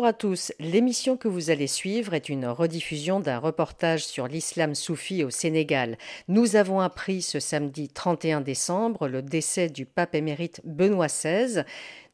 Bonjour 0.00 0.08
à 0.08 0.12
tous. 0.14 0.50
L'émission 0.58 1.18
que 1.18 1.28
vous 1.28 1.50
allez 1.50 1.66
suivre 1.66 2.14
est 2.14 2.30
une 2.30 2.46
rediffusion 2.46 3.20
d'un 3.20 3.36
reportage 3.36 4.02
sur 4.02 4.28
l'islam 4.28 4.74
soufi 4.74 5.24
au 5.24 5.28
Sénégal. 5.28 5.98
Nous 6.26 6.56
avons 6.56 6.80
appris 6.80 7.20
ce 7.20 7.38
samedi 7.38 7.90
31 7.90 8.40
décembre 8.40 9.08
le 9.08 9.20
décès 9.20 9.68
du 9.68 9.84
pape 9.84 10.14
émérite 10.14 10.62
Benoît 10.64 11.08
XVI. 11.08 11.64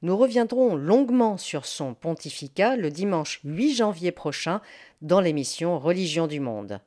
Nous 0.02 0.16
reviendrons 0.16 0.74
longuement 0.74 1.36
sur 1.36 1.64
son 1.64 1.94
pontificat 1.94 2.74
le 2.74 2.90
dimanche 2.90 3.38
8 3.44 3.76
janvier 3.76 4.10
prochain 4.10 4.60
dans 5.00 5.20
l'émission 5.20 5.78
Religion 5.78 6.26
du 6.26 6.40
monde. 6.40 6.80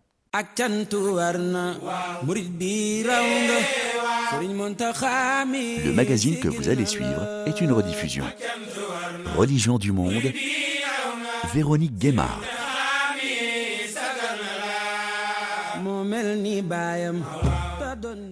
Le 5.86 5.92
magazine 5.94 6.40
que 6.40 6.50
vous 6.50 6.68
allez 6.68 6.86
suivre 6.86 7.46
est 7.48 7.62
une 7.62 7.72
rediffusion. 7.72 8.26
Religion 9.38 9.78
du 9.78 9.92
monde, 9.94 10.34
Véronique 11.46 11.98
Guémard. 11.98 12.42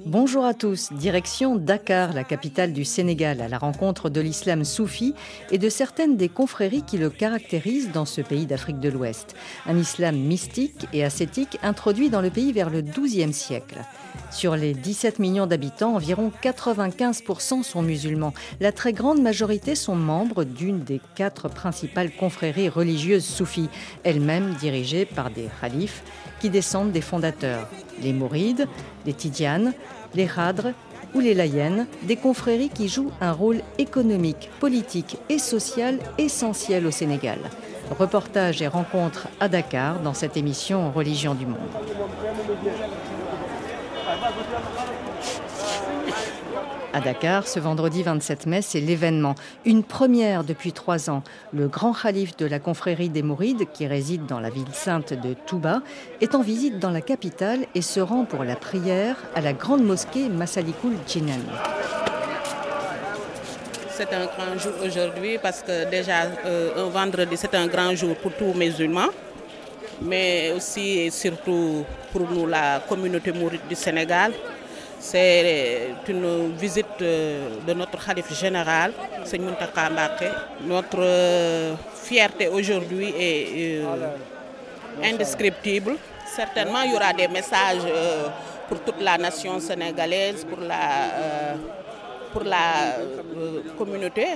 Bonjour 0.05 0.45
à 0.45 0.53
tous. 0.53 0.91
Direction 0.93 1.55
Dakar, 1.55 2.13
la 2.13 2.23
capitale 2.23 2.73
du 2.73 2.85
Sénégal, 2.85 3.41
à 3.41 3.47
la 3.47 3.57
rencontre 3.57 4.09
de 4.09 4.21
l'islam 4.21 4.63
soufi 4.63 5.13
et 5.51 5.57
de 5.57 5.69
certaines 5.69 6.17
des 6.17 6.29
confréries 6.29 6.83
qui 6.83 6.97
le 6.97 7.09
caractérisent 7.09 7.91
dans 7.91 8.05
ce 8.05 8.21
pays 8.21 8.45
d'Afrique 8.45 8.79
de 8.79 8.89
l'Ouest. 8.89 9.35
Un 9.65 9.77
islam 9.77 10.17
mystique 10.17 10.87
et 10.93 11.03
ascétique 11.03 11.57
introduit 11.63 12.09
dans 12.09 12.21
le 12.21 12.29
pays 12.29 12.51
vers 12.51 12.69
le 12.69 12.81
XIIe 12.81 13.33
siècle. 13.33 13.79
Sur 14.31 14.55
les 14.55 14.73
17 14.73 15.19
millions 15.19 15.47
d'habitants, 15.47 15.95
environ 15.95 16.31
95% 16.43 17.63
sont 17.63 17.81
musulmans. 17.81 18.33
La 18.59 18.71
très 18.71 18.93
grande 18.93 19.21
majorité 19.21 19.73
sont 19.73 19.95
membres 19.95 20.43
d'une 20.43 20.79
des 20.79 21.01
quatre 21.15 21.47
principales 21.49 22.11
confréries 22.11 22.69
religieuses 22.69 23.25
soufis, 23.25 23.69
elles-mêmes 24.03 24.53
dirigées 24.55 25.05
par 25.05 25.29
des 25.29 25.49
khalifes 25.61 26.03
qui 26.39 26.49
descendent 26.49 26.91
des 26.91 27.01
fondateurs, 27.01 27.67
les 28.01 28.13
Mourides, 28.13 28.67
les 29.05 29.13
Tidianes, 29.13 29.73
les 30.13 30.27
Khadres 30.27 30.73
ou 31.15 31.19
les 31.19 31.33
Layennes, 31.33 31.87
des 32.03 32.17
confréries 32.17 32.69
qui 32.69 32.89
jouent 32.89 33.11
un 33.21 33.31
rôle 33.31 33.61
économique, 33.77 34.49
politique 34.59 35.17
et 35.29 35.39
social 35.39 35.99
essentiel 36.17 36.85
au 36.85 36.91
Sénégal. 36.91 37.39
Reportage 37.97 38.61
et 38.61 38.67
rencontres 38.67 39.29
à 39.39 39.47
Dakar 39.47 40.01
dans 40.01 40.13
cette 40.13 40.35
émission 40.35 40.91
Religion 40.91 41.33
du 41.33 41.45
Monde. 41.45 41.57
À 46.97 46.99
Dakar, 46.99 47.47
ce 47.47 47.59
vendredi 47.59 48.01
27 48.01 48.47
mai, 48.47 48.63
c'est 48.63 48.79
l'événement. 48.79 49.35
Une 49.65 49.83
première 49.83 50.43
depuis 50.43 50.71
trois 50.71 51.11
ans. 51.11 51.21
Le 51.53 51.67
grand 51.67 51.93
calife 51.93 52.35
de 52.37 52.47
la 52.47 52.57
confrérie 52.57 53.09
des 53.09 53.21
Mourides, 53.21 53.67
qui 53.71 53.85
réside 53.85 54.25
dans 54.25 54.39
la 54.39 54.49
ville 54.49 54.73
sainte 54.73 55.13
de 55.13 55.35
Touba, 55.45 55.83
est 56.21 56.33
en 56.33 56.41
visite 56.41 56.79
dans 56.79 56.89
la 56.89 57.01
capitale 57.01 57.67
et 57.75 57.83
se 57.83 57.99
rend 57.99 58.25
pour 58.25 58.43
la 58.43 58.55
prière 58.55 59.15
à 59.35 59.41
la 59.41 59.53
grande 59.53 59.83
mosquée 59.83 60.27
Massalikul 60.27 60.93
Jinan. 61.07 61.37
C'est 63.91 64.11
un 64.11 64.25
grand 64.25 64.57
jour 64.57 64.73
aujourd'hui 64.83 65.37
parce 65.37 65.61
que 65.61 65.87
déjà 65.91 66.23
euh, 66.47 66.83
un 66.83 66.89
vendredi 66.89 67.37
c'est 67.37 67.53
un 67.53 67.67
grand 67.67 67.93
jour 67.93 68.15
pour 68.15 68.31
tous 68.33 68.53
les 68.57 68.69
musulmans, 68.69 69.09
mais 70.01 70.51
aussi 70.55 70.97
et 70.97 71.11
surtout 71.11 71.85
pour 72.11 72.27
nous 72.27 72.47
la 72.47 72.79
communauté 72.89 73.31
mouride 73.33 73.61
du 73.69 73.75
Sénégal 73.75 74.33
c'est 74.99 75.89
une 76.07 76.51
visite 76.55 76.99
de 76.99 77.73
notre 77.73 78.03
Khalif 78.03 78.33
général, 78.33 78.91
Seigneur 79.25 79.51
Muntaka 79.51 79.89
Notre 80.65 80.97
euh, 80.99 81.75
fierté 81.93 82.47
aujourd'hui 82.47 83.13
est 83.17 83.81
euh, 83.83 84.15
indescriptible. 85.03 85.95
Certainement, 86.25 86.81
il 86.83 86.91
y 86.91 86.95
aura 86.95 87.13
des 87.13 87.27
messages 87.27 87.83
euh, 87.85 88.27
pour 88.67 88.79
toute 88.81 89.01
la 89.01 89.17
nation 89.17 89.59
sénégalaise, 89.59 90.43
pour 90.45 90.59
la, 90.59 91.55
pour 92.33 92.43
la 92.43 92.95
communauté, 93.77 94.27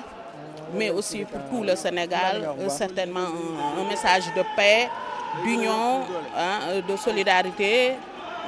mais 0.73 0.89
aussi 0.89 1.25
pour 1.25 1.41
tout 1.49 1.63
le 1.63 1.75
Sénégal. 1.75 2.47
certainement 2.69 3.27
un, 3.79 3.89
message 3.89 4.25
de 4.35 4.43
paix, 4.55 4.87
d'union, 5.43 6.01
hein, 6.37 6.81
de 6.87 6.95
solidarité, 6.95 7.93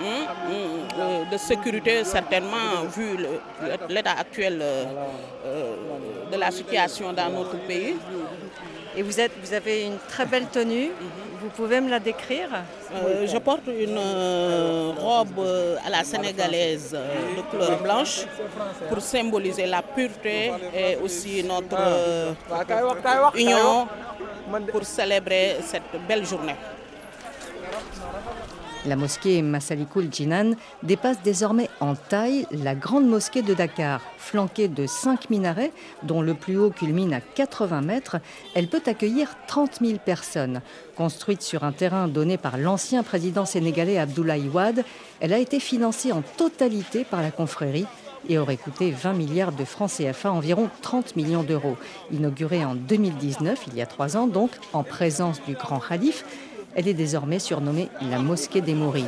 Hein, 0.02 0.26
hein, 0.50 1.26
de 1.32 1.38
sécurité, 1.38 2.04
certainement, 2.04 2.84
vu 2.96 3.18
l'état 3.90 4.14
actuel 4.18 4.60
euh, 4.60 4.86
euh, 5.46 5.76
de 6.32 6.38
la 6.38 6.50
situation 6.50 7.14
dans 7.14 7.30
notre 7.30 7.58
pays. 7.68 7.96
Et 8.96 9.04
vous, 9.04 9.20
êtes, 9.20 9.32
vous 9.44 9.54
avez 9.54 9.86
une 9.86 9.98
très 10.10 10.26
belle 10.26 10.48
tenue. 10.48 10.92
Vous 11.42 11.50
pouvez 11.50 11.80
me 11.80 11.90
la 11.90 12.00
décrire? 12.00 12.50
Euh, 12.94 13.28
Je 13.28 13.38
porte 13.38 13.68
une 13.68 14.00
robe 14.98 15.46
à 15.86 15.90
la 15.90 16.04
sénégalaise 16.04 16.92
de 17.38 17.42
couleur 17.52 17.80
blanche 17.82 18.22
pour 18.90 19.02
symboliser 19.02 19.68
la 19.68 19.82
pureté 19.82 20.52
et 20.76 20.96
aussi 21.04 21.44
notre 21.44 21.78
union 23.36 23.88
pour 24.72 24.84
célébrer 24.86 25.58
cette 25.62 25.92
belle 26.08 26.26
journée. 26.26 26.56
La 28.86 28.98
mosquée 28.98 29.42
Massalikul 29.42 30.10
Jinan 30.12 30.56
dépasse 30.84 31.22
désormais 31.24 31.70
en 31.80 31.96
taille 31.96 32.46
la 32.52 32.76
grande 32.76 33.08
mosquée 33.08 33.42
de 33.42 33.54
Dakar. 33.54 34.02
Flanquée 34.18 34.68
de 34.68 34.88
cinq 34.88 35.30
minarets, 35.30 35.72
dont 36.04 36.22
le 36.22 36.34
plus 36.34 36.58
haut 36.58 36.70
culmine 36.70 37.14
à 37.14 37.22
80 37.22 37.82
mètres, 37.82 38.18
elle 38.56 38.68
peut 38.68 38.82
accueillir 38.86 39.38
30 39.48 39.80
000 39.80 40.00
personnes. 40.04 40.62
Construite 40.98 41.42
sur 41.42 41.64
un 41.64 41.72
terrain 41.72 42.10
donné 42.10 42.38
par 42.38 42.58
l'ancien 42.58 43.04
président 43.04 43.46
sénégalais 43.46 44.00
Abdoulaye 44.00 44.50
Wade, 44.50 44.84
elle 45.22 45.32
a 45.32 45.40
été 45.40 45.62
financée 45.62 46.12
en 46.12 46.22
totalité 46.22 47.06
par 47.06 47.22
la 47.22 47.32
confrérie 47.32 47.86
et 48.28 48.38
aurait 48.38 48.58
coûté 48.58 48.92
20 48.92 49.14
milliards 49.14 49.52
de 49.52 49.66
francs 49.66 49.92
CFA, 49.92 50.32
environ 50.32 50.70
30 50.82 51.16
millions 51.16 51.44
d'euros. 51.44 51.78
Inaugurée 52.12 52.66
en 52.66 52.76
2019, 52.76 53.66
il 53.68 53.76
y 53.76 53.82
a 53.82 53.86
trois 53.86 54.18
ans 54.18 54.28
donc, 54.28 54.52
en 54.74 54.84
présence 54.84 55.42
du 55.46 55.54
grand 55.54 55.80
calife, 55.80 56.26
elle 56.76 56.88
est 56.88 56.94
désormais 56.94 57.40
surnommée 57.40 57.90
la 58.02 58.20
mosquée 58.20 58.62
des 58.62 58.74
Mourides. 58.74 59.06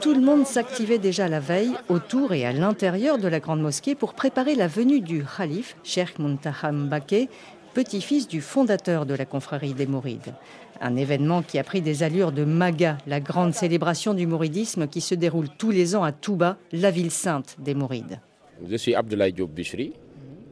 Tout 0.00 0.14
le 0.14 0.20
monde 0.20 0.46
s'activait 0.46 0.98
déjà 0.98 1.28
la 1.28 1.40
veille 1.40 1.72
autour 1.88 2.32
et 2.32 2.44
à 2.44 2.52
l'intérieur 2.52 3.18
de 3.18 3.28
la 3.28 3.40
grande 3.40 3.60
mosquée 3.60 3.94
pour 3.94 4.14
préparer 4.14 4.54
la 4.54 4.66
venue 4.66 5.00
du 5.00 5.24
Khalif, 5.24 5.76
Sheikh 5.84 6.18
Muntaham 6.18 6.86
Mbake, 6.86 7.28
petit-fils 7.74 8.26
du 8.26 8.40
fondateur 8.40 9.06
de 9.06 9.14
la 9.14 9.24
confrérie 9.24 9.74
des 9.74 9.86
Mourides. 9.86 10.34
Un 10.80 10.96
événement 10.96 11.42
qui 11.42 11.58
a 11.58 11.64
pris 11.64 11.80
des 11.80 12.02
allures 12.02 12.32
de 12.32 12.44
Maga, 12.44 12.98
la 13.06 13.20
grande 13.20 13.54
célébration 13.54 14.14
du 14.14 14.26
mouridisme 14.26 14.88
qui 14.88 15.00
se 15.00 15.14
déroule 15.14 15.48
tous 15.56 15.70
les 15.70 15.94
ans 15.94 16.02
à 16.02 16.10
Touba, 16.10 16.56
la 16.72 16.90
ville 16.90 17.12
sainte 17.12 17.56
des 17.60 17.74
Mourides. 17.74 18.20
Je 18.68 18.76
suis 18.76 18.94
Abdoulaye 18.94 19.32
Diop 19.32 19.50
Bishri, 19.50 19.92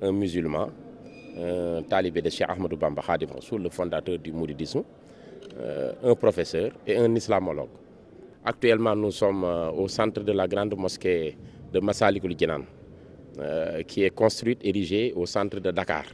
un 0.03 0.13
musulman 0.13 0.69
un 1.41 1.83
talibé 1.83 2.21
de 2.23 2.31
Cheikh 2.31 2.49
Ahmadou 2.49 2.77
Bamba 2.77 3.03
Khadim 3.03 3.29
le 3.59 3.69
fondateur 3.71 4.19
du 4.19 4.33
mouridisme, 4.33 4.83
euh, 5.59 5.93
un 6.05 6.15
professeur 6.15 6.73
et 6.87 6.97
un 6.97 7.15
islamologue. 7.15 7.69
Actuellement, 8.45 8.95
nous 8.97 9.11
sommes 9.11 9.45
euh, 9.45 9.71
au 9.71 9.89
centre 9.89 10.23
de 10.23 10.33
la 10.33 10.47
grande 10.47 10.75
mosquée 10.77 11.37
de 11.73 11.81
Massalikul 11.81 12.35
Jinan, 12.39 12.63
euh, 13.39 13.83
qui 13.83 14.03
est 14.05 14.11
construite, 14.11 14.61
érigée 14.65 15.13
au 15.15 15.27
centre 15.27 15.61
de 15.61 15.71
Dakar 15.71 16.05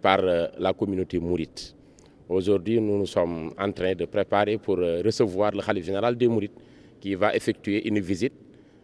par 0.00 0.20
la 0.58 0.72
communauté 0.72 1.16
mouride. 1.20 1.60
Aujourd'hui, 2.28 2.80
nous 2.80 2.98
nous 2.98 3.06
sommes 3.06 3.52
en 3.56 3.70
train 3.70 3.94
de 3.94 4.04
préparer 4.04 4.58
pour 4.58 4.78
recevoir 4.78 5.52
le 5.52 5.60
Khalif 5.62 5.84
général 5.84 6.16
des 6.16 6.26
Mourides 6.26 6.50
qui 7.00 7.14
va 7.14 7.32
effectuer 7.36 7.86
une 7.86 8.00
visite 8.00 8.32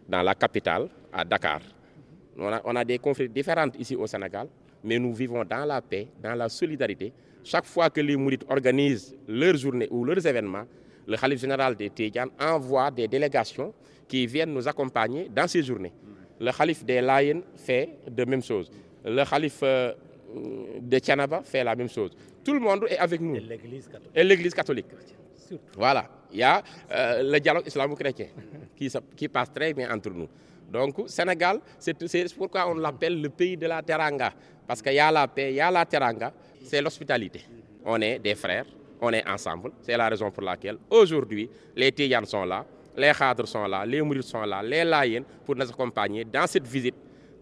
dans 0.07 0.21
la 0.21 0.33
capitale, 0.33 0.87
à 1.11 1.25
Dakar. 1.25 1.59
On 2.37 2.47
a, 2.47 2.61
on 2.63 2.73
a 2.77 2.85
des 2.85 2.99
conflits 2.99 3.27
différents 3.27 3.67
ici 3.77 3.97
au 3.97 4.07
Sénégal 4.07 4.47
mais 4.83 4.99
nous 4.99 5.13
vivons 5.13 5.43
dans 5.43 5.65
la 5.65 5.81
paix, 5.81 6.07
dans 6.21 6.35
la 6.35 6.49
solidarité. 6.49 7.11
Chaque 7.43 7.65
fois 7.65 7.89
que 7.89 8.01
les 8.01 8.15
Mourites 8.15 8.45
organisent 8.49 9.15
leurs 9.27 9.55
journées 9.57 9.87
ou 9.91 10.03
leurs 10.03 10.25
événements, 10.25 10.65
le 11.07 11.17
Khalif 11.17 11.39
général 11.41 11.75
des 11.75 11.89
Tidjan 11.89 12.27
envoie 12.39 12.91
des 12.91 13.07
délégations 13.07 13.73
qui 14.07 14.27
viennent 14.27 14.53
nous 14.53 14.67
accompagner 14.67 15.29
dans 15.33 15.47
ces 15.47 15.63
journées. 15.63 15.93
Le 16.39 16.51
Khalif 16.51 16.83
des 16.85 17.01
Layen 17.01 17.41
fait 17.55 17.89
de 18.09 18.23
même 18.25 18.43
chose. 18.43 18.69
Le 19.03 19.23
Khalif 19.23 19.59
euh, 19.63 19.93
de 20.81 20.99
Tianaba 20.99 21.41
fait 21.43 21.63
la 21.63 21.75
même 21.75 21.89
chose. 21.89 22.11
Tout 22.43 22.53
le 22.53 22.59
monde 22.59 22.85
est 22.89 22.97
avec 22.97 23.19
nous. 23.21 23.35
Et 24.15 24.23
l'Église 24.23 24.53
catholique. 24.53 24.85
Voilà. 25.75 26.07
Il 26.31 26.39
y 26.39 26.43
a 26.43 26.61
euh, 26.91 27.23
le 27.23 27.39
dialogue 27.39 27.65
islamo-chrétien 27.65 28.27
qui, 28.75 28.89
qui 29.15 29.27
passe 29.27 29.51
très 29.51 29.73
bien 29.73 29.91
entre 29.93 30.11
nous. 30.11 30.27
Donc, 30.71 30.95
Sénégal, 31.07 31.59
c'est 31.79 31.95
pourquoi 32.37 32.69
on 32.69 32.75
l'appelle 32.75 33.21
le 33.21 33.29
pays 33.29 33.57
de 33.57 33.67
la 33.67 33.81
teranga. 33.81 34.33
Parce 34.67 34.81
qu'il 34.81 34.93
y 34.93 34.99
a 34.99 35.11
la 35.11 35.27
paix, 35.27 35.51
il 35.51 35.55
y 35.55 35.61
a 35.61 35.71
la 35.71 35.85
teranga, 35.85 36.31
c'est 36.63 36.81
l'hospitalité. 36.81 37.41
On 37.85 37.99
est 38.01 38.19
des 38.19 38.35
frères, 38.35 38.65
on 39.01 39.11
est 39.11 39.27
ensemble. 39.27 39.71
C'est 39.81 39.97
la 39.97 40.07
raison 40.09 40.29
pour 40.29 40.43
laquelle 40.43 40.77
aujourd'hui, 40.89 41.49
les 41.75 41.91
Tiyan 41.91 42.25
sont 42.25 42.45
là, 42.45 42.65
les 42.95 43.11
Khadr 43.17 43.47
sont 43.47 43.65
là, 43.65 43.85
les 43.85 44.01
Mourides 44.01 44.21
sont 44.23 44.41
là, 44.43 44.61
les 44.61 44.83
Laïens 44.83 45.23
pour 45.45 45.55
nous 45.55 45.63
accompagner 45.69 46.23
dans 46.25 46.45
cette 46.45 46.67
visite 46.67 46.95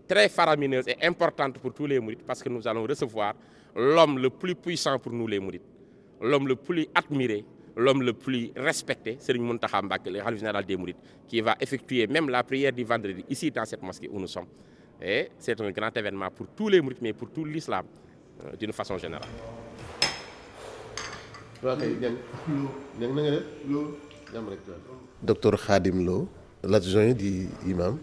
très 0.07 0.29
faramineuse 0.29 0.87
et 0.87 1.05
importante 1.05 1.57
pour 1.59 1.73
tous 1.73 1.85
les 1.85 1.99
mourites 1.99 2.23
parce 2.25 2.41
que 2.41 2.49
nous 2.49 2.65
allons 2.67 2.83
recevoir 2.83 3.33
l'homme 3.75 4.17
le 4.19 4.29
plus 4.29 4.55
puissant 4.55 4.97
pour 4.97 5.11
nous 5.11 5.27
les 5.27 5.39
mourites, 5.39 5.63
l'homme 6.21 6.47
le 6.47 6.55
plus 6.55 6.87
admiré, 6.95 7.43
l'homme 7.77 8.01
le 8.01 8.13
plus 8.13 8.51
respecté, 8.55 9.17
Serigne 9.19 9.43
Mountakha 9.43 9.81
Mbacké, 9.81 10.09
le 10.09 10.35
général 10.37 10.65
des 10.65 10.75
mourites, 10.75 10.97
qui 11.27 11.41
va 11.41 11.55
effectuer 11.59 12.07
même 12.07 12.29
la 12.29 12.43
prière 12.43 12.73
du 12.73 12.83
vendredi 12.83 13.23
ici 13.29 13.51
dans 13.51 13.65
cette 13.65 13.81
mosquée 13.83 14.09
où 14.11 14.19
nous 14.19 14.27
sommes. 14.27 14.47
Et 15.01 15.29
c'est 15.37 15.59
un 15.61 15.71
grand 15.71 15.95
événement 15.95 16.29
pour 16.31 16.47
tous 16.55 16.69
les 16.69 16.81
mourites, 16.81 17.01
mais 17.01 17.13
pour 17.13 17.29
tout 17.29 17.45
l'islam 17.45 17.85
euh, 18.43 18.55
d'une 18.55 18.73
façon 18.73 18.97
générale. 18.97 19.27
Docteur 25.21 25.65
Khadim 25.65 26.03
Lo, 26.03 26.27
l'adjoint 26.63 27.13
du 27.13 27.47
imam 27.67 27.97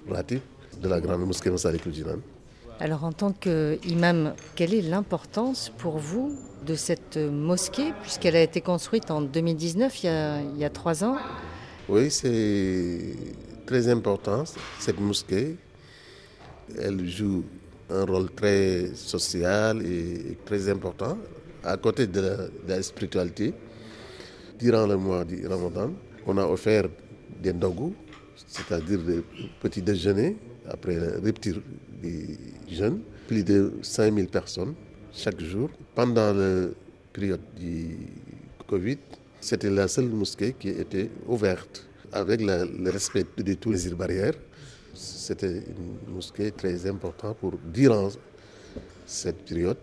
de 0.81 0.88
la 0.88 1.00
grande 1.00 1.26
mosquée 1.26 1.50
Massalikul 1.50 1.93
Jinan. 1.93 2.19
Alors 2.81 3.05
en 3.05 3.12
tant 3.12 3.32
qu'imam, 3.32 4.35
quelle 4.56 4.75
est 4.75 4.82
l'importance 4.82 5.71
pour 5.79 5.99
vous 5.99 6.37
de 6.67 6.75
cette 6.75 7.17
mosquée, 7.17 7.93
puisqu'elle 8.03 8.35
a 8.35 8.43
été 8.43 8.61
construite 8.61 9.11
en 9.11 9.23
2019, 9.23 10.03
il 10.03 10.59
y 10.59 10.65
a, 10.65 10.71
trois 10.71 11.05
ans? 11.05 11.17
Oui, 11.88 12.11
c'est 12.11 13.15
très 13.65 13.88
important, 13.88 14.44
cette 14.81 14.99
mosquée. 14.99 15.56
Elle 16.79 17.06
joue 17.09 17.44
un 17.91 18.05
rôle 18.05 18.31
très 18.31 18.94
social 18.94 19.85
et 19.87 20.37
très 20.44 20.69
important 20.69 21.17
à 21.62 21.76
côté 21.76 22.06
de 22.06 22.50
la, 22.67 22.82
spiritualité. 22.82 23.55
Durant 24.59 24.87
le 24.87 24.97
mois 24.97 25.25
du 25.25 25.47
Ramadan, 25.47 25.91
on 26.26 26.38
a 26.38 26.47
offert 26.47 26.88
des 27.41 27.53
ndogu, 27.53 27.93
c'est-à-dire 28.47 28.99
des 28.99 29.23
petits 29.61 29.82
déjeuners 29.82 30.37
après 30.69 30.97
la 30.97 31.21
rupture 31.21 31.61
jeunes, 32.71 33.01
plus 33.27 33.45
de 33.45 33.73
5000 33.83 34.29
personnes 34.29 34.75
chaque 35.12 35.41
jour. 35.41 35.71
Pendant 35.95 36.33
la 36.33 36.69
période 37.12 37.41
du 37.56 37.97
Covid, 38.67 38.99
c'était 39.41 39.71
la 39.71 39.87
seule 39.89 40.09
mosquée 40.09 40.55
qui 40.59 40.69
était 40.71 41.11
ouverte 41.27 41.87
avec 42.12 42.41
le 42.41 42.91
respect 42.91 43.27
de 43.37 43.55
tous 43.55 43.73
les 43.73 43.91
barrières. 43.95 44.35
C'était 44.95 45.59
une 45.59 46.15
mosquée 46.15 46.51
très 46.53 46.87
importante 46.87 47.37
pour 47.39 47.55
durant 47.73 48.09
cette 49.07 49.45
période. 49.45 49.77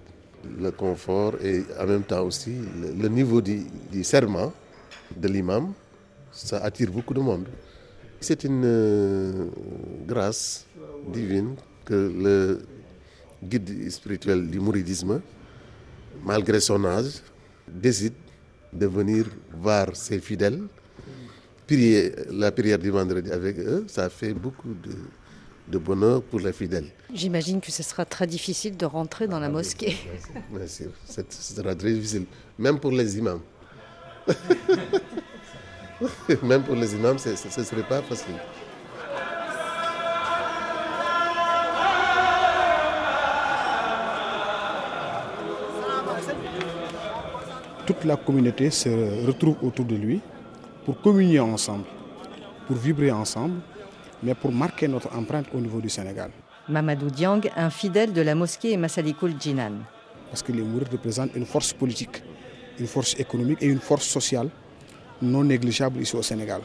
Le 0.60 0.72
confort 0.72 1.36
et 1.44 1.64
en 1.80 1.86
même 1.86 2.04
temps 2.04 2.24
aussi 2.26 2.56
le, 3.00 3.08
niveau 3.10 3.42
du, 3.42 3.62
du 3.92 4.04
serment 4.04 4.52
de 5.16 5.28
l'imam, 5.28 5.74
ça 6.32 6.58
attire 6.64 6.90
beaucoup 6.92 7.14
de 7.14 7.20
monde. 7.20 7.46
C'est 8.20 8.44
une 8.44 8.64
euh, 8.66 9.46
grâce 10.08 10.66
divine 11.14 11.56
que 11.86 11.94
le 11.94 12.62
guide 13.44 13.90
spirituel 13.92 14.50
du 14.50 14.60
mouridisme, 14.60 15.22
malgré 16.24 16.60
son 16.60 16.84
âge, 16.86 17.22
décide 17.68 18.14
de 18.74 18.88
venir 18.88 19.26
voir 19.54 19.96
ses 19.96 20.20
fidèles, 20.20 20.62
prier 21.68 22.14
la 22.32 22.52
prière 22.52 22.80
du 22.80 22.90
vendredi 22.90 23.32
avec 23.32 23.60
eux. 23.60 23.86
Ça 23.88 24.10
fait 24.10 24.34
beaucoup 24.34 24.74
de, 24.74 24.96
de 25.68 25.78
bonheur 25.78 26.22
pour 26.24 26.40
les 26.40 26.54
fidèles. 26.54 26.88
J'imagine 27.14 27.62
que 27.62 27.72
ce 27.72 27.84
sera 27.84 28.06
très 28.06 28.28
difficile 28.28 28.78
de 28.78 28.86
rentrer 28.86 29.28
dans 29.28 29.40
la 29.40 29.50
mosquée. 29.50 29.98
Bien 30.52 30.68
sûr, 30.68 30.92
ce 31.06 31.22
sera 31.30 31.76
très 31.76 31.94
difficile, 31.94 32.26
même 32.58 32.80
pour 32.80 32.92
les 32.92 33.18
imams. 33.18 33.42
même 36.44 36.64
pour 36.64 36.76
les 36.76 36.94
imams, 36.94 37.18
ce 37.18 37.30
ne 37.30 37.64
serait 37.66 37.88
pas 37.88 38.02
facile. 38.02 38.36
Toute 47.92 48.06
la 48.06 48.16
communauté 48.16 48.70
se 48.72 48.88
retrouve 49.28 49.58
autour 49.62 49.84
de 49.84 49.96
lui 49.96 50.22
pour 50.86 51.02
communier 51.02 51.42
ensemble, 51.42 51.84
pour 52.66 52.78
vibrer 52.78 53.12
ensemble, 53.12 53.56
mais 54.24 54.34
pour 54.34 54.50
marquer 54.54 54.88
notre 54.88 55.14
empreinte 55.14 55.48
au 55.54 55.60
niveau 55.60 55.82
du 55.82 55.90
Sénégal. 55.90 56.32
Mamadou 56.70 57.10
Diang, 57.10 57.42
un 57.58 57.70
fidèle 57.70 58.14
de 58.14 58.22
la 58.22 58.34
mosquée 58.34 58.78
Massalikul 58.78 59.34
Jinan. 59.38 59.74
Parce 60.30 60.42
que 60.42 60.54
les 60.54 60.62
Mourides 60.62 60.88
représentent 60.90 61.36
une 61.36 61.46
force 61.46 61.74
politique, 61.74 62.24
une 62.80 62.88
force 62.88 63.14
économique 63.20 63.62
et 63.62 63.66
une 63.68 63.82
force 63.82 64.06
sociale 64.08 64.48
non 65.22 65.44
négligeable 65.44 66.00
ici 66.00 66.16
au 66.16 66.22
Sénégal. 66.22 66.62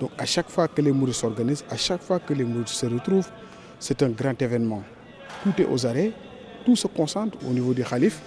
Donc 0.00 0.10
à 0.18 0.26
chaque 0.26 0.50
fois 0.50 0.68
que 0.68 0.82
les 0.82 0.92
Mourides 0.92 1.14
s'organisent, 1.14 1.64
à 1.70 1.78
chaque 1.78 2.02
fois 2.02 2.18
que 2.18 2.34
les 2.34 2.44
Mourides 2.44 2.68
se 2.68 2.84
retrouvent, 2.84 3.30
c'est 3.78 4.02
un 4.02 4.10
grand 4.10 4.40
événement. 4.42 4.82
Tout 5.44 5.62
est 5.62 5.66
aux 5.66 5.86
arrêts, 5.86 6.12
tout 6.66 6.76
se 6.76 6.88
concentre 6.88 7.38
au 7.48 7.52
niveau 7.54 7.72
du 7.72 7.82
calife. 7.84 8.20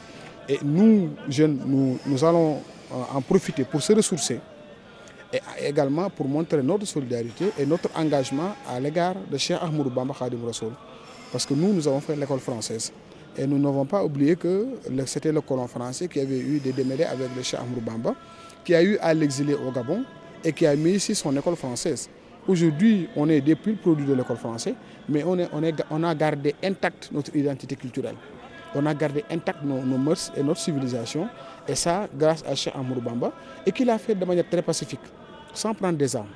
Et 0.47 0.59
nous, 0.63 1.09
jeunes, 1.27 1.59
nous, 2.05 2.23
allons 2.23 2.61
en 2.91 3.21
profiter 3.21 3.63
pour 3.63 3.81
se 3.81 3.93
ressourcer 3.93 4.39
et 5.33 5.67
également 5.67 6.09
pour 6.09 6.27
montrer 6.27 6.61
notre 6.61 6.85
solidarité 6.85 7.45
et 7.57 7.65
notre 7.65 7.89
engagement 7.95 8.55
à 8.69 8.79
l'égard 8.79 9.15
de 9.29 9.37
Cheikh 9.37 9.57
Ahmadou 9.61 9.89
Bamba 9.89 10.13
Khadim 10.17 10.45
Rassoul. 10.45 10.71
Parce 11.31 11.45
que 11.45 11.53
nous, 11.55 11.73
nous 11.73 11.87
avons 11.87 11.99
fait 11.99 12.15
l'école 12.15 12.39
française. 12.39 12.91
Et 13.37 13.45
nous 13.45 13.57
n'avons 13.57 13.85
pas 13.85 14.03
oublié 14.03 14.35
que 14.37 14.65
c'était 15.07 15.31
le 15.31 15.41
colon 15.41 15.67
français 15.67 16.07
qui 16.07 16.19
avait 16.21 16.39
eu 16.39 16.59
des 16.59 16.71
démêlés 16.71 17.03
avec 17.03 17.29
le 17.35 17.41
Cheikh 17.43 17.59
Ahmadou 17.59 17.81
Bamba, 17.81 18.15
qui 18.63 18.73
a 18.75 18.83
eu 18.83 18.97
à 18.99 19.13
l'exiler 19.13 19.55
au 19.55 19.71
Gabon 19.71 20.03
et 20.43 20.53
qui 20.53 20.65
a 20.67 20.75
mis 20.75 20.91
ici 20.91 21.15
son 21.15 21.35
école 21.35 21.55
française. 21.55 22.07
Aujourd'hui, 22.47 23.09
on 23.15 23.27
est 23.27 23.41
depuis 23.41 23.71
le 23.71 23.77
produit 23.77 24.05
de 24.05 24.13
l'école 24.13 24.37
française, 24.37 24.75
mais 25.09 25.23
on 25.25 26.03
a 26.03 26.15
gardé 26.15 26.53
intacte 26.63 27.09
notre 27.11 27.35
identité 27.35 27.75
culturelle. 27.75 28.15
On 28.75 28.85
a 28.85 28.93
gardé 28.93 29.23
intact 29.31 29.63
nos, 29.63 29.79
mœurs 29.97 30.31
et 30.35 30.43
notre 30.43 30.59
civilisation, 30.59 31.27
et 31.67 31.75
ça 31.75 32.07
grâce 32.13 32.43
à 32.45 32.53
Cheikh 32.55 32.75
Amour 32.75 33.01
Bamba, 33.01 33.31
et 33.65 33.71
qu'il 33.71 33.89
a 33.89 33.97
fait 33.97 34.13
de 34.13 34.25
manière 34.25 34.47
très 34.49 34.61
pacifique, 34.61 34.99
sans 35.53 35.73
prendre 35.73 35.97
des 35.97 36.13
armes. 36.15 36.27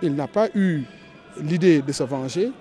Il 0.00 0.14
n'a 0.14 0.28
pas 0.28 0.48
eu 0.54 0.82
l'idée 1.42 1.82
de 1.82 1.90
se 1.92 2.04
venger, 2.04 2.52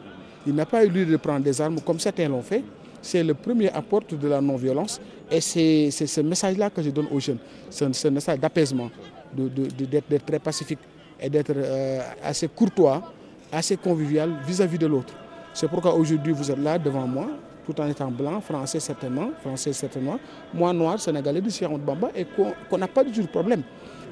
il 0.47 0.55
n'a 0.55 0.65
pas 0.65 0.83
eu 0.83 0.89
l'idée 0.89 1.11
de 1.11 1.17
prendre 1.17 1.41
des 1.41 1.61
armes 1.61 1.79
comme 1.81 1.99
certains 1.99 2.27
l'ont 2.27 2.41
fait. 2.41 2.63
C'est 3.01 3.23
le 3.23 3.33
premier 3.35 3.69
apport 3.71 4.01
de 4.09 4.27
la 4.27 4.41
non-violence, 4.41 4.99
et 5.29 5.41
c'est 5.41 5.91
ce 5.91 6.21
message-là 6.21 6.69
que 6.71 6.81
je 6.81 6.89
donne 6.89 7.07
aux 7.11 7.19
jeunes, 7.19 7.37
c'est 7.69 7.93
ce 7.93 8.07
message 8.07 8.39
d'apaisement, 8.39 8.89
d'être 9.35 10.25
très 10.25 10.39
pacifique 10.39 10.79
et 11.19 11.29
d'être 11.29 11.53
euh, 11.55 12.01
assez 12.23 12.47
courtois, 12.47 13.13
assez 13.51 13.77
convivial 13.77 14.31
vis-à-vis 14.47 14.77
-vis 14.77 14.81
de 14.81 14.87
l'autre. 14.87 15.13
C'est 15.53 15.67
pourquoi 15.67 15.93
aujourd'hui 15.93 16.33
vous 16.33 16.49
êtes 16.49 16.57
là 16.57 16.79
devant 16.79 17.07
moi, 17.07 17.27
tout 17.65 17.79
en 17.79 17.87
étant 17.87 18.09
blanc, 18.11 18.41
français 18.41 18.79
certainement, 18.79 19.29
français 19.41 19.73
certainement, 19.73 20.19
moi 20.53 20.73
noir, 20.73 20.99
sénégalais 20.99 21.41
de 21.41 21.49
Cheikh 21.49 21.69
Bamba, 21.69 22.09
et 22.15 22.25
qu'on 22.69 22.77
n'a 22.77 22.87
pas 22.87 23.03
du 23.03 23.11
tout 23.11 23.21
de 23.21 23.27
problème. 23.27 23.63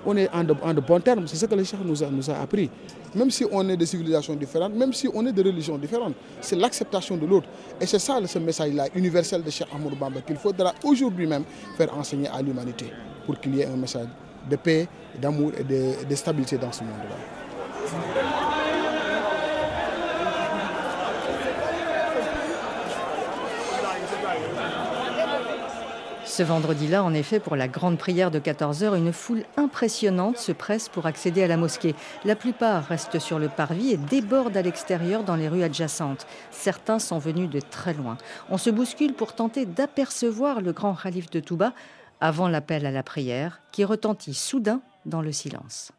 On 0.05 0.17
est 0.17 0.29
en 0.34 0.43
de, 0.43 0.81
bons 0.81 1.00
termes, 1.00 1.27
c'est 1.27 1.36
ce 1.36 1.46
que 1.46 1.53
le 1.53 1.63
Cheikh 1.63 1.79
nous 1.86 2.03
a, 2.31 2.34
appris. 2.41 2.70
Même 3.13 3.29
si 3.29 3.46
on 3.51 3.67
est 3.70 3.77
de 3.77 3.86
civilisations 3.86 4.34
différentes, 4.36 4.74
même 4.74 4.93
si 4.93 5.08
on 5.13 5.24
est 5.27 5.31
de 5.31 5.43
religions 5.43 5.77
différentes, 5.77 6.15
c'est 6.39 6.55
l'acceptation 6.55 7.17
de 7.17 7.25
l'autre. 7.27 7.48
Et 7.79 7.86
c'est 7.86 8.00
ça 8.00 8.20
ce 8.25 8.39
message-là 8.39 8.88
universel 8.96 9.43
de 9.43 9.50
Cheikh 9.51 9.67
Amour 9.75 9.91
Bamba 9.96 10.22
qu'il 10.22 10.38
faudra 10.38 10.74
aujourd'hui 10.84 11.27
même 11.27 11.43
faire 11.77 11.96
enseigner 11.96 12.29
à 12.29 12.41
l'humanité 12.41 12.86
pour 13.25 13.39
qu'il 13.39 13.55
y 13.55 13.62
ait 13.62 13.65
un 13.67 13.75
message 13.77 14.08
de 14.50 14.55
paix, 14.55 14.88
d'amour 15.22 15.51
et 15.58 15.63
de 15.63 16.15
stabilité 16.15 16.58
dans 16.58 16.72
ce 16.72 16.84
monde-là. 16.84 18.61
Ce 26.41 26.45
vendredi-là, 26.48 27.03
en 27.03 27.13
effet, 27.13 27.39
pour 27.39 27.55
la 27.55 27.67
grande 27.67 28.00
prière 28.00 28.31
de 28.31 28.39
14h, 28.39 28.98
une 28.98 29.13
foule 29.13 29.43
impressionnante 29.57 30.39
se 30.39 30.51
presse 30.51 30.89
pour 30.89 31.05
accéder 31.05 31.43
à 31.43 31.48
la 31.48 31.55
mosquée. 31.55 31.93
La 32.25 32.36
plupart 32.36 32.88
restent 32.88 33.19
sur 33.19 33.38
le 33.38 33.48
parvis 33.48 33.91
et 33.91 33.98
débordent 33.98 34.57
à 34.57 34.63
l'extérieur 34.63 35.24
dans 35.24 35.36
les 35.36 35.48
rues 35.48 35.62
adjacentes. 35.62 36.25
Certains 36.50 36.98
sont 36.98 37.19
venus 37.19 37.48
de 37.48 37.60
très 37.60 37.93
loin. 37.93 38.17
On 38.50 38.57
se 38.57 38.71
bouscule 38.71 39.13
pour 39.13 39.36
tenter 39.36 39.67
d'apercevoir 39.67 40.62
le 40.62 40.71
grand 40.71 40.95
calife 40.95 41.29
de 41.29 41.41
Touba 41.41 41.74
avant 42.21 42.48
l'appel 42.48 42.88
à 42.88 42.91
la 42.91 43.03
prière 43.03 43.62
qui 43.71 43.86
retentit 43.86 44.33
soudain 44.33 44.81
dans 45.05 45.21
le 45.21 45.31
silence. 45.31 45.91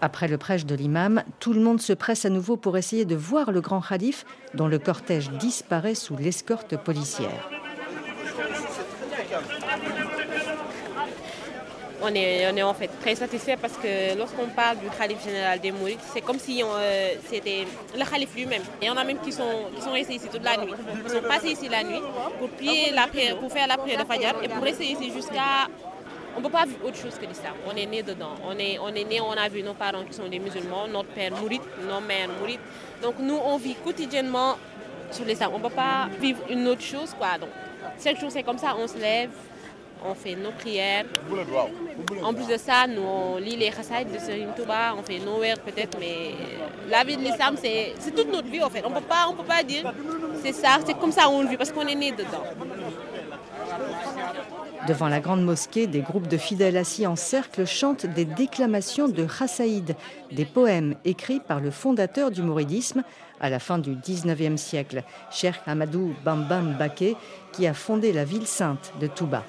Après 0.00 0.28
le 0.28 0.36
prêche 0.36 0.66
de 0.66 0.74
l'imam, 0.74 1.22
tout 1.40 1.52
le 1.52 1.60
monde 1.60 1.80
se 1.80 1.92
presse 1.92 2.24
à 2.24 2.30
nouveau 2.30 2.56
pour 2.56 2.76
essayer 2.76 3.04
de 3.04 3.16
voir 3.16 3.50
le 3.50 3.60
grand 3.60 3.80
calife 3.80 4.24
dont 4.54 4.68
le 4.68 4.78
cortège 4.78 5.30
disparaît 5.30 5.94
sous 5.94 6.16
l'escorte 6.16 6.76
policière. 6.76 7.48
On 12.02 12.14
est, 12.14 12.46
on 12.52 12.56
est 12.56 12.62
en 12.62 12.74
fait 12.74 12.90
très 13.00 13.14
satisfait 13.14 13.56
parce 13.56 13.72
que 13.78 14.16
lorsqu'on 14.16 14.48
parle 14.48 14.78
du 14.78 14.88
calife 14.96 15.24
général 15.24 15.58
des 15.60 15.72
Mourides, 15.72 15.98
c'est 16.12 16.20
comme 16.20 16.38
si 16.38 16.62
euh, 16.62 17.14
c'était 17.28 17.66
le 17.98 18.04
calife 18.04 18.34
lui-même. 18.36 18.62
Et 18.82 18.90
on 18.90 18.96
a 18.96 19.02
même 19.02 19.18
qui 19.18 19.32
sont, 19.32 19.70
qui 19.74 19.80
sont 19.82 19.92
restés 19.92 20.14
ici 20.14 20.28
toute 20.30 20.44
la 20.44 20.58
nuit. 20.58 20.72
Ils 21.04 21.10
sont 21.10 21.22
passés 21.22 21.52
ici 21.52 21.68
la 21.68 21.82
nuit 21.82 22.02
pour, 22.38 22.48
prier 22.50 22.92
la 22.92 23.06
prière, 23.06 23.38
pour 23.38 23.50
faire 23.50 23.66
la 23.66 23.78
prière 23.78 24.04
de 24.04 24.06
Fajr 24.06 24.34
et 24.42 24.48
pour 24.48 24.62
rester 24.62 24.84
ici 24.84 25.10
jusqu'à 25.10 25.68
on 26.36 26.40
ne 26.40 26.44
peut 26.44 26.52
pas 26.52 26.66
vivre 26.66 26.84
autre 26.84 26.96
chose 26.96 27.14
que 27.14 27.24
l'islam. 27.24 27.54
On 27.66 27.74
est 27.74 27.86
né 27.86 28.02
dedans. 28.02 28.34
On 28.44 28.56
est, 28.58 28.78
on 28.78 28.88
est 28.88 29.04
né, 29.04 29.20
on 29.20 29.32
a 29.32 29.48
vu 29.48 29.62
nos 29.62 29.72
parents 29.72 30.04
qui 30.04 30.12
sont 30.12 30.28
des 30.28 30.38
musulmans, 30.38 30.86
notre 30.86 31.08
père 31.08 31.32
mouride, 31.32 31.62
nos 31.88 32.00
mères 32.00 32.28
mourides. 32.28 32.60
Donc 33.02 33.14
nous, 33.18 33.38
on 33.42 33.56
vit 33.56 33.74
quotidiennement 33.74 34.56
sur 35.10 35.24
l'islam. 35.24 35.52
On 35.54 35.58
ne 35.58 35.62
peut 35.62 35.74
pas 35.74 36.08
vivre 36.20 36.40
une 36.50 36.68
autre 36.68 36.82
chose. 36.82 37.14
Quoi. 37.18 37.38
Donc 37.40 37.48
chaque 38.02 38.20
jour, 38.20 38.30
c'est 38.30 38.42
comme 38.42 38.58
ça, 38.58 38.76
on 38.78 38.86
se 38.86 38.98
lève, 38.98 39.30
on 40.04 40.14
fait 40.14 40.36
nos 40.36 40.50
prières. 40.50 41.06
En 42.22 42.34
plus 42.34 42.46
de 42.46 42.58
ça, 42.58 42.86
nous, 42.86 43.02
on 43.02 43.38
lit 43.38 43.56
les 43.56 43.72
chassaïds 43.72 44.04
de 44.04 44.18
Serim 44.18 44.52
Touba, 44.54 44.94
on 44.98 45.02
fait 45.02 45.18
nos 45.18 45.38
vers 45.38 45.58
peut-être, 45.58 45.96
mais 45.98 46.34
la 46.90 47.02
vie 47.02 47.16
de 47.16 47.22
l'islam, 47.22 47.56
c'est 47.58 47.94
toute 48.14 48.30
notre 48.30 48.48
vie 48.48 48.62
en 48.62 48.68
fait. 48.68 48.82
On 48.84 48.90
ne 48.90 48.94
peut 48.96 49.44
pas 49.44 49.62
dire 49.62 49.90
c'est 50.42 50.52
ça, 50.52 50.78
c'est 50.84 50.98
comme 50.98 51.12
ça 51.12 51.30
on 51.30 51.44
vit 51.46 51.56
parce 51.56 51.72
qu'on 51.72 51.86
est 51.86 51.94
né 51.94 52.12
dedans. 52.12 52.44
Devant 54.88 55.08
la 55.08 55.20
grande 55.20 55.44
mosquée, 55.44 55.86
des 55.86 56.00
groupes 56.00 56.28
de 56.28 56.36
fidèles 56.36 56.76
assis 56.76 57.06
en 57.06 57.16
cercle 57.16 57.66
chantent 57.66 58.06
des 58.06 58.24
déclamations 58.24 59.08
de 59.08 59.26
Chassaïd, 59.26 59.96
des 60.30 60.44
poèmes 60.44 60.94
écrits 61.04 61.40
par 61.40 61.60
le 61.60 61.70
fondateur 61.70 62.30
du 62.30 62.42
mouridisme 62.42 63.02
à 63.40 63.50
la 63.50 63.58
fin 63.58 63.78
du 63.78 63.96
XIXe 63.96 64.60
siècle, 64.60 65.02
Cheikh 65.30 65.56
Amadou 65.66 66.14
Bambam 66.24 66.76
Baké, 66.78 67.16
qui 67.52 67.66
a 67.66 67.74
fondé 67.74 68.12
la 68.12 68.24
ville 68.24 68.46
sainte 68.46 68.92
de 69.00 69.06
Touba. 69.06 69.44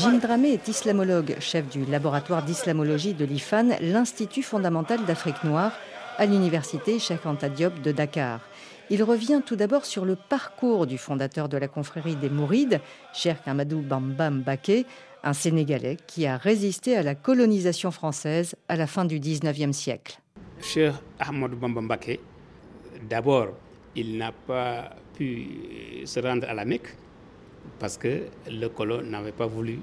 Jim 0.00 0.16
Dramé 0.16 0.52
est 0.54 0.66
islamologue, 0.66 1.36
chef 1.40 1.68
du 1.68 1.84
laboratoire 1.84 2.42
d'islamologie 2.42 3.12
de 3.12 3.26
l'IFAN, 3.26 3.68
l'Institut 3.82 4.42
fondamental 4.42 5.04
d'Afrique 5.04 5.44
noire, 5.44 5.72
à 6.16 6.24
l'université 6.24 6.98
Cheikh 6.98 7.26
Anta 7.26 7.50
Diop 7.50 7.82
de 7.82 7.92
Dakar. 7.92 8.40
Il 8.88 9.02
revient 9.02 9.42
tout 9.44 9.56
d'abord 9.56 9.84
sur 9.84 10.06
le 10.06 10.16
parcours 10.16 10.86
du 10.86 10.96
fondateur 10.96 11.50
de 11.50 11.58
la 11.58 11.68
confrérie 11.68 12.16
des 12.16 12.30
Mourides, 12.30 12.80
Cheikh 13.12 13.46
Amadou 13.46 13.82
Bambam 13.82 14.40
Baké, 14.40 14.86
un 15.22 15.34
Sénégalais 15.34 15.98
qui 16.06 16.26
a 16.26 16.38
résisté 16.38 16.96
à 16.96 17.02
la 17.02 17.14
colonisation 17.14 17.90
française 17.90 18.56
à 18.68 18.76
la 18.76 18.86
fin 18.86 19.04
du 19.04 19.20
XIXe 19.20 19.76
siècle. 19.76 20.18
Cheikh 20.62 20.94
Ahmadou 21.18 21.56
Bambam 21.56 21.86
Baké, 21.86 22.20
d'abord, 23.06 23.48
il 23.94 24.16
n'a 24.16 24.32
pas 24.32 24.96
pu 25.18 25.46
se 26.06 26.20
rendre 26.20 26.48
à 26.48 26.54
la 26.54 26.64
Mecque 26.64 26.88
parce 27.78 27.96
que 27.96 28.24
le 28.50 28.68
colon 28.68 29.02
n'avait 29.02 29.32
pas 29.32 29.46
voulu 29.46 29.78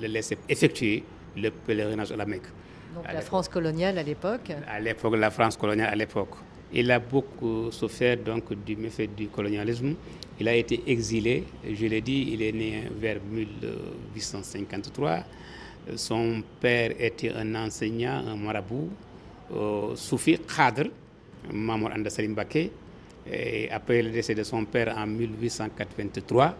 le 0.00 0.06
laisser 0.06 0.38
effectuer 0.48 1.02
le 1.36 1.50
pèlerinage 1.50 2.12
à 2.12 2.16
la 2.16 2.26
Mecque. 2.26 2.46
Donc 2.94 3.04
la 3.12 3.20
France 3.22 3.48
coloniale 3.48 3.96
à 3.98 4.02
l'époque 4.02 4.52
À 4.68 4.78
l'époque, 4.80 5.16
la 5.16 5.30
France 5.30 5.56
coloniale 5.56 5.88
à 5.88 5.94
l'époque. 5.96 6.34
Il 6.74 6.90
a 6.90 6.98
beaucoup 6.98 7.70
souffert 7.70 8.16
donc 8.18 8.52
du 8.64 8.76
méfait 8.76 9.06
du 9.06 9.28
colonialisme. 9.28 9.94
Il 10.40 10.48
a 10.48 10.54
été 10.54 10.82
exilé, 10.86 11.44
je 11.70 11.86
l'ai 11.86 12.00
dit, 12.00 12.30
il 12.32 12.42
est 12.42 12.52
né 12.52 12.84
vers 12.98 13.18
1853. 13.22 15.24
Son 15.96 16.42
père 16.60 16.92
était 16.98 17.30
un 17.32 17.54
enseignant, 17.54 18.22
un 18.26 18.36
marabout, 18.36 18.88
euh, 19.54 19.94
soufi, 19.96 20.38
khadr, 20.38 20.88
Mamour 21.52 21.90
Anda 21.94 22.08
Salim 22.08 22.34
Et 23.30 23.70
après 23.70 24.00
le 24.02 24.10
décès 24.10 24.34
de 24.34 24.42
son 24.42 24.64
père 24.64 24.96
en 24.96 25.06
1883, 25.06 26.56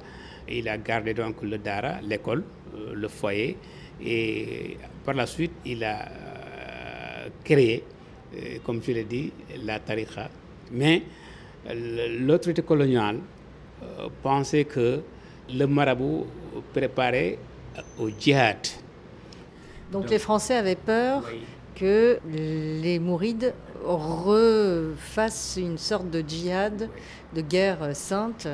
il 0.49 0.69
a 0.69 0.79
gardé 0.79 1.15
donc 1.15 1.43
le 1.43 1.59
Dara, 1.59 2.01
l'école, 2.03 2.45
euh, 2.75 2.95
le 2.95 3.09
foyer. 3.09 3.57
Et 4.05 4.77
par 5.05 5.15
la 5.15 5.27
suite, 5.27 5.53
il 5.65 5.85
a 5.85 6.09
euh, 6.09 7.29
créé 7.45 7.85
euh, 8.35 8.59
comme 8.65 8.83
je 8.83 8.93
l'ai 8.93 9.05
dit, 9.05 9.33
la 9.65 9.79
tariqa. 9.79 10.29
Mais 10.71 11.03
l'autorité 12.21 12.63
coloniale 12.63 13.19
pensait 14.23 14.65
que 14.65 15.01
le 15.53 15.67
marabout 15.67 16.27
préparait 16.73 17.39
au 17.99 18.09
djihad. 18.09 18.57
Donc, 19.91 20.09
les 20.09 20.19
Français 20.19 20.57
avaient 20.57 20.77
peur 20.77 21.23
que 21.75 22.19
les 22.25 22.99
Mourides 22.99 23.53
refassent 23.85 25.59
une 25.61 25.77
sorte 25.79 26.11
de 26.11 26.25
djihad, 26.27 26.89
de 27.35 27.41
guerre 27.43 27.95
sainte 27.95 28.49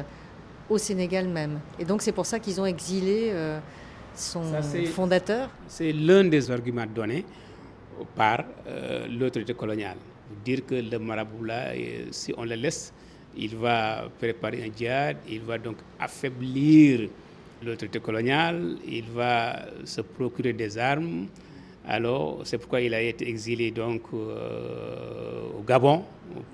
au 0.68 0.78
Sénégal 0.78 1.28
même. 1.28 1.60
Et 1.78 1.84
donc 1.84 2.02
c'est 2.02 2.12
pour 2.12 2.26
ça 2.26 2.38
qu'ils 2.38 2.60
ont 2.60 2.66
exilé 2.66 3.30
euh, 3.32 3.58
son 4.14 4.42
fondateur. 4.92 5.50
C'est 5.68 5.92
l'un 5.92 6.24
des 6.24 6.50
arguments 6.50 6.86
donnés 6.86 7.24
par 8.14 8.44
euh, 8.66 9.06
l'autorité 9.08 9.54
coloniale. 9.54 9.96
Dire 10.44 10.64
que 10.66 10.74
le 10.74 10.98
marabout 10.98 11.44
là, 11.44 11.68
euh, 11.74 12.06
si 12.10 12.34
on 12.36 12.44
le 12.44 12.54
laisse, 12.54 12.92
il 13.36 13.56
va 13.56 14.08
préparer 14.18 14.64
un 14.64 14.76
djihad, 14.76 15.16
il 15.28 15.40
va 15.42 15.58
donc 15.58 15.76
affaiblir 15.98 17.08
l'autorité 17.64 18.00
coloniale, 18.00 18.76
il 18.86 19.04
va 19.10 19.66
se 19.84 20.00
procurer 20.00 20.52
des 20.52 20.76
armes. 20.78 21.26
Alors, 21.86 22.40
c'est 22.44 22.58
pourquoi 22.58 22.80
il 22.80 22.92
a 22.92 23.00
été 23.00 23.26
exilé 23.28 23.70
donc 23.70 24.02
euh, 24.12 25.46
au 25.58 25.62
Gabon 25.62 26.04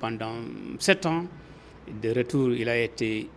pendant 0.01 0.35
sept 0.79 1.05
ans. 1.07 1.25
De 2.03 2.11
retour, 2.15 2.53
il 2.53 2.69
a 2.69 2.79
été 2.79 3.29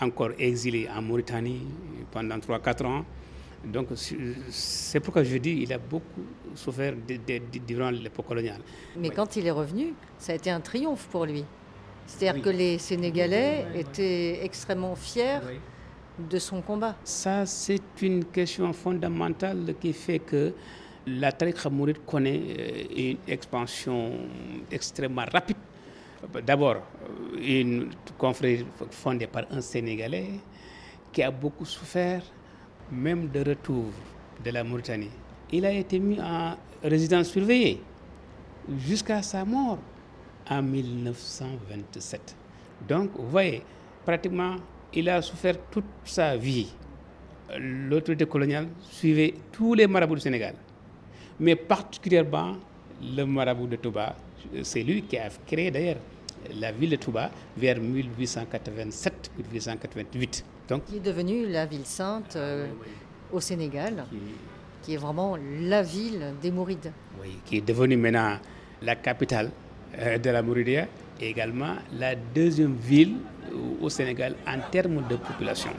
encore 0.00 0.30
exilé 0.38 0.88
en 0.88 1.02
Mauritanie 1.02 1.62
pendant 2.10 2.38
trois, 2.40 2.58
quatre 2.60 2.84
ans. 2.84 3.04
Donc, 3.64 3.88
c'est 4.50 5.00
pourquoi 5.00 5.24
je 5.24 5.36
dis 5.38 5.60
qu'il 5.60 5.72
a 5.72 5.78
beaucoup 5.78 6.22
souffert 6.54 6.94
durant 7.66 7.90
l'époque 7.90 8.26
coloniale. 8.26 8.60
Mais 8.96 9.10
quand 9.10 9.36
il 9.36 9.46
est 9.46 9.50
revenu, 9.50 9.94
ça 10.18 10.32
a 10.32 10.34
été 10.34 10.50
un 10.50 10.60
triomphe 10.60 11.06
pour 11.06 11.24
lui. 11.24 11.44
C'est-à-dire 12.06 12.42
que 12.42 12.50
les 12.50 12.78
Sénégalais 12.78 13.66
étaient 13.74 14.44
extrêmement 14.44 14.94
fiers 14.94 15.38
de 16.18 16.38
son 16.38 16.60
combat. 16.60 16.94
Ça, 17.04 17.46
c'est 17.46 17.80
une 18.02 18.26
question 18.26 18.72
fondamentale 18.72 19.74
qui 19.80 19.92
fait 19.92 20.18
que 20.18 20.52
la 21.06 21.32
tariqa 21.32 21.68
mouride 21.70 21.98
connaît 22.06 22.40
euh, 22.58 22.84
une 22.96 23.16
expansion 23.26 24.12
extrêmement 24.70 25.24
rapide. 25.32 25.56
D'abord, 26.46 26.76
une 27.38 27.90
confrérie 28.18 28.64
fondée 28.90 29.26
par 29.26 29.44
un 29.50 29.60
Sénégalais 29.60 30.30
qui 31.12 31.22
a 31.22 31.30
beaucoup 31.30 31.64
souffert 31.64 32.22
même 32.90 33.28
de 33.28 33.40
retour 33.40 33.86
de 34.44 34.50
la 34.50 34.64
Mauritanie, 34.64 35.10
il 35.52 35.64
a 35.64 35.72
été 35.72 35.98
mis 35.98 36.20
en 36.20 36.56
résidence 36.82 37.28
surveillée 37.28 37.80
jusqu'à 38.78 39.22
sa 39.22 39.44
mort 39.44 39.78
en 40.50 40.62
1927. 40.62 42.36
Donc, 42.88 43.10
vous 43.16 43.28
voyez, 43.28 43.62
pratiquement, 44.04 44.56
il 44.92 45.08
a 45.08 45.22
souffert 45.22 45.56
toute 45.70 45.84
sa 46.04 46.36
vie. 46.36 46.72
L'autorité 47.58 48.26
coloniale 48.26 48.68
suivait 48.80 49.34
tous 49.52 49.74
les 49.74 49.86
marabouts 49.86 50.14
du 50.16 50.20
Sénégal, 50.20 50.54
mais 51.38 51.56
particulièrement 51.56 52.56
le 53.02 53.24
marabout 53.24 53.66
de 53.66 53.76
Touba. 53.76 54.16
C'est 54.62 54.82
lui 54.82 55.02
qui 55.02 55.16
a 55.16 55.28
créé 55.46 55.70
d'ailleurs 55.70 55.96
la 56.58 56.72
ville 56.72 56.90
de 56.90 56.96
Touba 56.96 57.30
vers 57.56 57.78
1887-1888. 57.80 60.42
Donc, 60.68 60.84
qui 60.86 60.96
est 60.96 61.00
devenue 61.00 61.46
la 61.46 61.66
ville 61.66 61.84
sainte 61.84 62.36
euh, 62.36 62.66
au 63.32 63.40
Sénégal, 63.40 64.04
qui... 64.82 64.94
est 64.94 64.98
vraiment 64.98 65.36
la 65.60 65.82
ville 65.82 66.32
des 66.40 66.50
Mourides. 66.50 66.92
Oui, 67.20 67.36
qui 67.44 67.58
est 67.58 67.66
devenue 67.66 67.96
maintenant 67.96 68.38
la 68.82 68.96
capitale 68.96 69.50
euh, 69.98 70.18
de 70.18 70.30
la 70.30 70.42
Mouridia 70.42 70.86
et 71.20 71.28
également 71.30 71.74
la 71.98 72.14
deuxième 72.14 72.74
ville 72.76 73.16
au 73.80 73.88
Sénégal 73.88 74.34
en 74.46 74.58
termes 74.70 75.02
de 75.08 75.16
population. 75.16 75.70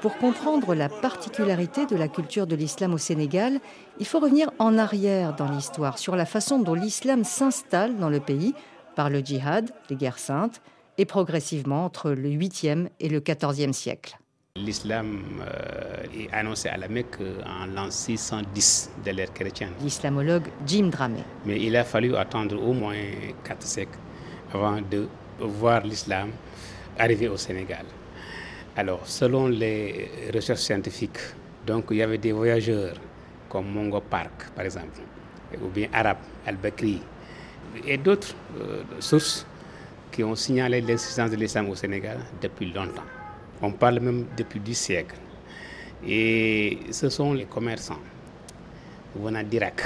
Pour 0.00 0.16
comprendre 0.18 0.74
la 0.74 0.88
particularité 0.88 1.86
de 1.86 1.96
la 1.96 2.08
culture 2.08 2.46
de 2.46 2.54
l'islam 2.54 2.94
au 2.94 2.98
Sénégal, 2.98 3.60
il 3.98 4.06
faut 4.06 4.20
revenir 4.20 4.50
en 4.58 4.78
arrière 4.78 5.34
dans 5.34 5.50
l'histoire 5.50 5.98
sur 5.98 6.16
la 6.16 6.26
façon 6.26 6.58
dont 6.58 6.74
l'islam 6.74 7.24
s'installe 7.24 7.96
dans 7.96 8.08
le 8.10 8.20
pays 8.20 8.54
par 8.94 9.10
le 9.10 9.20
djihad, 9.20 9.70
les 9.90 9.96
guerres 9.96 10.18
saintes, 10.18 10.60
et 10.98 11.04
progressivement 11.04 11.84
entre 11.84 12.10
le 12.10 12.28
8e 12.28 12.88
et 13.00 13.08
le 13.08 13.20
14e 13.20 13.72
siècle. 13.72 14.18
L'islam 14.56 15.20
euh, 15.42 16.02
est 16.18 16.32
annoncé 16.32 16.70
à 16.70 16.78
la 16.78 16.88
Mecque 16.88 17.18
en 17.44 17.66
l'an 17.66 17.90
610 17.90 18.90
de 19.04 19.10
l'ère 19.10 19.32
chrétienne. 19.34 19.72
L'islamologue 19.82 20.48
Jim 20.66 20.88
Dramé. 20.90 21.20
Mais 21.44 21.60
il 21.60 21.76
a 21.76 21.84
fallu 21.84 22.16
attendre 22.16 22.56
au 22.62 22.72
moins 22.72 22.96
quatre 23.44 23.66
siècles 23.66 23.98
avant 24.54 24.80
de 24.80 25.08
voir 25.40 25.82
l'islam 25.82 26.30
arriver 26.98 27.28
au 27.28 27.36
Sénégal. 27.36 27.84
Alors, 28.76 29.06
selon 29.06 29.48
les 29.48 30.10
recherches 30.34 30.60
scientifiques, 30.60 31.18
donc 31.66 31.86
il 31.90 31.96
y 31.98 32.02
avait 32.02 32.18
des 32.18 32.32
voyageurs 32.32 32.94
comme 33.48 33.66
Mongo 33.70 34.00
Park, 34.00 34.50
par 34.54 34.64
exemple, 34.64 35.00
ou 35.62 35.68
bien 35.68 35.88
Arab, 35.92 36.18
Al-Bakri, 36.46 37.00
et 37.86 37.96
d'autres 37.98 38.34
sources 39.00 39.46
qui 40.10 40.22
ont 40.24 40.34
signalé 40.34 40.80
l'existence 40.80 41.30
de 41.30 41.36
l'islam 41.36 41.68
au 41.68 41.74
Sénégal 41.74 42.18
depuis 42.40 42.72
longtemps. 42.72 43.02
On 43.62 43.70
parle 43.72 44.00
même 44.00 44.26
depuis 44.36 44.60
du 44.60 44.74
siècle. 44.74 45.16
Et 46.06 46.78
ce 46.90 47.08
sont 47.08 47.32
les 47.32 47.46
commerçants 47.46 47.98
venant 49.14 49.42
d'Irak 49.42 49.80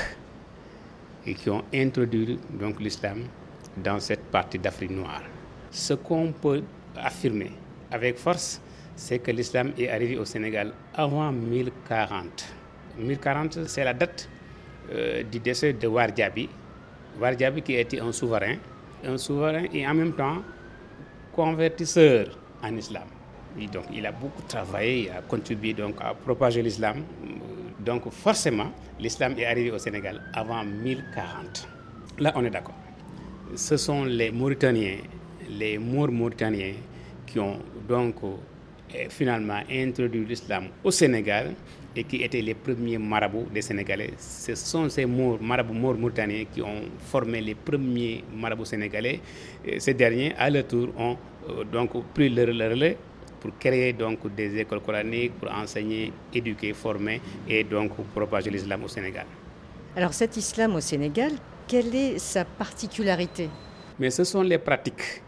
qui 1.25 1.51
ont 1.51 1.63
introduit 1.73 2.39
l'islam 2.81 3.23
dans 3.77 4.01
cette 4.01 4.25
partie 4.25 4.59
d'Afrique 4.59 4.91
noire. 4.91 5.23
Ce 5.71 5.95
qu'on 5.95 6.33
peut 6.33 6.63
affirmer 6.97 7.53
avec 7.91 8.17
force, 8.19 8.61
c'est 8.97 9.19
que 9.19 9.31
l'islam 9.31 9.73
est 9.79 9.89
arrivé 9.89 10.19
au 10.19 10.25
Sénégal 10.25 10.73
avant 10.95 11.31
1040. 11.33 12.45
1040, 12.99 13.67
c'est 13.67 13.85
la 13.85 13.95
date 13.95 14.29
euh, 14.93 15.23
du 15.23 15.39
décès 15.39 15.73
de 15.73 15.87
Wardjabi. 15.87 16.49
Wardjabi 17.21 17.63
qui 17.63 17.75
était 17.75 18.01
un 18.01 18.13
souverain, 18.13 18.57
un 19.05 19.17
souverain 19.17 19.65
et 19.73 19.87
en 19.87 19.95
même 19.95 20.13
temps 20.13 20.39
convertisseur 21.33 22.27
en 22.63 22.77
islam. 22.77 23.05
donc 23.73 23.85
il 23.93 24.05
a 24.07 24.13
beaucoup 24.13 24.43
travaillé, 24.49 25.05
il 25.05 25.11
a 25.11 25.23
contribué 25.23 25.73
donc 25.73 25.95
à 26.01 26.15
propager 26.15 26.63
l'islam. 26.63 27.05
Donc 27.81 28.11
forcément, 28.11 28.71
l'islam 28.99 29.35
est 29.39 29.47
arrivé 29.47 29.71
au 29.71 29.79
Sénégal 29.79 30.21
avant 30.35 30.63
1040. 30.65 31.69
Là, 32.19 32.33
on 32.37 32.45
est 32.45 32.51
d'accord. 32.51 32.75
Ce 33.57 33.77
sont 33.77 34.05
les 34.05 34.31
Mauritaniens, 34.31 34.99
les 35.59 35.79
Mours 35.79 36.11
mauritaniens 36.13 36.75
qui 37.27 37.39
ont 37.39 37.59
donc 37.89 38.17
euh, 38.25 39.07
finalement 39.09 39.61
introduit 39.71 40.25
l'islam 40.25 40.65
au 40.83 40.91
Sénégal 40.91 41.55
et 41.95 42.05
qui 42.05 42.23
étaient 42.23 42.43
les 42.43 42.55
premiers 42.55 42.99
marabouts 42.99 43.47
des 43.53 43.63
Sénégalais. 43.63 44.13
Ce 44.19 44.55
sont 44.55 44.89
ces 44.89 45.07
marabouts 45.07 45.75
mauritaniens 45.75 46.45
qui 46.53 46.63
ont 46.63 46.83
formé 47.11 47.41
les 47.41 47.55
premiers 47.55 48.25
marabouts 48.35 48.65
sénégalais. 48.65 49.21
ces 49.79 49.95
derniers, 49.95 50.35
à 50.37 50.51
leur 50.51 50.67
tour, 50.67 50.89
ont 50.99 51.17
euh, 51.49 51.65
donc 51.65 51.91
pris 52.15 52.29
le 52.29 52.45
relais 52.45 52.97
pour 53.41 53.53
créer 53.59 53.93
donc 53.93 54.19
des 54.35 54.59
écoles 54.59 54.81
coraniques, 54.83 55.33
pour 55.41 55.51
enseigner, 55.51 56.13
éduquer, 56.35 56.73
former 56.75 57.21
et 57.49 57.65
donc 57.65 57.93
propager 58.15 58.51
l'islam 58.51 58.85
au 58.85 58.89
Sénégal. 58.89 59.27
Alors 59.97 60.13
cet 60.15 60.37
islam 60.37 60.77
au 60.77 60.81
Sénégal, 60.81 61.33
quelle 61.67 61.95
est 61.95 62.19
sa 62.19 62.45
particularité? 62.45 63.49
Mais 63.99 64.11
ce 64.11 64.25
sont 64.25 64.43
les 64.43 64.59
pratiques 64.59 65.23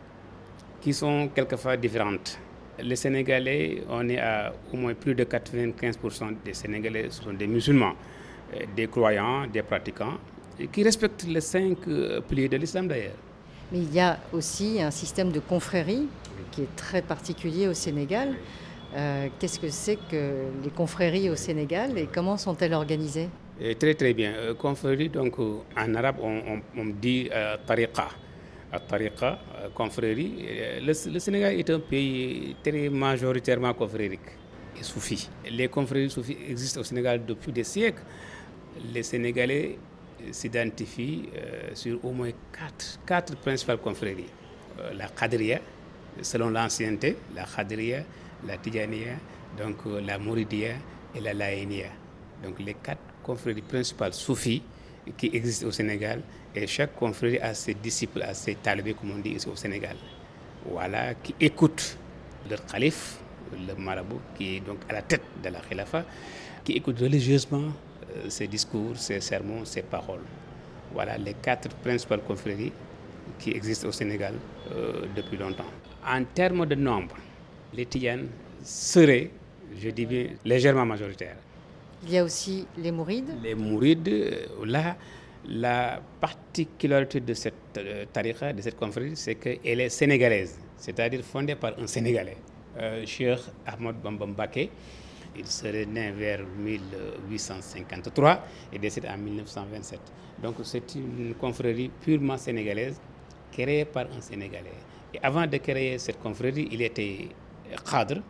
qui 0.82 0.92
sont 0.92 1.28
quelquefois 1.34 1.76
différentes. 1.76 2.38
Les 2.82 2.96
Sénégalais, 2.96 3.84
on 3.88 4.06
est 4.08 4.18
à 4.18 4.52
au 4.72 4.76
moins 4.76 4.94
plus 4.94 5.14
de 5.14 5.24
95% 5.24 6.34
des 6.44 6.54
Sénégalais 6.54 7.08
sont 7.10 7.32
des 7.32 7.46
musulmans, 7.46 7.92
euh, 8.54 8.64
des 8.74 8.88
croyants, 8.88 9.46
des 9.46 9.62
pratiquants, 9.62 10.18
qui 10.72 10.82
respectent 10.82 11.24
les 11.28 11.40
cinq 11.40 11.78
euh, 11.86 12.20
piliers 12.20 12.48
de 12.48 12.56
l'islam 12.56 12.88
d'ailleurs. 12.88 13.16
Mais 13.70 13.78
il 13.78 13.94
y 13.94 14.00
a 14.00 14.18
aussi 14.32 14.82
un 14.82 14.90
système 14.90 15.30
de 15.30 15.38
confrérie 15.40 16.08
qui 16.50 16.62
est 16.62 16.76
très 16.76 17.00
particulier 17.02 17.68
au 17.68 17.74
Sénégal. 17.74 18.34
Euh, 18.94 19.28
qu'est-ce 19.38 19.60
que 19.60 19.68
c'est 19.68 19.96
que 20.10 20.32
les 20.64 20.70
confréries 20.70 21.30
au 21.30 21.36
Sénégal 21.36 21.96
et 21.96 22.08
comment 22.12 22.36
sont-elles 22.36 22.74
organisées? 22.74 23.28
Très 23.78 23.94
très 23.94 24.12
bien. 24.12 24.32
confrérie, 24.58 25.08
donc 25.08 25.38
en 25.38 25.94
arabe 25.94 26.16
on, 26.20 26.84
dit 27.00 27.30
tariqa 27.66 28.08
tariqa, 28.80 29.38
euh. 29.60 29.68
Euh, 30.02 30.80
le, 30.80 31.18
Sénégal 31.18 31.58
est 31.58 31.68
un 31.70 31.78
pays 31.80 32.56
très 32.62 32.88
majoritairement 32.88 33.74
confrérique 33.74 34.20
et 34.78 34.82
soufi. 34.82 35.28
Les 35.50 35.68
confréries 35.68 36.10
soufis 36.10 36.36
existent 36.48 36.80
au 36.80 36.84
Sénégal 36.84 37.24
depuis 37.26 37.52
des 37.52 37.64
siècles. 37.64 38.02
Les 38.92 39.02
Sénégalais 39.02 39.78
s'identifient 40.30 41.28
euh, 41.36 41.70
sur 41.74 42.02
au 42.04 42.12
moins 42.12 42.30
quatre, 42.52 42.98
quatre 43.06 43.36
principales 43.36 43.78
confréries. 43.78 44.30
la 44.94 45.08
Khadriya, 45.08 45.60
selon 46.22 46.48
l'ancienneté, 46.50 47.16
la 47.34 47.44
Khadriya, 47.44 48.04
la 48.46 48.56
Tijaniya, 48.56 49.14
donc 49.58 49.76
la 50.02 50.18
Mouridia 50.18 50.74
et 51.14 51.20
la 51.20 51.34
Laïnia. 51.34 51.88
Donc 52.42 52.58
les 52.58 52.74
quatre 52.74 53.00
confréries 53.22 53.60
principales 53.62 54.14
soufis 54.14 54.62
qui 55.16 55.30
existent 55.32 55.66
au 55.66 55.72
Sénégal 55.72 56.22
et 56.54 56.66
chaque 56.66 56.94
confrérie 56.96 57.38
a 57.38 57.54
ses 57.54 57.74
disciples, 57.74 58.22
a 58.22 58.34
ses 58.34 58.54
talibés, 58.56 58.94
comme 58.94 59.10
on 59.12 59.18
dit 59.18 59.30
ici 59.30 59.48
au 59.48 59.56
Sénégal. 59.56 59.96
Voilà, 60.70 61.14
qui 61.14 61.34
écoutent 61.40 61.96
leur 62.48 62.64
calife, 62.66 63.18
le 63.66 63.74
marabout, 63.74 64.20
qui 64.36 64.56
est 64.56 64.60
donc 64.60 64.78
à 64.88 64.92
la 64.94 65.02
tête 65.02 65.22
de 65.42 65.48
la 65.48 65.60
khilafa, 65.60 66.04
qui 66.64 66.72
écoute 66.72 66.98
religieusement 67.00 67.64
euh, 68.16 68.28
ses 68.28 68.46
discours, 68.46 68.96
ses 68.96 69.20
sermons, 69.20 69.64
ses 69.64 69.82
paroles. 69.82 70.22
Voilà 70.92 71.18
les 71.18 71.34
quatre 71.34 71.68
principales 71.76 72.20
confréries 72.22 72.72
qui 73.38 73.50
existent 73.50 73.88
au 73.88 73.92
Sénégal 73.92 74.34
euh, 74.70 75.06
depuis 75.16 75.36
longtemps. 75.36 75.70
En 76.06 76.22
termes 76.24 76.66
de 76.66 76.74
nombre, 76.74 77.16
les 77.74 77.86
Tiyanes 77.86 78.28
seraient, 78.62 79.30
je 79.80 79.88
dis 79.90 80.06
bien, 80.06 80.26
légèrement 80.44 80.84
majoritaires. 80.86 81.36
Il 82.04 82.10
y 82.12 82.18
a 82.18 82.24
aussi 82.24 82.66
les 82.78 82.90
Mourides 82.90 83.30
Les 83.42 83.54
Mourides, 83.54 84.08
euh, 84.08 84.46
là, 84.66 84.96
la 85.46 86.00
particularité 86.20 87.20
de 87.20 87.32
cette 87.32 87.54
euh, 87.78 88.04
tariqa, 88.12 88.52
de 88.52 88.60
cette 88.60 88.76
confrérie, 88.76 89.14
c'est 89.14 89.36
qu'elle 89.36 89.80
est 89.80 89.88
sénégalaise, 89.88 90.58
c'est-à-dire 90.76 91.22
fondée 91.22 91.54
par 91.54 91.78
un 91.78 91.86
Sénégalais, 91.86 92.36
euh, 92.78 93.06
Cheikh 93.06 93.38
Ahmad 93.66 93.96
Bambambake. 94.02 94.70
Il 95.36 95.46
serait 95.46 95.86
né 95.86 96.10
vers 96.10 96.40
1853 96.58 98.44
et 98.72 98.78
décédé 98.80 99.08
en 99.08 99.16
1927. 99.16 100.00
Donc 100.42 100.56
c'est 100.64 100.94
une 100.96 101.34
confrérie 101.40 101.90
purement 102.00 102.36
sénégalaise 102.36 103.00
créée 103.52 103.84
par 103.84 104.06
un 104.06 104.20
Sénégalais. 104.20 104.72
Et 105.14 105.18
avant 105.22 105.46
de 105.46 105.56
créer 105.58 105.98
cette 105.98 106.20
confrérie, 106.20 106.68
il 106.72 106.82
était 106.82 107.28
cadre, 107.88 108.20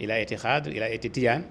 il 0.00 0.10
a 0.10 0.20
été 0.20 0.36
cadre, 0.36 0.70
il 0.70 0.82
a 0.82 0.90
été 0.90 1.08
tian, 1.10 1.42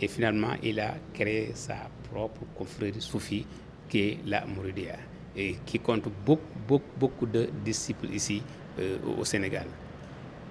et 0.00 0.08
finalement, 0.08 0.52
il 0.62 0.80
a 0.80 0.94
créé 1.14 1.50
sa 1.54 1.76
propre 2.10 2.42
confrérie 2.56 3.00
soufie, 3.00 3.46
qui 3.88 4.00
est 4.00 4.18
la 4.26 4.44
Mouridia, 4.46 4.96
et 5.36 5.56
qui 5.64 5.78
compte 5.78 6.04
beaucoup, 6.24 6.42
beaucoup, 6.66 6.98
beaucoup 6.98 7.26
de 7.26 7.48
disciples 7.64 8.10
ici 8.12 8.42
euh, 8.78 8.98
au 9.18 9.24
Sénégal. 9.24 9.66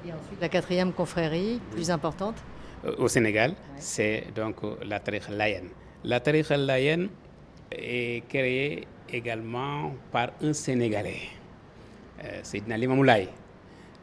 Et 0.07 0.11
ensuite, 0.11 0.39
la 0.41 0.49
quatrième 0.49 0.93
confrérie, 0.93 1.59
plus 1.71 1.89
importante 1.89 2.35
euh, 2.85 2.95
Au 2.97 3.07
Sénégal, 3.07 3.53
c'est 3.77 4.25
donc 4.35 4.57
la 4.85 4.99
Tariq 4.99 5.29
Layen. 5.31 5.63
La 6.03 6.19
Tariq 6.19 6.49
Layen 6.55 7.07
est 7.71 8.23
créée 8.27 8.87
également 9.11 9.93
par 10.11 10.31
un 10.41 10.53
Sénégalais, 10.53 11.29
euh, 12.23 12.39
c'est 12.43 12.67
Limamoulaye. 12.67 13.27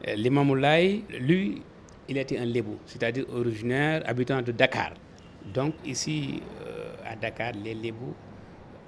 Euh, 0.07 0.15
Limamoulaye, 0.15 1.03
lui, 1.19 1.61
il 2.07 2.17
était 2.17 2.37
un 2.37 2.45
Lébou, 2.45 2.77
c'est-à-dire 2.85 3.25
originaire, 3.33 4.03
habitant 4.05 4.41
de 4.41 4.51
Dakar. 4.51 4.93
Donc 5.51 5.73
ici, 5.85 6.41
euh, 6.65 6.95
à 7.05 7.15
Dakar, 7.15 7.51
les 7.53 7.73
Lébous, 7.73 8.13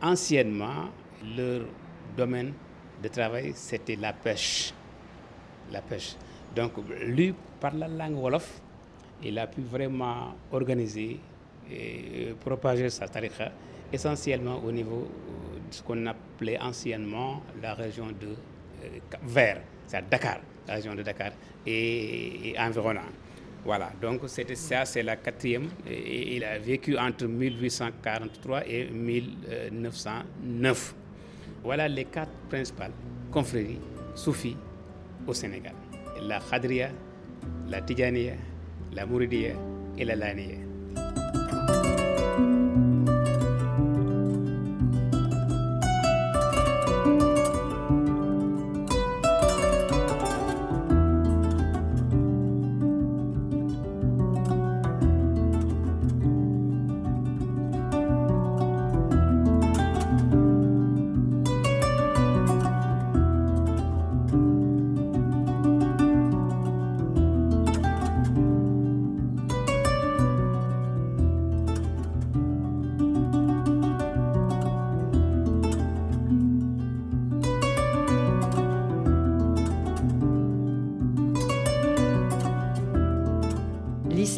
anciennement, 0.01 0.89
leur 1.35 1.61
domaine 2.15 2.53
de 3.01 3.07
travail, 3.09 3.51
c'était 3.55 3.95
la 3.95 4.13
pêche. 4.13 4.73
La 5.71 5.81
pêche. 5.81 6.15
Donc 6.55 6.73
lui, 7.05 7.33
par 7.59 7.73
la 7.73 7.87
langue 7.87 8.15
Wolof, 8.17 8.61
il 9.23 9.37
a 9.39 9.47
pu 9.47 9.61
vraiment 9.61 10.35
organiser 10.51 11.19
et 11.69 12.33
propager 12.39 12.89
sa 12.89 13.07
tariqa 13.07 13.51
essentiellement 13.91 14.61
au 14.63 14.71
niveau 14.71 15.07
de 15.69 15.73
ce 15.73 15.81
qu'on 15.81 16.05
appelait 16.05 16.59
anciennement 16.59 17.41
la 17.61 17.73
région 17.73 18.07
de 18.07 18.35
euh, 18.83 19.53
c'est 19.87 20.09
Dakar, 20.09 20.39
la 20.67 20.75
région 20.75 20.95
de 20.95 21.03
Dakar 21.03 21.31
et, 21.65 22.49
et 22.51 22.59
environnant. 22.59 23.01
Voilà, 23.65 23.91
donc 23.99 24.21
c'était 24.27 24.53
ça, 24.55 24.85
c'est 24.85 25.01
la 25.01 25.15
quatrième. 25.15 25.67
Il 25.89 26.43
a 26.43 26.59
vécu 26.59 26.95
entre 26.97 27.25
1843 27.25 28.67
et 28.67 28.89
1909. 28.91 30.95
Voilà 31.63 31.87
les 31.87 32.05
quatre 32.05 32.31
principales 32.47 32.91
confréries 33.31 33.79
soufis 34.13 34.55
au 35.25 35.33
Sénégal. 35.33 35.73
La 36.21 36.39
Khadria, 36.39 36.91
la 37.67 37.81
Tijaniya, 37.81 38.33
la 38.93 39.05
Mouridia 39.07 39.55
et 39.97 40.05
la 40.05 40.15
Laniya. 40.15 40.64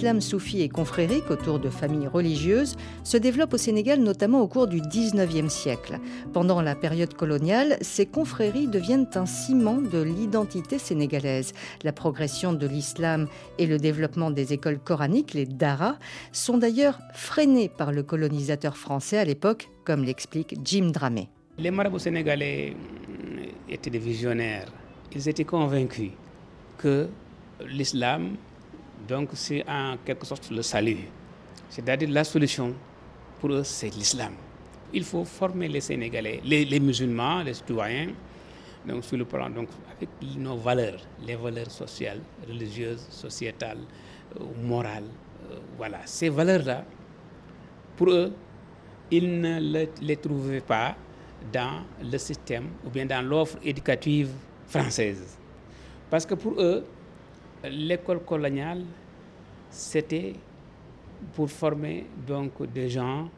L'islam 0.08 0.22
soufi 0.22 0.62
et 0.62 0.70
confrérique 0.70 1.30
autour 1.30 1.60
de 1.60 1.70
familles 1.70 2.08
religieuses 2.08 2.78
se 3.04 3.18
développe 3.18 3.54
au 3.54 3.58
Sénégal 3.58 4.00
notamment 4.00 4.40
au 4.40 4.48
cours 4.48 4.68
du 4.68 4.80
19e 4.80 5.50
siècle. 5.50 6.00
Pendant 6.32 6.62
la 6.62 6.76
période 6.76 7.14
coloniale, 7.14 7.76
ces 7.82 8.06
confréries 8.06 8.68
deviennent 8.68 9.10
un 9.16 9.26
ciment 9.26 9.82
de 9.82 10.02
l'identité 10.02 10.80
sénégalaise. 10.80 11.52
La 11.84 11.92
progression 11.92 12.54
de 12.54 12.66
l'islam 12.66 13.28
et 13.58 13.66
le 13.66 13.80
développement 13.80 14.32
des 14.32 14.54
écoles 14.54 14.80
coraniques, 14.80 15.34
les 15.34 15.46
daras, 15.46 15.98
sont 16.32 16.58
d'ailleurs 16.58 17.00
freinés 17.14 17.68
par 17.68 17.92
le 17.92 18.02
colonisateur 18.02 18.78
français 18.78 19.18
à 19.18 19.26
l'époque, 19.26 19.68
comme 19.84 20.06
l'explique 20.06 20.56
Jim 20.64 20.92
Dramé. 20.94 21.28
Les 21.58 21.70
marabouts 21.70 22.00
sénégalais 22.00 22.78
étaient 23.70 23.90
des 23.90 24.00
visionnaires. 24.00 24.72
Ils 25.14 25.28
étaient 25.28 25.44
convaincus 25.44 26.12
que 26.78 27.10
l'islam, 27.68 28.38
donc, 29.08 29.30
c'est 29.34 29.64
en 29.68 29.96
quelque 30.06 30.26
sorte 30.26 30.50
le 30.52 30.62
salut. 30.62 30.98
C'est-à-dire 31.70 32.10
la 32.10 32.24
solution 32.24 32.74
pour 33.40 33.52
eux, 33.52 33.64
c'est 33.64 33.90
l'islam. 33.96 34.34
Il 34.94 35.04
faut 35.04 35.24
former 35.26 35.68
les 35.68 35.82
Sénégalais, 35.82 36.42
les, 36.44 36.80
musulmans, 36.80 37.44
les 37.44 37.54
citoyens, 37.54 38.10
donc 38.86 39.04
sur 39.04 39.18
le 39.18 39.26
plan, 39.26 39.50
donc 39.50 39.68
avec 39.96 40.10
nos 40.38 40.58
valeurs, 40.58 41.00
les 41.26 41.36
valeurs 41.36 41.70
sociales, 41.72 42.20
religieuses, 42.48 43.06
sociétales, 43.10 43.80
euh, 44.40 44.44
morales. 44.64 45.04
Euh, 45.52 45.58
voilà, 45.78 46.00
ces 46.06 46.30
valeurs-là, 46.30 46.86
pour 47.98 48.10
eux, 48.10 48.34
ils 49.12 49.40
ne 49.42 49.86
les 50.02 50.18
trouvaient 50.18 50.62
pas 50.62 50.96
dans 51.52 51.82
le 52.02 52.18
système 52.18 52.68
ou 52.86 52.90
bien 52.90 53.06
dans 53.06 53.22
l'offre 53.22 53.58
éducative 53.64 54.30
française. 54.68 55.38
Parce 56.10 56.26
que 56.26 56.36
pour 56.36 56.54
eux, 56.60 56.86
l'école 57.64 58.20
coloniale, 58.24 58.84
c'était 59.70 60.34
pour 61.34 61.50
former 61.50 62.06
donc 62.26 62.52
des 62.72 62.90
gens 62.90 63.30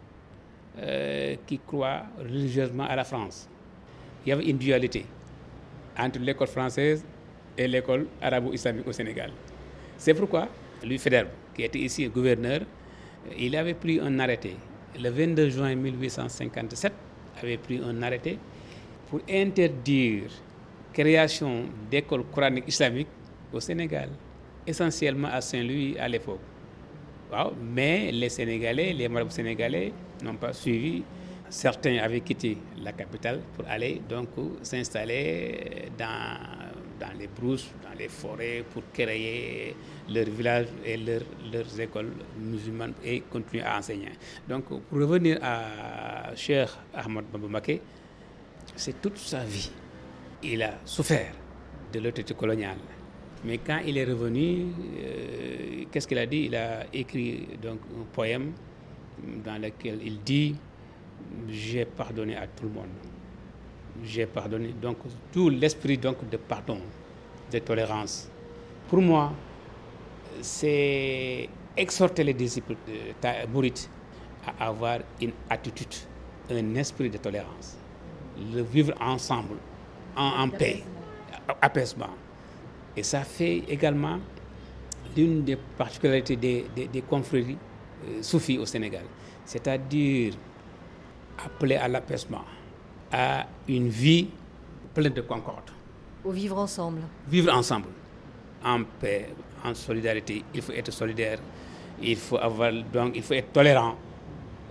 euh, 0.77 1.35
qui 1.47 1.59
croient 1.59 2.03
religieusement 2.19 2.83
à 2.85 2.95
la 2.95 3.03
France. 3.03 3.47
Il 4.25 4.29
y 4.29 4.31
avait 4.31 4.45
une 4.45 4.57
dualité 4.57 5.05
entre 5.97 6.19
l'école 6.19 6.47
française 6.47 7.03
et 7.57 7.67
l'école 7.67 8.07
arabo-islamique 8.21 8.87
au 8.87 8.91
Sénégal. 8.91 9.31
C'est 9.97 10.13
pourquoi 10.13 10.47
Louis 10.83 10.97
Federbe, 10.97 11.29
qui 11.55 11.63
était 11.63 11.79
ici 11.79 12.07
gouverneur, 12.07 12.61
il 13.37 13.55
avait 13.55 13.73
pris 13.73 13.99
un 13.99 14.17
arrêté. 14.19 14.55
Le 14.99 15.09
22 15.09 15.49
juin 15.49 15.75
1857, 15.75 16.93
avait 17.41 17.57
pris 17.57 17.81
un 17.83 18.01
arrêté 18.01 18.37
pour 19.09 19.19
interdire 19.29 20.23
création 20.93 21.65
d'écoles 21.89 22.23
coraniques 22.33 22.67
islamiques 22.67 23.07
au 23.53 23.59
Sénégal, 23.59 24.09
essentiellement 24.65 25.29
à 25.29 25.41
Saint-Louis 25.41 25.97
à 25.97 26.07
l'époque. 26.07 26.39
Mais 27.61 28.11
les 28.11 28.29
Sénégalais, 28.29 28.93
les 28.93 29.07
marabouts 29.07 29.31
sénégalais 29.31 29.93
n'ont 30.23 30.35
pas 30.35 30.53
suivi. 30.53 31.03
Certains 31.49 31.97
avaient 31.97 32.21
quitté 32.21 32.57
la 32.81 32.91
capitale 32.91 33.41
pour 33.55 33.65
aller 33.67 34.01
donc 34.07 34.29
s'installer 34.61 35.89
dans, 35.97 36.37
dans 36.99 37.17
les 37.17 37.27
brousses, 37.27 37.71
dans 37.83 37.97
les 37.97 38.07
forêts, 38.07 38.63
pour 38.71 38.83
créer 38.93 39.75
leur 40.09 40.25
village 40.25 40.67
et 40.85 40.97
leurs 40.97 41.79
écoles 41.79 42.11
musulmanes 42.39 42.93
et 43.03 43.21
continuer 43.21 43.63
à 43.63 43.77
enseigner. 43.77 44.11
Donc, 44.47 44.65
pour 44.65 44.99
revenir 44.99 45.39
à 45.43 46.35
Cheikh 46.35 46.69
Ahmad 46.93 47.25
Babamake, 47.31 47.81
c'est 48.75 48.99
toute 49.01 49.17
sa 49.17 49.43
vie. 49.43 49.71
Il 50.43 50.61
a 50.63 50.79
souffert 50.85 51.33
de 51.91 51.99
l'autorité 51.99 52.33
coloniale. 52.33 52.77
Mais 53.45 53.57
quand 53.57 53.79
il 53.85 53.97
est 53.97 54.05
revenu, 54.05 54.65
euh, 55.01 55.83
qu'est-ce 55.91 56.07
qu'il 56.07 56.17
a 56.17 56.25
dit? 56.25 56.45
Il 56.45 56.55
a 56.55 56.85
écrit 56.93 57.47
donc 57.61 57.79
un 57.97 58.03
poème 58.13 58.51
dans 59.43 59.61
lequel 59.61 59.99
il 60.03 60.21
dit 60.21 60.55
J'ai 61.49 61.85
pardonné 61.85 62.35
à 62.35 62.47
tout 62.47 62.63
le 62.63 62.69
monde. 62.69 62.89
J'ai 64.03 64.25
pardonné. 64.25 64.73
Donc, 64.81 64.97
tout 65.31 65.49
l'esprit 65.49 65.97
donc 65.97 66.29
de 66.29 66.37
pardon, 66.37 66.79
de 67.51 67.59
tolérance. 67.59 68.29
Pour 68.89 69.01
moi, 69.01 69.31
c'est 70.41 71.49
exhorter 71.77 72.23
les 72.23 72.33
disciples 72.33 72.75
de 72.87 73.47
Bourrit 73.47 73.87
à 74.45 74.67
avoir 74.67 74.99
une 75.21 75.31
attitude, 75.49 75.93
un 76.49 76.75
esprit 76.75 77.09
de 77.09 77.17
tolérance, 77.17 77.77
le 78.53 78.61
vivre 78.61 78.93
ensemble, 78.99 79.57
en, 80.15 80.49
paix, 80.49 80.83
apaisement. 81.61 82.09
Et 82.95 83.03
ça 83.03 83.21
fait 83.21 83.63
également 83.69 84.19
l'une 85.15 85.43
des 85.43 85.55
particularités 85.55 86.35
des, 86.35 86.65
des, 86.75 87.01
confréries 87.01 87.57
euh, 88.07 88.21
soufis 88.21 88.57
au 88.57 88.65
Sénégal, 88.65 89.03
c'est-à-dire 89.45 90.33
appeler 91.43 91.75
à 91.75 91.87
l'apaisement, 91.87 92.43
à 93.11 93.45
une 93.67 93.89
vie 93.89 94.27
pleine 94.93 95.13
de 95.13 95.21
concorde. 95.21 95.71
Au 96.23 96.31
vivre 96.31 96.57
ensemble. 96.57 97.01
Vivre 97.27 97.53
ensemble, 97.53 97.87
en 98.63 98.83
paix, 98.99 99.29
en 99.63 99.73
solidarité. 99.73 100.43
Il 100.53 100.61
faut 100.61 100.73
être 100.73 100.91
solidaire, 100.91 101.39
il 102.01 102.15
faut, 102.17 102.37
avoir, 102.37 102.71
donc, 102.93 103.13
il 103.15 103.23
faut 103.23 103.33
être 103.33 103.51
tolérant. 103.53 103.95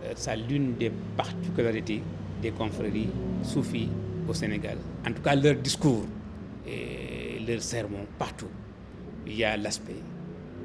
Euh, 0.04 0.12
c'est 0.14 0.36
l'une 0.36 0.74
des 0.76 0.90
particularités 1.16 2.02
des 2.40 2.50
confréries 2.52 3.08
soufis 3.42 3.88
au 4.28 4.34
Sénégal. 4.34 4.78
En 5.06 5.12
tout 5.12 5.22
cas, 5.22 5.34
leur 5.34 5.54
discours 5.56 6.04
et 6.66 6.97
leurs 7.48 7.62
sermons 7.62 8.06
partout. 8.18 8.50
Il 9.26 9.36
y 9.36 9.44
a 9.44 9.56
l'aspect 9.56 10.02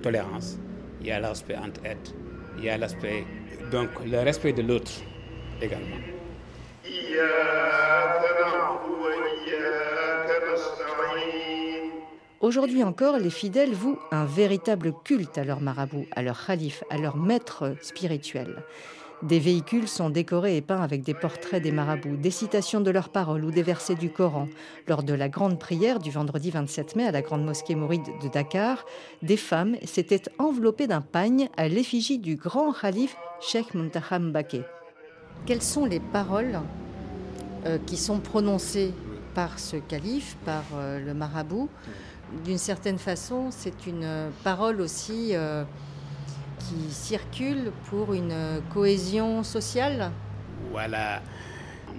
tolérance, 0.01 0.57
il 1.01 1.07
y 1.07 1.11
a 1.11 1.19
l'aspect 1.19 1.55
entraide, 1.55 1.97
il 2.57 2.65
y 2.65 2.69
a 2.69 2.77
l'aspect, 2.77 3.25
donc 3.71 3.89
le 4.05 4.19
respect 4.19 4.53
de 4.53 4.61
l'autre 4.61 4.91
également. 5.61 5.97
Aujourd'hui 12.41 12.83
encore, 12.83 13.17
les 13.17 13.29
fidèles 13.29 13.73
vouent 13.73 13.99
un 14.11 14.25
véritable 14.25 14.93
culte 15.05 15.37
à 15.37 15.45
leur 15.45 15.61
marabout, 15.61 16.05
à 16.13 16.21
leur 16.21 16.45
calife, 16.45 16.83
à 16.89 16.97
leur 16.97 17.15
maître 17.15 17.75
spirituel. 17.81 18.63
Des 19.23 19.39
véhicules 19.39 19.87
sont 19.87 20.09
décorés 20.09 20.57
et 20.57 20.61
peints 20.61 20.81
avec 20.81 21.01
des 21.01 21.13
portraits 21.13 21.63
des 21.63 21.71
marabouts, 21.71 22.17
des 22.17 22.29
citations 22.29 22.81
de 22.81 22.91
leurs 22.91 23.07
paroles 23.07 23.45
ou 23.45 23.51
des 23.51 23.63
versets 23.63 23.95
du 23.95 24.09
Coran. 24.09 24.49
Lors 24.85 25.01
de 25.01 25.13
la 25.13 25.29
grande 25.29 25.57
prière 25.57 25.99
du 25.99 26.11
vendredi 26.11 26.51
27 26.51 26.97
mai 26.97 27.07
à 27.07 27.11
la 27.11 27.21
grande 27.21 27.45
mosquée 27.45 27.75
mouride 27.75 28.03
de 28.21 28.27
Dakar, 28.27 28.83
des 29.21 29.37
femmes 29.37 29.77
s'étaient 29.85 30.23
enveloppées 30.39 30.87
d'un 30.87 30.99
pagne 30.99 31.47
à 31.55 31.69
l'effigie 31.69 32.19
du 32.19 32.35
grand 32.35 32.73
calife 32.73 33.15
Sheikh 33.39 33.73
Muntaham 33.75 34.33
Baké. 34.33 34.63
Quelles 35.45 35.61
sont 35.61 35.85
les 35.85 36.01
paroles 36.01 36.59
euh, 37.65 37.77
qui 37.85 37.95
sont 37.95 38.19
prononcées 38.19 38.93
par 39.33 39.57
ce 39.57 39.77
calife, 39.77 40.35
par 40.43 40.63
euh, 40.75 40.99
le 40.99 41.13
marabout? 41.13 41.69
D'une 42.43 42.57
certaine 42.57 42.97
façon, 42.97 43.51
c'est 43.51 43.87
une 43.87 44.31
parole 44.43 44.81
aussi... 44.81 45.29
Euh, 45.33 45.63
qui 46.63 46.91
circulent 46.93 47.71
pour 47.89 48.13
une 48.13 48.61
cohésion 48.73 49.43
sociale 49.43 50.11
Voilà. 50.71 51.21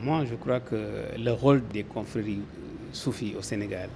Moi, 0.03 0.25
je 0.25 0.35
crois 0.35 0.61
que 0.61 0.77
le 1.19 1.33
rôle 1.33 1.63
des 1.73 1.85
confréries 1.85 2.43
soufis 2.93 3.35
au 3.39 3.43
Sénégal 3.43 3.89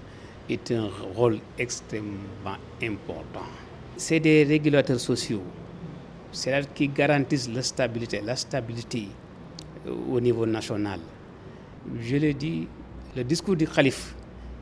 est 0.48 0.70
un 0.72 0.88
rôle 1.14 1.38
extrêmement 1.59 2.57
important. 2.83 3.46
C'est 3.96 4.20
des 4.20 4.44
régulateurs 4.44 5.00
sociaux, 5.00 5.42
c'est 6.33 6.50
là 6.50 6.62
qui 6.62 6.88
garantissent 6.88 7.50
la 7.50 7.62
stabilité, 7.62 8.20
la 8.24 8.37
stabilité 8.37 9.09
au 10.11 10.20
niveau 10.20 10.46
national. 10.46 11.00
Je 12.00 12.16
l'ai 12.16 12.35
dit, 12.35 12.68
le 13.16 13.24
discours 13.24 13.57
du 13.57 13.66
calife, 13.66 14.14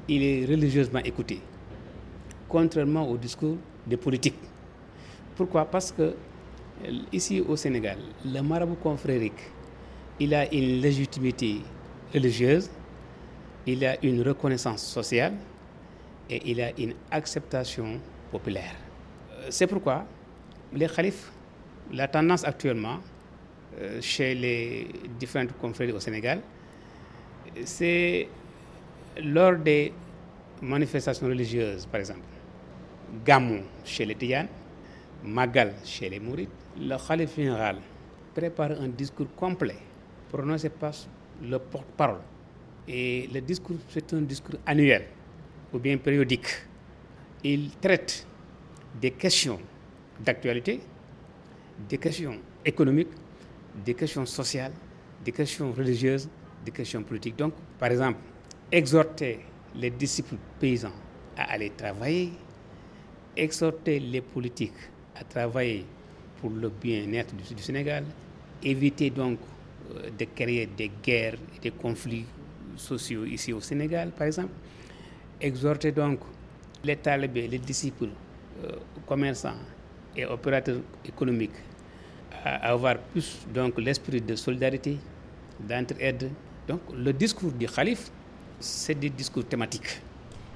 il 0.08 0.22
est 0.22 0.46
religieusement 0.46 1.00
écouté, 1.00 1.40
contrairement 2.48 3.08
au 3.08 3.16
discours 3.16 3.56
des 3.86 3.96
politiques. 3.96 4.38
Pourquoi? 5.36 5.64
Parce 5.66 5.92
que 5.92 6.02
euh, 6.02 6.14
ici 7.12 7.40
au 7.40 7.56
Sénégal, 7.56 7.98
le 8.24 8.40
marabout 8.40 8.76
confrérique, 8.76 9.40
il 10.18 10.34
a 10.34 10.50
une 10.52 10.80
légitimité 10.80 11.60
religieuse, 12.12 12.70
il 13.66 13.84
a 13.84 13.96
une 14.04 14.22
reconnaissance 14.22 14.82
sociale 14.82 15.34
et 16.30 16.40
il 16.50 16.60
a 16.60 16.70
une 16.78 16.94
acceptation 17.10 18.00
populaire. 18.32 18.74
Euh, 19.32 19.46
c'est 19.50 19.66
pourquoi 19.66 20.04
les 20.72 20.86
khalifs, 20.88 21.30
la 21.92 22.08
tendance 22.08 22.44
actuellement 22.44 22.98
euh, 23.78 24.00
chez 24.00 24.34
les 24.34 24.88
différentes 25.20 25.52
confréries 25.58 25.92
au 25.92 26.00
Sénégal, 26.00 26.40
c'est 27.64 28.28
lors 29.22 29.56
des 29.56 29.92
manifestations 30.62 31.26
religieuses, 31.26 31.86
par 31.86 32.00
exemple, 32.00 32.20
Gamou 33.24 33.60
chez 33.84 34.04
les 34.04 34.14
Tiyanes, 34.14 34.48
Magal 35.24 35.74
chez 35.84 36.08
les 36.08 36.20
Mourides, 36.20 36.48
le 36.78 36.96
Khalif 36.96 37.36
général 37.36 37.76
prépare 38.34 38.72
un 38.80 38.88
discours 38.88 39.28
complet 39.34 39.76
prononcé 40.30 40.68
par 40.68 40.92
le 41.42 41.58
porte-parole. 41.58 42.20
Et 42.88 43.28
le 43.32 43.40
discours, 43.40 43.78
c'est 43.88 44.12
un 44.12 44.22
discours 44.22 44.58
annuel 44.64 45.06
ou 45.72 45.78
bien 45.78 45.96
périodique. 45.98 46.46
Il 47.42 47.70
traite 47.80 48.26
des 49.00 49.10
questions 49.10 49.58
d'actualité, 50.24 50.80
des 51.88 51.98
questions 51.98 52.38
économiques, 52.64 53.10
des 53.84 53.94
questions 53.94 54.26
sociales, 54.26 54.72
des 55.24 55.32
questions 55.32 55.72
religieuses, 55.72 56.28
des 56.64 56.70
questions 56.70 57.02
politiques. 57.02 57.36
Donc, 57.36 57.54
par 57.78 57.90
exemple, 57.90 58.18
exhorter 58.70 59.40
les 59.74 59.90
disciples 59.90 60.36
paysans 60.58 60.92
à 61.36 61.52
aller 61.52 61.70
travailler, 61.70 62.32
exhorter 63.36 64.00
les 64.00 64.20
politiques 64.20 64.72
à 65.18 65.24
travailler 65.24 65.84
pour 66.40 66.50
le 66.50 66.68
bien-être 66.68 67.34
du, 67.34 67.62
Sénégal, 67.62 68.04
éviter 68.62 69.10
donc 69.10 69.38
euh, 69.94 70.10
de 70.18 70.24
créer 70.34 70.66
des 70.66 70.90
guerres 71.02 71.36
et 71.56 71.60
des 71.60 71.70
conflits 71.70 72.26
sociaux 72.76 73.24
ici 73.24 73.52
au 73.52 73.60
Sénégal, 73.60 74.10
par 74.10 74.26
exemple, 74.26 74.52
exhorter 75.40 75.92
donc 75.92 76.20
les 76.84 76.96
talibés, 76.96 77.48
les 77.48 77.58
disciples, 77.58 78.08
euh, 78.64 78.72
commerçants 79.06 79.56
et 80.16 80.24
opérateurs 80.24 80.80
économiques 81.04 81.56
à 82.44 82.70
avoir 82.72 82.98
plus 82.98 83.46
donc 83.52 83.78
l'esprit 83.78 84.20
de 84.20 84.36
solidarité, 84.36 84.98
d'entraide. 85.60 86.30
Donc 86.68 86.80
le 86.94 87.12
discours 87.12 87.52
du 87.52 87.66
calife, 87.66 88.10
c'est 88.60 88.94
des 88.94 89.10
discours 89.10 89.44
thématiques. 89.44 90.00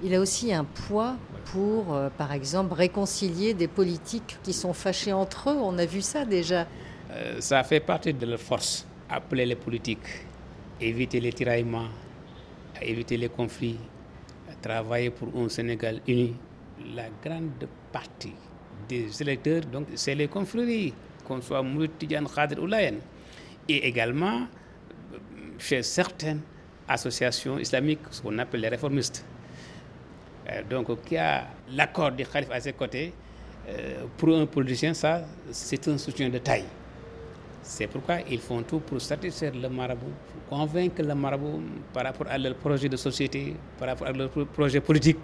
Il 0.02 0.14
a 0.14 0.20
aussi 0.20 0.52
un 0.52 0.64
poids 0.64 1.16
pour, 1.52 1.94
euh, 1.94 2.08
par 2.16 2.32
exemple, 2.32 2.72
réconcilier 2.72 3.52
des 3.52 3.68
politiques 3.68 4.38
qui 4.42 4.52
sont 4.52 4.72
fâchés 4.72 5.12
entre 5.12 5.50
eux. 5.50 5.56
On 5.60 5.76
a 5.78 5.84
vu 5.84 6.00
ça 6.00 6.24
déjà. 6.24 6.66
Euh, 7.10 7.40
ça 7.40 7.62
fait 7.64 7.80
partie 7.80 8.14
de 8.14 8.24
leur 8.24 8.38
force. 8.40 8.86
Appeler 9.10 9.44
les 9.44 9.56
politiques, 9.56 10.24
éviter 10.80 11.20
les 11.20 11.32
tiraillements, 11.32 11.88
éviter 12.80 13.16
les 13.16 13.28
conflits, 13.28 13.78
travailler 14.62 15.10
pour 15.10 15.28
un 15.36 15.48
Sénégal 15.48 16.00
uni. 16.06 16.34
La 16.94 17.08
grande 17.22 17.68
partie 17.92 18.32
des 18.88 19.20
électeurs, 19.20 19.62
donc, 19.66 19.88
c'est 19.96 20.14
les 20.14 20.28
confréries, 20.28 20.94
qu'on 21.26 21.42
soit 21.42 21.62
Mourid, 21.62 21.90
Tidjan, 21.98 22.24
Khadir 22.24 22.62
ou 22.62 22.66
Layen. 22.66 22.94
Et 23.68 23.86
également, 23.86 24.46
chez 25.58 25.82
certaines 25.82 26.40
associations 26.88 27.58
islamiques, 27.58 28.00
ce 28.10 28.22
qu'on 28.22 28.38
appelle 28.38 28.62
les 28.62 28.68
réformistes. 28.68 29.24
Euh, 30.50 30.62
donc, 30.68 31.02
qui 31.04 31.16
a 31.16 31.44
l'accord 31.72 32.12
du 32.12 32.24
Khalif 32.24 32.50
à 32.50 32.60
ses 32.60 32.72
côtés, 32.72 33.12
euh, 33.68 34.04
pour 34.16 34.36
un 34.36 34.46
politicien, 34.46 34.94
ça, 34.94 35.22
c'est 35.50 35.86
un 35.88 35.98
soutien 35.98 36.28
de 36.28 36.38
taille. 36.38 36.64
C'est 37.62 37.86
pourquoi 37.86 38.16
ils 38.28 38.40
font 38.40 38.62
tout 38.62 38.80
pour 38.80 39.00
satisfaire 39.00 39.52
le 39.54 39.68
marabout, 39.68 40.12
pour 40.48 40.58
convaincre 40.58 41.02
le 41.02 41.14
marabout 41.14 41.60
par 41.92 42.04
rapport 42.04 42.26
à 42.28 42.38
leur 42.38 42.54
projet 42.54 42.88
de 42.88 42.96
société, 42.96 43.54
par 43.78 43.88
rapport 43.88 44.08
à 44.08 44.12
leur 44.12 44.30
projet 44.30 44.80
politique, 44.80 45.18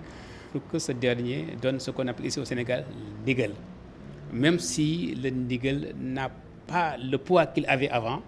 pour 0.52 0.66
que 0.68 0.78
ce 0.78 0.92
dernier 0.92 1.46
donne 1.60 1.80
ce 1.80 1.90
qu'on 1.90 2.06
appelle 2.06 2.26
ici 2.26 2.38
au 2.38 2.44
Sénégal 2.44 2.84
le 3.26 3.34
Même 4.32 4.58
si 4.60 5.14
le 5.20 5.30
nigel 5.30 5.94
n'a 6.00 6.30
pas 6.66 6.96
le 6.98 7.16
poids 7.18 7.46
qu'il 7.46 7.66
avait 7.66 7.88
avant, 7.88 8.22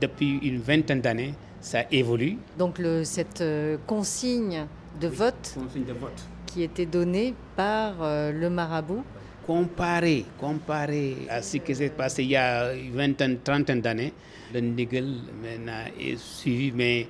depuis 0.00 0.38
une 0.38 0.58
vingtaine 0.58 1.00
d'années, 1.00 1.34
ça 1.60 1.84
évolue. 1.90 2.36
Donc 2.58 2.78
le, 2.78 3.04
cette 3.04 3.40
euh, 3.40 3.78
consigne 3.86 4.66
de, 5.00 5.08
vote 5.08 5.54
consigne 5.56 5.84
de 5.84 5.92
vote 5.92 6.22
qui 6.54 6.62
était 6.62 6.86
donnée 6.86 7.34
par 7.56 7.94
euh, 8.00 8.30
le 8.30 8.48
marabout 8.48 9.02
comparé, 9.44 10.24
comparé 10.38 11.16
à 11.28 11.42
ce 11.42 11.56
qui 11.58 11.74
s'est 11.74 11.90
passé 11.90 12.22
il 12.22 12.30
y 12.30 12.36
a 12.36 12.72
une 12.72 12.92
vingtaine, 12.94 13.40
trentaine 13.42 13.80
d'années, 13.80 14.12
le 14.54 14.60
Nigel 14.60 15.16
maintenant 15.42 15.84
est 16.00 16.16
suivi, 16.16 16.70
mais 16.72 17.08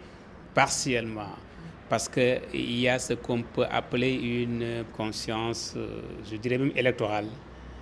partiellement. 0.55 1.37
Parce 1.91 2.09
qu'il 2.09 2.41
y 2.81 2.89
a 2.89 2.99
ce 2.99 3.13
qu'on 3.13 3.43
peut 3.43 3.67
appeler 3.71 4.15
une 4.15 4.85
conscience, 4.97 5.75
euh, 5.77 6.01
je 6.29 6.37
dirais 6.37 6.57
même 6.57 6.73
électorale. 6.75 7.27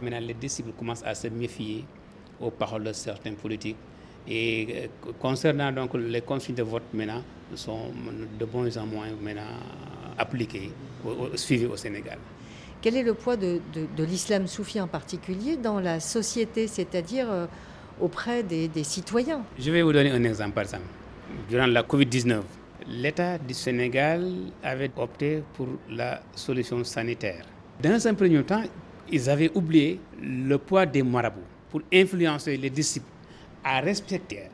Maintenant, 0.03 0.19
les 0.21 0.35
disciples 0.35 0.73
commencent 0.77 1.05
à 1.05 1.15
se 1.15 1.29
méfier 1.29 1.85
aux 2.41 2.51
paroles 2.51 2.83
de 2.83 2.93
certains 2.93 3.35
politiques. 3.35 3.77
Et 4.27 4.67
euh, 5.07 5.13
concernant 5.21 5.71
donc 5.71 5.95
les 5.95 6.23
consignes 6.23 6.57
de 6.57 6.65
vote 6.65 6.83
maintenant, 6.93 7.23
sont 7.57 7.91
de 8.39 8.45
moins 8.53 8.77
en 8.77 8.87
moins 8.87 9.07
maintenant 9.23 9.43
appliquées, 10.19 10.71
suivies 11.35 11.67
au 11.67 11.77
Sénégal. 11.77 12.19
Quel 12.81 12.97
est 12.97 13.03
le 13.03 13.15
poids 13.15 13.37
de, 13.37 13.61
l'islam 13.99 14.47
soufi 14.47 14.81
en 14.81 14.89
particulier 14.89 15.57
dans 15.57 15.79
la 15.79 16.01
société, 16.01 16.67
c'est-à-dire 16.67 17.31
euh, 17.31 17.47
auprès 18.01 18.43
des, 18.43 18.69
citoyens? 18.83 19.43
Je 19.59 19.71
vais 19.71 19.83
vous 19.83 19.93
donner 19.93 20.11
un 20.11 20.25
exemple, 20.25 20.53
par 20.55 20.65
exemple. 20.65 20.83
Durant 21.49 21.67
la 21.67 21.83
Covid-19, 21.85 22.41
l'État 22.89 23.39
du 23.39 23.55
Sénégal 23.55 24.29
avait 24.65 24.91
opté 24.97 25.45
pour 25.55 25.69
la 25.91 26.23
solution 26.35 26.83
sanitaire. 26.83 27.45
Dans 27.81 28.05
un 28.07 28.15
premier 28.15 28.43
temps, 28.43 28.65
ils 29.11 29.31
avaient 29.31 29.51
oublié 29.55 30.01
le 30.21 30.57
poids 30.59 30.85
des 30.85 31.03
marabouts 31.05 31.41
pour 31.71 31.83
influencer 31.93 32.57
les 32.57 32.71
disciples 32.71 33.07
à 33.63 33.81
respecter 33.81 34.45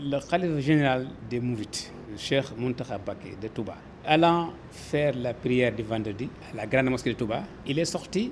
le 0.00 0.18
calife 0.28 0.58
général 0.58 1.06
des 1.30 1.40
Mourites, 1.40 1.90
le 1.93 1.93
Cheikh 2.16 2.56
Muntaha 2.56 2.98
Baké 2.98 3.36
de 3.40 3.48
Touba 3.48 3.76
allant 4.06 4.52
faire 4.70 5.14
la 5.16 5.34
prière 5.34 5.74
du 5.74 5.82
vendredi 5.82 6.28
à 6.52 6.56
la 6.56 6.66
grande 6.66 6.90
mosquée 6.90 7.10
de 7.10 7.18
Touba, 7.18 7.42
il 7.66 7.78
est 7.78 7.84
sorti 7.84 8.30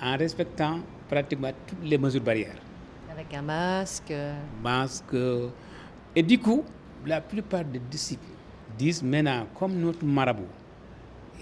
en 0.00 0.16
respectant 0.16 0.80
pratiquement 1.08 1.50
toutes 1.66 1.82
les 1.84 1.98
mesures 1.98 2.22
barrières. 2.22 2.56
Avec 3.10 3.32
un 3.34 3.42
masque 3.42 4.12
Masque. 4.62 5.14
Et 6.14 6.22
du 6.22 6.38
coup, 6.38 6.64
la 7.06 7.20
plupart 7.20 7.64
des 7.64 7.80
disciples 7.80 8.24
disent 8.78 9.02
maintenant, 9.02 9.46
comme 9.58 9.74
notre 9.74 10.04
marabout, 10.04 10.48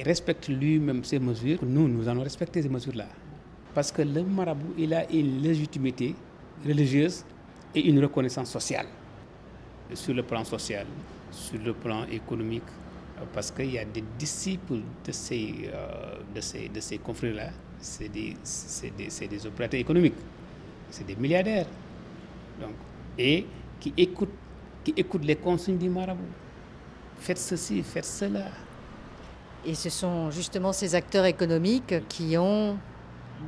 respecte 0.04 0.48
lui-même 0.48 1.04
ces 1.04 1.18
mesures, 1.18 1.58
nous, 1.62 1.88
nous 1.88 2.08
allons 2.08 2.22
respecter 2.22 2.62
ces 2.62 2.68
mesures-là. 2.68 3.06
Parce 3.74 3.92
que 3.92 4.02
le 4.02 4.22
marabout, 4.22 4.74
il 4.78 4.94
a 4.94 5.10
une 5.10 5.42
légitimité 5.42 6.14
religieuse 6.66 7.24
et 7.74 7.86
une 7.88 8.00
reconnaissance 8.02 8.50
sociale. 8.50 8.86
Sur 9.94 10.14
le 10.14 10.22
plan 10.22 10.44
social, 10.44 10.86
sur 11.38 11.58
le 11.62 11.72
plan 11.72 12.04
économique, 12.10 12.68
parce 13.32 13.50
qu'il 13.50 13.70
y 13.72 13.78
a 13.78 13.84
des 13.84 14.04
disciples 14.18 14.80
de 15.04 15.12
ces, 15.12 15.70
euh, 15.72 16.16
de 16.34 16.40
ces, 16.40 16.68
de 16.68 16.80
ces 16.80 16.98
confrères-là, 16.98 17.50
c'est 17.80 18.08
des, 18.08 18.34
des, 18.96 19.28
des, 19.28 19.46
opérateurs 19.46 19.80
économiques, 19.80 20.14
c'est 20.90 21.06
des 21.06 21.16
milliardaires. 21.16 21.66
Donc, 22.60 22.74
et 23.16 23.46
qui 23.80 23.92
écoutent, 23.96 24.34
qui 24.84 24.92
écoutent 24.96 25.24
les 25.24 25.36
consignes 25.36 25.78
du 25.78 25.88
marabout. 25.88 26.22
Faites 27.20 27.38
ceci, 27.38 27.82
faites 27.82 28.04
cela. 28.04 28.46
Et 29.64 29.74
ce 29.74 29.90
sont 29.90 30.30
justement 30.30 30.72
ces 30.72 30.94
acteurs 30.94 31.24
économiques 31.24 31.94
qui 32.08 32.36
ont 32.36 32.76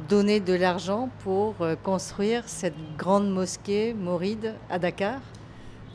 donné 0.09 0.41
de 0.41 0.55
l'argent 0.55 1.09
pour 1.25 1.55
euh, 1.61 1.75
construire 1.77 2.45
cette 2.47 2.75
grande 2.97 3.31
mosquée 3.31 3.95
Mouride 3.95 4.55
à 4.69 4.79
Dakar? 4.79 5.21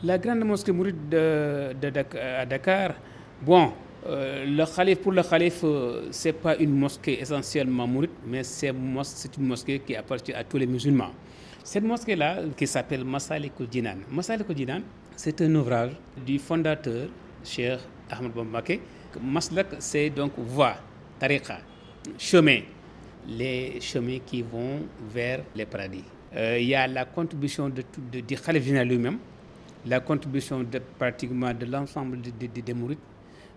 La 0.05 0.19
grande 0.19 0.43
mosquée 0.43 0.71
Mouride 0.71 1.09
de, 1.09 1.73
à 2.19 2.45
Dakar, 2.45 2.93
Bon, 3.41 3.73
euh, 4.05 4.45
le 4.45 4.63
calife, 4.75 4.99
pour 4.99 5.11
le 5.11 5.23
calife, 5.23 5.61
euh, 5.63 6.09
ce 6.11 6.27
n'est 6.27 6.33
pas 6.33 6.55
une 6.57 6.77
mosquée 6.77 7.19
essentiellement 7.19 7.87
mouride, 7.87 8.11
mais 8.27 8.43
c'est 8.43 8.67
une 8.69 9.47
mosquée 9.47 9.79
qui 9.79 9.95
appartient 9.95 10.31
à 10.33 10.43
tous 10.43 10.57
les 10.57 10.67
musulmans. 10.67 11.09
Cette 11.63 11.83
mosquée-là, 11.83 12.41
qui 12.55 12.67
s'appelle 12.67 13.03
Masalik 13.03 13.53
Masalik 14.11 14.55
Jinan, 14.55 14.81
c'est 15.15 15.41
un 15.41 15.55
ouvrage 15.55 15.93
du 16.23 16.37
fondateur, 16.37 17.07
Cheikh 17.43 17.79
Ahmed 18.11 18.31
Bambake. 18.31 18.79
Maslak, 19.23 19.67
c'est 19.79 20.11
donc 20.11 20.33
voie, 20.37 20.75
tariqa, 21.17 21.57
chemin, 22.19 22.59
les 23.27 23.81
chemins 23.81 24.19
qui 24.23 24.43
vont 24.43 24.81
vers 25.11 25.39
les 25.55 25.65
paradis. 25.65 26.03
Euh, 26.35 26.59
il 26.59 26.67
y 26.67 26.75
a 26.75 26.85
la 26.85 27.05
contribution 27.05 27.69
de, 27.69 27.81
de, 28.11 28.35
Khalif 28.35 28.67
lui-même, 28.67 29.17
la 29.85 29.99
contribution 29.99 30.63
de, 30.63 30.79
pratiquement 30.97 31.53
de 31.53 31.65
l'ensemble 31.65 32.19
des 32.21 32.47
de, 32.61 32.73
mourides, 32.73 32.97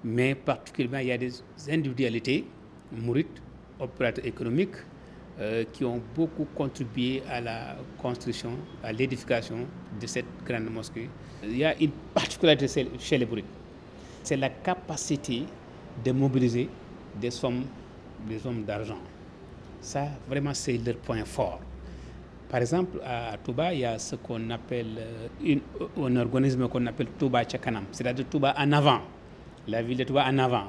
mais 0.04 0.34
particulièrement 0.34 0.98
il 0.98 1.06
y 1.08 1.12
a 1.12 1.18
des 1.18 1.32
individualités, 1.70 2.44
mourites, 2.92 3.42
opérateurs 3.80 4.24
économiques, 4.26 4.76
euh, 5.40 5.64
qui 5.72 5.84
ont 5.84 6.02
beaucoup 6.16 6.46
contribué 6.54 7.22
à 7.30 7.40
la 7.40 7.76
construction, 7.96 8.50
à 8.82 8.92
l'édification 8.92 9.66
de 10.00 10.06
cette 10.06 10.26
grande 10.44 10.68
mosquée. 10.70 11.08
Il 11.44 11.56
y 11.56 11.64
a 11.64 11.80
une 11.80 11.92
particularité 12.12 12.66
chez 12.98 13.18
les 13.18 13.24
mourites, 13.26 13.46
c'est 14.22 14.36
la 14.36 14.50
capacité 14.50 15.44
de 16.04 16.12
mobiliser 16.12 16.68
des 17.20 17.30
sommes, 17.30 17.64
des 18.28 18.38
sommes 18.38 18.64
d'argent. 18.64 18.98
Ça, 19.80 20.08
vraiment, 20.28 20.52
c'est 20.54 20.76
leur 20.78 20.96
point 20.96 21.24
fort. 21.24 21.60
Par 22.48 22.60
exemple, 22.60 22.98
à 23.04 23.36
Touba, 23.38 23.74
il 23.74 23.80
y 23.80 23.84
a 23.84 23.98
ce 23.98 24.16
qu'on 24.16 24.48
appelle 24.50 24.96
euh, 25.46 25.56
un 26.02 26.16
organisme 26.16 26.66
qu'on 26.68 26.86
appelle 26.86 27.08
Touba 27.18 27.46
Chakanam, 27.46 27.84
c'est-à-dire 27.92 28.24
Touba 28.28 28.54
en 28.56 28.72
avant 28.72 29.00
la 29.68 29.82
ville 29.82 29.98
de 29.98 30.04
Touba 30.04 30.24
en 30.26 30.38
avant. 30.38 30.64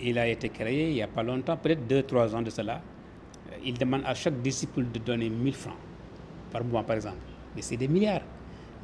Il 0.00 0.18
a 0.18 0.28
été 0.28 0.48
créé 0.48 0.88
il 0.90 0.94
n'y 0.94 1.02
a 1.02 1.08
pas 1.08 1.22
longtemps, 1.22 1.56
peut-être 1.56 1.86
2-3 1.88 2.34
ans 2.36 2.42
de 2.42 2.50
cela. 2.50 2.80
Euh, 3.50 3.56
il 3.64 3.76
demande 3.76 4.02
à 4.06 4.14
chaque 4.14 4.40
disciple 4.42 4.84
de 4.92 4.98
donner 5.00 5.28
1000 5.28 5.54
francs 5.54 5.74
par 6.52 6.64
mois, 6.64 6.82
par 6.84 6.96
exemple. 6.96 7.16
Mais 7.54 7.62
c'est 7.62 7.76
des 7.76 7.88
milliards. 7.88 8.22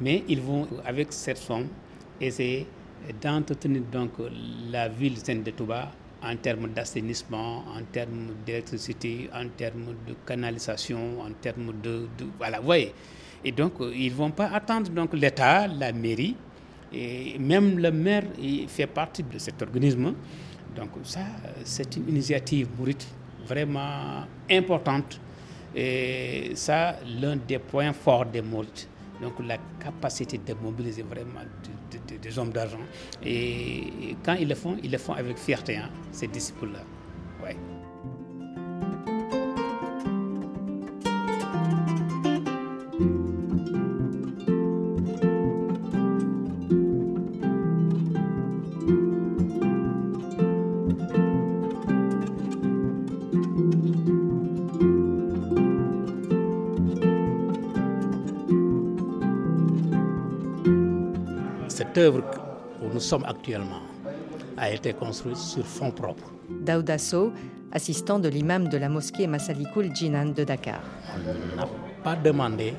Mais 0.01 0.25
ils 0.29 0.41
vont, 0.41 0.67
avec 0.85 1.13
cette 1.13 1.39
somme, 1.39 1.69
essayer 2.21 2.67
d'entretenir 3.21 3.83
donc 3.93 4.11
la 4.71 4.89
ville 4.89 5.17
sainte 5.19 5.45
de 5.45 5.51
Touba 5.53 5.91
en 6.23 6.37
termes 6.37 6.69
d'assainissement, 6.69 7.65
en 7.77 7.83
termes 7.91 8.35
d'électricité, 8.45 9.31
en 9.35 9.49
termes 9.49 9.95
de 10.07 10.15
canalisation, 10.27 11.21
en 11.21 11.33
termes 11.41 11.73
de, 11.83 12.07
voilà, 12.39 12.59
vous 12.59 12.67
voyez. 12.67 12.93
Et 13.45 13.53
donc, 13.53 13.75
ils 13.95 14.11
ne 14.11 14.17
vont 14.17 14.31
pas 14.31 14.49
attendre 14.49 14.91
donc 14.91 15.15
l'État, 15.15 15.67
la 15.67 15.93
mairie, 15.93 16.37
et 16.93 17.39
même 17.39 17.79
le 17.79 17.91
maire 17.91 18.25
il 18.39 18.69
fait 18.69 18.87
partie 18.87 19.23
de 19.23 19.39
cet 19.39 19.63
organisme. 19.63 20.15
Donc 20.77 20.91
ça, 21.05 21.21
c'est 21.65 21.97
une 21.97 22.09
initiative 22.09 22.69
mourite 22.79 23.07
vraiment 23.47 24.25
importante. 24.51 25.19
Et 25.75 26.53
ça, 26.55 26.97
l'un 27.21 27.37
des 27.37 27.59
points 27.59 27.93
forts 27.93 28.27
des 28.27 28.43
Maurites. 28.43 28.89
Donc 29.21 29.35
la 29.45 29.59
capacité 29.79 30.39
de 30.39 30.55
mobiliser 30.55 31.03
vraiment 31.03 31.41
des 32.23 32.39
hommes 32.39 32.51
d'argent. 32.51 32.79
Et 33.25 34.17
quand 34.25 34.35
ils 34.35 34.49
le 34.49 34.55
font, 34.55 34.77
ils 34.83 34.91
le 34.91 34.99
font 34.99 35.13
avec 35.13 35.37
fierté, 35.39 35.77
hein, 35.77 35.91
ces 36.13 36.27
disciples-là. 36.27 36.81
Ouais. 37.45 37.57
Sommes 63.11 63.25
actuellement 63.25 63.83
a 64.57 64.71
été 64.71 64.93
construite 64.93 65.37
sur 65.37 65.67
fonds 65.67 65.91
propres. 65.91 66.31
Daouda 66.49 66.97
Sow, 66.97 67.33
assistant 67.73 68.21
de 68.21 68.29
l'imam 68.29 68.69
de 68.69 68.79
la 68.79 68.89
mosquée 68.89 69.27
Massalikul 69.27 69.93
Jinan 69.93 70.27
de 70.27 70.45
Dakar. 70.45 70.81
On 71.17 71.57
n'a 71.57 71.67
pas 72.05 72.15
demandé 72.15 72.73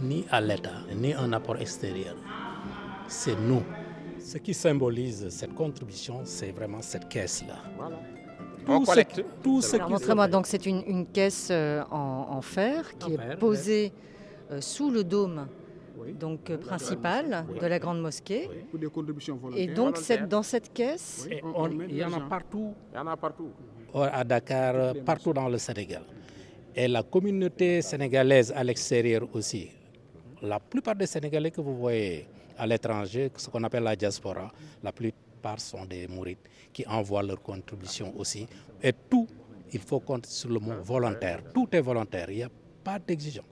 ni 0.00 0.24
à 0.30 0.40
l'État, 0.40 0.78
ni 0.96 1.12
un 1.12 1.30
apport 1.34 1.58
extérieur. 1.58 2.16
C'est 3.08 3.38
nous. 3.38 3.62
Ce 4.18 4.38
qui 4.38 4.54
symbolise 4.54 5.28
cette 5.28 5.54
contribution, 5.54 6.22
c'est 6.24 6.52
vraiment 6.52 6.80
cette 6.80 7.06
caisse-là. 7.10 7.58
Voilà. 7.76 7.98
Tout 8.64 8.86
ce, 8.86 9.00
tout 9.42 9.60
ce 9.60 9.76
Montrez-moi, 9.76 10.28
donc 10.28 10.46
c'est 10.46 10.64
une, 10.64 10.82
une, 10.86 11.04
caisse 11.06 11.48
euh, 11.50 11.82
en, 11.90 12.28
en 12.30 12.40
fer 12.40 12.96
qui 12.98 13.10
en 13.10 13.14
est 13.16 13.16
fer, 13.18 13.38
posée 13.38 13.92
euh, 14.50 14.62
sous 14.62 14.90
le 14.90 15.04
dôme 15.04 15.46
donc 16.18 16.50
euh, 16.50 16.58
principale 16.58 17.46
de 17.60 17.66
la 17.66 17.78
grande 17.78 18.00
mosquée. 18.00 18.48
Et 19.56 19.66
donc 19.68 19.96
cette, 19.96 20.28
dans 20.28 20.42
cette 20.42 20.72
caisse, 20.72 21.28
on, 21.54 21.70
il 21.88 21.96
y 21.96 22.04
en 22.04 22.12
a 22.12 22.20
partout. 22.20 22.74
Il 22.92 22.96
y 22.96 22.98
en 22.98 23.06
a 23.06 23.16
partout. 23.16 23.50
À 23.94 24.24
Dakar, 24.24 24.94
partout 25.04 25.32
dans 25.32 25.48
le 25.48 25.58
Sénégal. 25.58 26.02
Et 26.74 26.88
la 26.88 27.02
communauté 27.04 27.82
sénégalaise 27.82 28.52
à 28.54 28.64
l'extérieur 28.64 29.28
aussi. 29.32 29.70
La 30.42 30.58
plupart 30.58 30.96
des 30.96 31.06
Sénégalais 31.06 31.50
que 31.52 31.60
vous 31.60 31.76
voyez 31.76 32.26
à 32.58 32.66
l'étranger, 32.66 33.30
ce 33.36 33.48
qu'on 33.48 33.62
appelle 33.62 33.84
la 33.84 33.94
diaspora, 33.96 34.50
la 34.82 34.92
plupart 34.92 35.60
sont 35.60 35.84
des 35.84 36.08
mourides 36.08 36.38
qui 36.72 36.84
envoient 36.86 37.22
leurs 37.22 37.40
contributions 37.42 38.12
aussi. 38.18 38.46
Et 38.82 38.92
tout, 38.92 39.26
il 39.72 39.80
faut 39.80 40.00
compter 40.00 40.28
sur 40.28 40.50
le 40.50 40.58
mot 40.58 40.74
volontaire. 40.82 41.40
Tout 41.54 41.68
est 41.72 41.80
volontaire, 41.80 42.30
il 42.30 42.36
n'y 42.36 42.42
a 42.42 42.50
pas 42.82 42.98
d'exigence. 42.98 43.46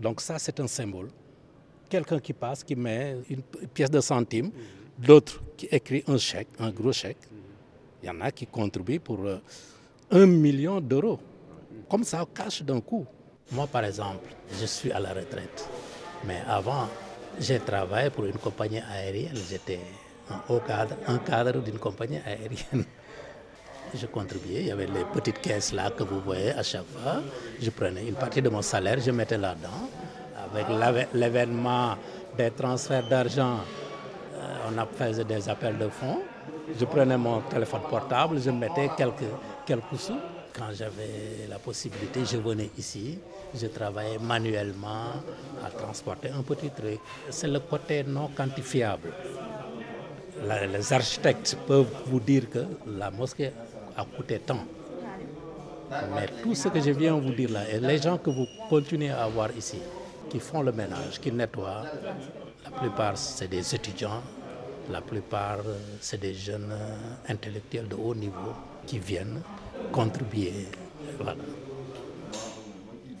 Donc 0.00 0.20
ça, 0.20 0.38
c'est 0.38 0.58
un 0.60 0.66
symbole 0.66 1.08
quelqu'un 1.88 2.18
qui 2.20 2.32
passe, 2.32 2.62
qui 2.64 2.74
met 2.76 3.16
une 3.28 3.42
pièce 3.42 3.90
de 3.90 4.00
centime, 4.00 4.50
d'autres 4.98 5.42
qui 5.56 5.66
écrit 5.70 6.04
un 6.06 6.18
chèque, 6.18 6.48
un 6.58 6.70
gros 6.70 6.92
chèque. 6.92 7.18
Il 8.02 8.06
y 8.06 8.10
en 8.10 8.20
a 8.20 8.30
qui 8.30 8.46
contribuent 8.46 9.00
pour 9.00 9.20
un 10.10 10.26
million 10.26 10.80
d'euros. 10.80 11.18
Comme 11.88 12.04
ça, 12.04 12.24
cache 12.34 12.62
d'un 12.62 12.80
coup. 12.80 13.06
Moi, 13.52 13.66
par 13.66 13.84
exemple, 13.84 14.28
je 14.60 14.66
suis 14.66 14.92
à 14.92 15.00
la 15.00 15.12
retraite. 15.12 15.68
Mais 16.26 16.42
avant, 16.48 16.88
j'ai 17.38 17.58
travaillé 17.60 18.10
pour 18.10 18.24
une 18.24 18.38
compagnie 18.38 18.80
aérienne. 18.80 19.36
J'étais 19.48 19.80
un 20.30 20.40
haut 20.52 20.60
cadre, 20.60 20.96
un 21.06 21.18
cadre 21.18 21.60
d'une 21.60 21.78
compagnie 21.78 22.18
aérienne. 22.26 22.84
Je 23.94 24.06
contribuais, 24.06 24.62
il 24.62 24.66
y 24.66 24.70
avait 24.72 24.86
les 24.86 25.04
petites 25.14 25.40
caisses 25.40 25.72
là 25.72 25.90
que 25.90 26.02
vous 26.02 26.20
voyez 26.20 26.50
à 26.50 26.62
chaque 26.64 26.86
fois. 26.86 27.22
Je 27.60 27.70
prenais 27.70 28.04
une 28.08 28.16
partie 28.16 28.42
de 28.42 28.48
mon 28.48 28.60
salaire, 28.60 28.98
je 28.98 29.12
mettais 29.12 29.38
là-dedans 29.38 29.88
avec 30.56 31.08
l'événement 31.12 31.96
des 32.36 32.50
transferts 32.50 33.08
d'argent, 33.08 33.58
euh, 34.34 34.68
on 34.70 34.78
a 34.78 34.86
fait 34.86 35.24
des 35.24 35.48
appels 35.48 35.78
de 35.78 35.88
fonds. 35.88 36.20
Je 36.78 36.84
prenais 36.84 37.16
mon 37.16 37.40
téléphone 37.42 37.82
portable, 37.88 38.40
je 38.40 38.50
mettais 38.50 38.90
quelques, 38.96 39.30
quelques 39.66 39.98
sous. 39.98 40.18
Quand 40.52 40.72
j'avais 40.72 41.46
la 41.50 41.58
possibilité, 41.58 42.20
je 42.24 42.38
venais 42.38 42.70
ici, 42.78 43.18
je 43.54 43.66
travaillais 43.66 44.18
manuellement 44.18 45.12
à 45.64 45.70
transporter 45.70 46.30
un 46.30 46.42
petit 46.42 46.70
truc. 46.70 46.98
C'est 47.28 47.48
le 47.48 47.60
côté 47.60 48.02
non 48.04 48.30
quantifiable. 48.34 49.12
les 50.72 50.92
architectes 50.92 51.58
peuvent 51.66 51.86
vous 52.06 52.20
dire 52.20 52.48
que 52.48 52.64
la 52.86 53.10
mosquée 53.10 53.52
a 53.96 54.04
coûté 54.04 54.38
tant. 54.38 54.64
Mais 56.14 56.26
tout 56.42 56.54
ce 56.54 56.68
que 56.68 56.80
je 56.80 56.90
viens 56.90 57.14
vous 57.14 57.32
dire 57.32 57.50
là, 57.50 57.60
et 57.70 57.78
les 57.78 57.98
gens 57.98 58.16
que 58.16 58.30
vous 58.30 58.46
continuez 58.68 59.10
à 59.10 59.26
voir 59.28 59.50
ici, 59.56 59.78
qui 60.28 60.40
font 60.40 60.62
le 60.62 60.72
ménage, 60.72 61.20
qui 61.20 61.32
nettoient. 61.32 61.84
La 62.64 62.70
plupart, 62.70 63.16
c'est 63.16 63.48
des 63.48 63.74
étudiants, 63.74 64.22
la 64.90 65.00
plupart, 65.00 65.58
c'est 66.00 66.20
des 66.20 66.34
jeunes 66.34 66.74
intellectuels 67.28 67.88
de 67.88 67.94
haut 67.96 68.14
niveau 68.14 68.52
qui 68.86 68.98
viennent 68.98 69.42
contribuer. 69.92 70.66
Voilà. 71.16 71.36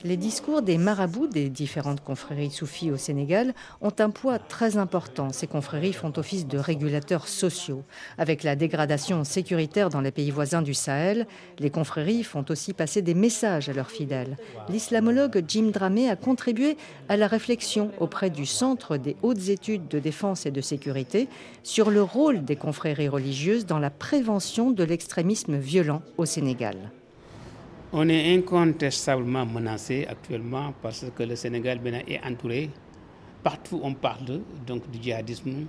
Les 0.06 0.16
discours 0.16 0.62
des 0.62 0.78
marabouts 0.78 1.26
des 1.26 1.48
différentes 1.48 2.00
confréries 2.00 2.52
soufis 2.52 2.92
au 2.92 2.96
Sénégal 2.96 3.54
ont 3.80 3.92
un 3.98 4.10
poids 4.10 4.38
très 4.38 4.76
important. 4.76 5.30
Ces 5.32 5.48
confréries 5.48 5.92
font 5.92 6.12
office 6.16 6.46
de 6.46 6.58
régulateurs 6.58 7.26
sociaux. 7.26 7.82
Avec 8.16 8.44
la 8.44 8.54
dégradation 8.54 9.24
sécuritaire 9.24 9.90
dans 9.90 10.00
les 10.00 10.12
pays 10.12 10.30
voisins 10.30 10.62
du 10.62 10.74
Sahel, 10.74 11.26
les 11.58 11.70
confréries 11.70 12.22
font 12.22 12.44
aussi 12.50 12.72
passer 12.72 13.02
des 13.02 13.14
messages 13.14 13.68
à 13.68 13.72
leurs 13.72 13.90
fidèles. 13.90 14.36
L'islamologue 14.68 15.42
Jim 15.48 15.70
Dramé 15.72 16.08
a 16.08 16.14
contribué 16.14 16.76
à 17.08 17.16
la 17.16 17.26
réflexion 17.26 17.90
auprès 17.98 18.30
du 18.30 18.46
Centre 18.46 18.98
des 18.98 19.16
hautes 19.22 19.48
études 19.48 19.88
de 19.88 19.98
défense 19.98 20.46
et 20.46 20.52
de 20.52 20.60
sécurité 20.60 21.26
sur 21.64 21.90
le 21.90 22.04
rôle 22.04 22.44
des 22.44 22.54
confréries 22.54 23.08
religieuses 23.08 23.66
dans 23.66 23.80
la 23.80 23.90
prévention 23.90 24.70
de 24.70 24.84
l'extrémisme 24.84 25.56
violent 25.56 26.02
au 26.16 26.26
Sénégal. 26.26 26.76
On 27.98 28.10
est 28.10 28.34
incontestablement 28.36 29.46
menacé 29.46 30.04
actuellement 30.06 30.74
parce 30.82 31.06
que 31.16 31.22
le 31.22 31.34
Sénégal 31.34 31.80
est 32.06 32.20
entouré. 32.22 32.68
Partout 33.42 33.80
on 33.82 33.94
parle 33.94 34.42
donc 34.66 34.90
du 34.90 35.02
djihadisme, 35.02 35.64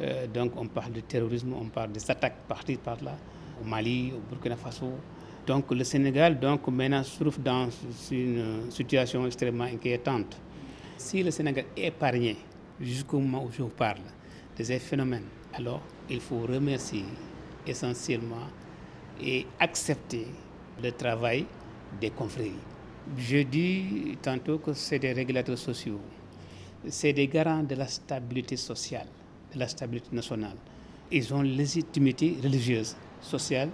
euh, 0.00 0.26
donc 0.26 0.50
on 0.56 0.66
parle 0.66 0.90
de 0.94 0.98
terrorisme, 0.98 1.52
on 1.52 1.66
parle 1.66 1.92
des 1.92 2.10
attaques 2.10 2.38
parties 2.48 2.74
par 2.74 2.96
là, 3.04 3.16
au 3.62 3.64
Mali, 3.64 4.12
au 4.12 4.18
Burkina 4.28 4.56
Faso. 4.56 4.90
Donc 5.46 5.70
le 5.70 5.84
Sénégal 5.84 6.40
donc 6.40 6.66
maintenant 6.66 7.04
se 7.04 7.20
trouve 7.20 7.40
dans 7.40 7.68
une 8.10 8.68
situation 8.68 9.24
extrêmement 9.24 9.62
inquiétante. 9.72 10.36
Si 10.96 11.22
le 11.22 11.30
Sénégal 11.30 11.66
est 11.76 11.86
épargné 11.86 12.36
jusqu'au 12.80 13.20
moment 13.20 13.44
où 13.44 13.50
je 13.52 13.62
vous 13.62 13.68
parle 13.68 14.00
de 14.58 14.64
ces 14.64 14.80
phénomènes, 14.80 15.28
alors 15.54 15.82
il 16.08 16.18
faut 16.20 16.40
remercier 16.40 17.04
essentiellement 17.64 18.48
et 19.22 19.46
accepter 19.60 20.26
le 20.82 20.90
travail 20.90 21.46
des 22.00 22.10
confréries. 22.10 22.52
Je 23.16 23.38
dis 23.38 24.16
tantôt 24.22 24.58
que 24.58 24.72
c'est 24.72 24.98
des 24.98 25.12
régulateurs 25.12 25.58
sociaux, 25.58 26.00
c'est 26.88 27.12
des 27.12 27.26
garants 27.28 27.62
de 27.62 27.74
la 27.74 27.86
stabilité 27.86 28.56
sociale, 28.56 29.06
de 29.54 29.58
la 29.58 29.68
stabilité 29.68 30.08
nationale. 30.12 30.56
Ils 31.10 31.32
ont 31.34 31.42
légitimité 31.42 32.36
religieuse, 32.42 32.96
sociale 33.20 33.70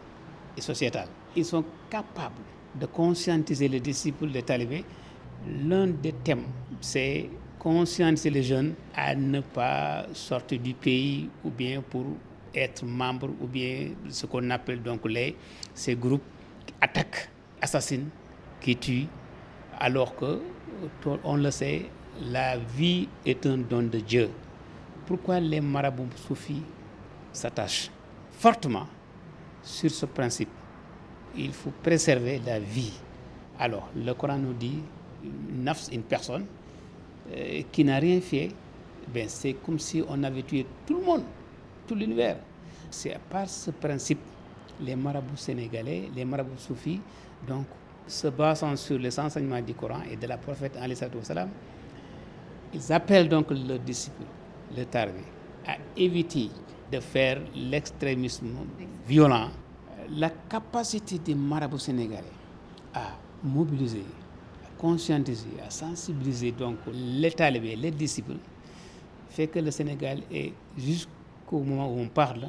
et 0.56 0.60
sociétale. 0.60 1.08
Ils 1.34 1.44
sont 1.44 1.64
capables 1.90 2.34
de 2.78 2.86
conscientiser 2.86 3.68
les 3.68 3.80
disciples 3.80 4.30
des 4.30 4.42
talibés. 4.42 4.84
L'un 5.64 5.88
des 5.88 6.12
thèmes, 6.12 6.44
c'est 6.80 7.28
conscientiser 7.58 8.30
les 8.30 8.42
jeunes 8.42 8.74
à 8.94 9.14
ne 9.14 9.40
pas 9.40 10.06
sortir 10.12 10.60
du 10.60 10.72
pays 10.74 11.28
ou 11.44 11.50
bien 11.50 11.82
pour 11.82 12.06
être 12.54 12.84
membre 12.84 13.28
ou 13.40 13.46
bien 13.46 13.90
ce 14.08 14.26
qu'on 14.26 14.48
appelle 14.50 14.82
donc 14.82 15.04
les, 15.06 15.36
ces 15.74 15.94
groupes 15.94 16.22
attaque, 16.80 17.28
assassine, 17.60 18.08
qui 18.60 18.76
tue, 18.76 19.06
alors 19.78 20.14
que, 20.16 20.40
on 21.24 21.36
le 21.36 21.50
sait, 21.50 21.86
la 22.30 22.56
vie 22.56 23.08
est 23.24 23.44
un 23.46 23.58
don 23.58 23.82
de 23.82 23.98
Dieu. 24.00 24.30
Pourquoi 25.06 25.38
les 25.40 25.60
marabouts 25.60 26.08
soufis 26.16 26.62
s'attachent 27.32 27.90
fortement 28.30 28.86
sur 29.62 29.90
ce 29.90 30.06
principe? 30.06 30.48
Il 31.36 31.52
faut 31.52 31.72
préserver 31.82 32.40
la 32.44 32.58
vie. 32.58 32.92
Alors, 33.58 33.88
le 33.94 34.12
Coran 34.14 34.38
nous 34.38 34.54
dit, 34.54 34.80
une 35.92 36.02
personne 36.02 36.46
euh, 37.34 37.62
qui 37.72 37.84
n'a 37.84 37.98
rien 37.98 38.20
fait, 38.20 38.50
ben 39.12 39.28
c'est 39.28 39.54
comme 39.54 39.78
si 39.78 40.02
on 40.08 40.22
avait 40.22 40.42
tué 40.42 40.66
tout 40.86 40.98
le 40.98 41.04
monde, 41.04 41.22
tout 41.86 41.94
l'univers. 41.94 42.38
C'est 42.90 43.18
par 43.30 43.48
ce 43.48 43.70
principe 43.70 44.20
les 44.80 44.96
marabouts 44.96 45.36
sénégalais, 45.36 46.10
les 46.14 46.24
marabouts 46.24 46.58
soufis, 46.58 47.00
donc 47.46 47.66
se 48.06 48.28
basant 48.28 48.76
sur 48.76 48.98
les 48.98 49.18
enseignements 49.18 49.60
du 49.60 49.74
Coran 49.74 50.00
et 50.10 50.16
de 50.16 50.26
la 50.26 50.36
prophète 50.36 50.78
salam, 51.22 51.48
ils 52.72 52.92
appellent 52.92 53.28
donc 53.28 53.50
leurs 53.50 53.78
disciples, 53.78 54.22
le 54.76 54.84
Tarbi, 54.84 55.20
à 55.66 55.76
éviter 55.96 56.50
de 56.92 57.00
faire 57.00 57.40
l'extrémisme 57.54 58.46
violent. 59.06 59.48
La 60.10 60.30
capacité 60.30 61.18
des 61.18 61.34
marabouts 61.34 61.78
sénégalais 61.78 62.22
à 62.94 63.16
mobiliser, 63.42 64.04
à 64.64 64.80
conscientiser, 64.80 65.48
à 65.66 65.70
sensibiliser 65.70 66.52
donc 66.52 66.76
les 66.92 67.32
talibés, 67.32 67.74
les 67.76 67.90
disciples, 67.90 68.36
fait 69.30 69.48
que 69.48 69.58
le 69.58 69.70
Sénégal 69.70 70.20
est 70.32 70.52
jusqu'au 70.78 71.58
moment 71.60 71.92
où 71.92 71.98
on 71.98 72.08
parle 72.08 72.48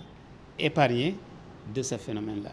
épargné 0.60 1.16
de 1.74 1.82
ce 1.82 1.96
phénomène-là. 1.98 2.52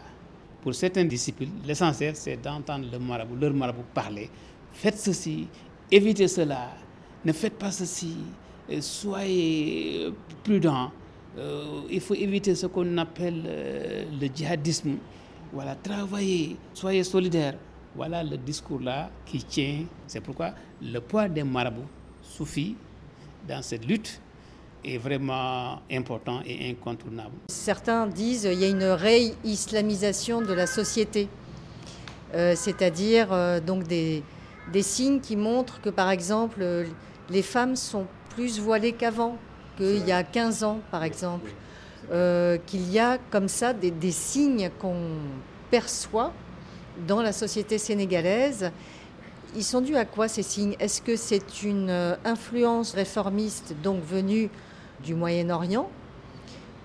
Pour 0.61 0.73
certaines 0.73 1.07
disciples, 1.07 1.45
l'essentiel, 1.65 2.15
c'est 2.15 2.37
d'entendre 2.37 2.87
le 2.91 2.99
marabout, 2.99 3.35
leur 3.35 3.53
marabout 3.53 3.85
parler. 3.93 4.29
Faites 4.73 4.97
ceci, 4.97 5.47
évitez 5.91 6.27
cela, 6.27 6.71
ne 7.23 7.31
faites 7.31 7.57
pas 7.57 7.71
ceci, 7.71 8.17
soyez 8.79 10.11
prudents. 10.43 10.91
Euh, 11.37 11.81
il 11.89 11.99
faut 11.99 12.13
éviter 12.15 12.55
ce 12.55 12.67
qu'on 12.67 12.97
appelle 12.97 13.43
euh, 13.45 14.05
le 14.19 14.27
djihadisme. 14.33 14.95
Voilà, 15.51 15.75
travaillez, 15.75 16.55
soyez 16.73 17.03
solidaires. 17.03 17.55
Voilà 17.95 18.23
le 18.23 18.37
discours-là 18.37 19.09
qui 19.25 19.43
tient. 19.43 19.85
C'est 20.07 20.21
pourquoi 20.21 20.53
le 20.81 20.99
poids 20.99 21.27
des 21.29 21.43
marabouts 21.43 21.87
soufis 22.21 22.75
dans 23.47 23.61
cette 23.61 23.85
lutte 23.85 24.19
est 24.85 24.97
vraiment 24.97 25.81
important 25.91 26.41
et 26.45 26.69
incontournable. 26.69 27.33
Certains 27.47 28.07
disent 28.07 28.43
qu'il 28.43 28.59
y 28.59 28.65
a 28.65 28.69
une 28.69 28.83
réislamisation 28.83 30.41
de 30.41 30.53
la 30.53 30.67
société, 30.67 31.27
euh, 32.33 32.53
c'est-à-dire 32.55 33.29
euh, 33.31 33.59
donc 33.59 33.83
des, 33.83 34.23
des, 34.71 34.81
signes 34.83 35.19
qui 35.19 35.35
montrent 35.35 35.81
que 35.81 35.89
par 35.89 36.11
exemple 36.11 36.63
les 37.29 37.41
femmes 37.41 37.75
sont 37.75 38.05
plus 38.29 38.59
voilées 38.59 38.93
qu'avant, 38.93 39.37
qu'il 39.77 40.05
y 40.05 40.11
a 40.11 40.23
15 40.23 40.63
ans 40.63 40.79
par 40.91 41.03
exemple, 41.03 41.51
euh, 42.11 42.57
qu'il 42.65 42.89
y 42.91 42.99
a 42.99 43.17
comme 43.31 43.47
ça 43.47 43.73
des, 43.73 43.91
des 43.91 44.11
signes 44.11 44.69
qu'on 44.79 44.95
perçoit 45.71 46.31
dans 47.07 47.21
la 47.21 47.33
société 47.33 47.77
sénégalaise. 47.77 48.71
Ils 49.55 49.63
sont 49.63 49.81
dus 49.81 49.95
à 49.95 50.03
quoi 50.03 50.27
ces 50.27 50.43
signes? 50.43 50.75
Est-ce 50.79 51.01
que 51.01 51.15
c'est 51.15 51.63
une 51.63 52.17
influence 52.25 52.93
réformiste 52.93 53.73
donc 53.81 54.03
venue 54.03 54.49
du 55.05 55.13
Moyen-Orient 55.13 55.89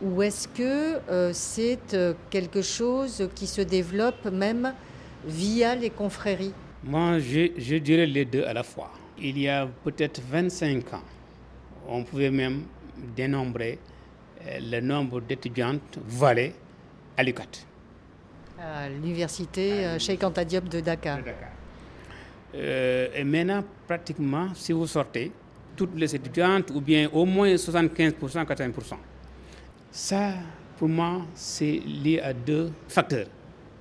ou 0.02 0.22
est-ce 0.22 0.48
que 0.48 0.98
euh, 1.10 1.30
c'est 1.32 1.92
euh, 1.94 2.14
quelque 2.30 2.62
chose 2.62 3.28
qui 3.34 3.46
se 3.46 3.60
développe 3.60 4.24
même 4.26 4.72
via 5.26 5.74
les 5.74 5.90
confréries? 5.90 6.54
Moi, 6.84 7.18
je, 7.18 7.50
je, 7.58 7.76
dirais 7.76 8.06
les 8.06 8.24
deux 8.24 8.44
à 8.44 8.54
la 8.54 8.62
fois. 8.62 8.90
Il 9.18 9.38
y 9.38 9.48
a 9.48 9.68
peut-être 9.84 10.22
25 10.22 10.94
ans, 10.94 11.02
on 11.86 12.02
pouvait 12.04 12.30
même 12.30 12.62
dénombrer 13.14 13.78
euh, 14.46 14.58
le 14.62 14.80
nombre 14.80 15.20
d'étudiantes 15.20 15.98
voilées 16.06 16.54
à 17.16 17.22
l'UCAT. 17.22 17.66
À 18.58 18.88
l'université 18.88 19.98
Cheikh 19.98 20.22
Anta 20.22 20.44
Diop 20.44 20.68
de 20.68 20.80
Dakar. 20.80 21.18
De 21.18 21.24
Dakar. 21.24 21.48
et 22.54 23.24
maintenant, 23.24 23.64
pratiquement, 23.86 24.48
si 24.54 24.72
vous 24.72 24.86
sortez, 24.86 25.32
toutes 25.80 25.96
les 25.98 26.14
étudiantes, 26.14 26.70
ou 26.74 26.80
bien 26.82 27.08
au 27.10 27.24
moins 27.24 27.54
75%, 27.54 28.12
80%. 28.44 28.96
Ça, 29.90 30.34
pour 30.76 30.90
moi, 30.90 31.22
c'est 31.34 31.80
lié 32.04 32.20
à 32.20 32.34
deux 32.34 32.70
facteurs. 32.86 33.28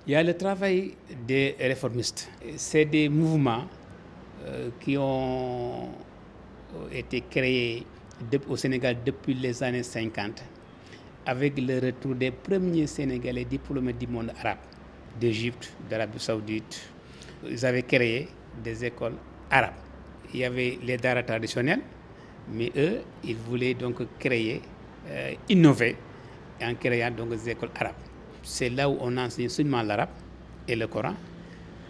Il 0.08 0.14
y 0.14 0.16
a 0.16 0.24
le 0.24 0.34
travail 0.34 0.94
des 1.28 1.58
réformistes. 1.60 2.32
C'est 2.56 2.86
des 2.86 3.10
mouvements 3.10 3.66
euh, 4.46 4.70
qui 4.80 4.96
ont 4.98 5.90
été 6.90 7.20
créés 7.30 7.86
au 8.48 8.56
Sénégal 8.56 8.96
depuis 9.06 9.34
les 9.34 9.62
années 9.62 9.84
50, 9.84 10.42
avec 11.26 11.60
le 11.60 11.80
retour 11.86 12.16
des 12.16 12.32
premiers 12.32 12.88
Sénégalais 12.88 13.44
diplômés 13.44 13.92
du 13.92 14.08
monde 14.08 14.32
arabe, 14.40 14.60
d'Égypte, 15.20 15.74
d'Arabie 15.90 16.18
saoudite. 16.20 16.80
Ils 17.46 17.66
avaient 17.66 17.84
créé 17.84 18.30
des 18.64 18.86
écoles 18.86 19.16
arabes 19.52 19.89
il 20.34 20.40
y 20.40 20.46
avait 20.46 20.78
les 20.84 20.98
daras 20.98 21.24
traditionnels, 21.24 21.82
mais 22.52 22.72
eux, 22.76 23.02
ils 23.24 23.36
voulaient 23.36 23.74
donc 23.74 24.02
créer, 24.20 24.62
euh, 25.08 25.34
innover 25.50 25.96
en 26.62 26.76
créant 26.76 27.12
donc 27.12 27.30
des 27.30 27.50
écoles 27.50 27.70
arabes. 27.80 27.96
C'est 28.44 28.70
là 28.70 28.90
où 28.90 28.98
on 29.00 29.16
enseigne 29.18 29.50
seulement 29.50 29.82
l'arabe 29.82 30.10
et 30.68 30.76
le 30.76 30.88
Coran. 30.88 31.14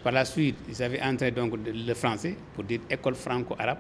Par 0.03 0.13
la 0.13 0.25
suite, 0.25 0.55
ils 0.69 0.81
avaient 0.81 1.01
entré 1.01 1.31
donc 1.31 1.53
le 1.65 1.93
français 1.93 2.35
pour 2.53 2.63
dire 2.63 2.79
école 2.89 3.15
franco-arabe, 3.15 3.79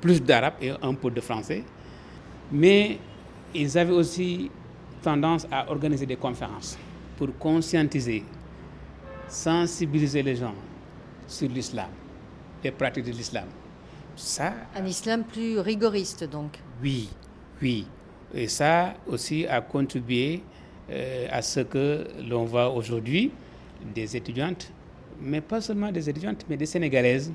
plus 0.00 0.22
d'arabe 0.22 0.54
et 0.60 0.70
un 0.82 0.94
peu 0.94 1.10
de 1.10 1.20
français. 1.20 1.64
Mais 2.52 2.98
ils 3.54 3.76
avaient 3.78 3.92
aussi 3.92 4.50
tendance 5.02 5.46
à 5.50 5.70
organiser 5.70 6.04
des 6.06 6.16
conférences 6.16 6.78
pour 7.16 7.28
conscientiser, 7.38 8.22
sensibiliser 9.28 10.22
les 10.22 10.36
gens 10.36 10.54
sur 11.26 11.48
l'islam, 11.48 11.88
les 12.62 12.70
pratiques 12.70 13.04
de 13.04 13.12
l'islam. 13.12 13.46
Ça, 14.16 14.54
un 14.74 14.86
islam 14.86 15.24
plus 15.24 15.58
rigoriste 15.58 16.24
donc. 16.24 16.58
Oui, 16.82 17.10
oui. 17.60 17.86
Et 18.34 18.48
ça 18.48 18.94
aussi 19.06 19.46
a 19.46 19.60
contribué 19.60 20.42
euh, 20.90 21.26
à 21.30 21.42
ce 21.42 21.60
que 21.60 22.06
l'on 22.28 22.44
voit 22.44 22.70
aujourd'hui 22.70 23.30
des 23.94 24.16
étudiantes, 24.16 24.70
mais 25.20 25.40
pas 25.40 25.60
seulement 25.60 25.92
des 25.92 26.08
étudiantes, 26.08 26.44
mais 26.48 26.56
des 26.56 26.66
Sénégalaises 26.66 27.32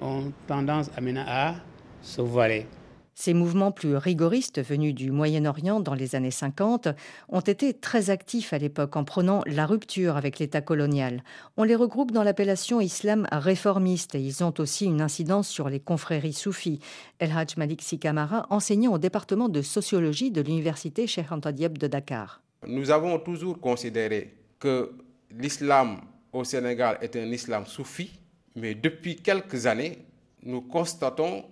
ont 0.00 0.32
tendance 0.46 0.90
à 0.96 1.00
à 1.26 1.54
se 2.02 2.20
voiler. 2.20 2.66
Ces 3.14 3.32
mouvements 3.32 3.70
plus 3.70 3.96
rigoristes 3.96 4.62
venus 4.62 4.94
du 4.94 5.10
Moyen-Orient 5.10 5.80
dans 5.80 5.94
les 5.94 6.16
années 6.16 6.30
50 6.30 6.88
ont 7.28 7.40
été 7.40 7.72
très 7.72 8.10
actifs 8.10 8.52
à 8.52 8.58
l'époque 8.58 8.96
en 8.96 9.04
prenant 9.04 9.42
la 9.46 9.66
rupture 9.66 10.16
avec 10.16 10.38
l'État 10.38 10.60
colonial. 10.60 11.22
On 11.56 11.62
les 11.62 11.76
regroupe 11.76 12.10
dans 12.10 12.24
l'appellation 12.24 12.80
islam 12.80 13.28
réformiste 13.30 14.14
et 14.14 14.20
ils 14.20 14.42
ont 14.42 14.54
aussi 14.58 14.86
une 14.86 15.00
incidence 15.00 15.48
sur 15.48 15.68
les 15.68 15.80
confréries 15.80 16.32
soufis. 16.32 16.80
El 17.20 17.30
Hajj 17.30 17.56
Malik 17.56 17.82
Sikamara, 17.82 18.46
enseignant 18.50 18.92
au 18.94 18.98
département 18.98 19.48
de 19.48 19.62
sociologie 19.62 20.30
de 20.30 20.40
l'université 20.40 21.06
Cheikh 21.06 21.30
Anta 21.30 21.52
Diop 21.52 21.78
de 21.78 21.86
Dakar. 21.86 22.42
Nous 22.66 22.90
avons 22.90 23.18
toujours 23.18 23.60
considéré 23.60 24.34
que 24.58 24.90
l'islam 25.30 26.00
au 26.32 26.42
Sénégal 26.44 26.98
est 27.00 27.14
un 27.16 27.30
islam 27.30 27.66
soufi, 27.66 28.10
mais 28.56 28.74
depuis 28.74 29.16
quelques 29.16 29.66
années, 29.66 29.98
nous 30.42 30.62
constatons 30.62 31.44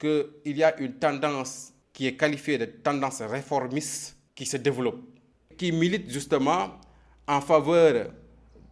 qu'il 0.00 0.56
y 0.56 0.64
a 0.64 0.76
une 0.80 0.94
tendance 0.94 1.72
qui 1.92 2.06
est 2.06 2.16
qualifiée 2.16 2.56
de 2.58 2.64
tendance 2.64 3.20
réformiste 3.20 4.16
qui 4.34 4.46
se 4.46 4.56
développe, 4.56 5.00
qui 5.56 5.70
milite 5.70 6.10
justement 6.10 6.70
en 7.28 7.40
faveur 7.42 8.10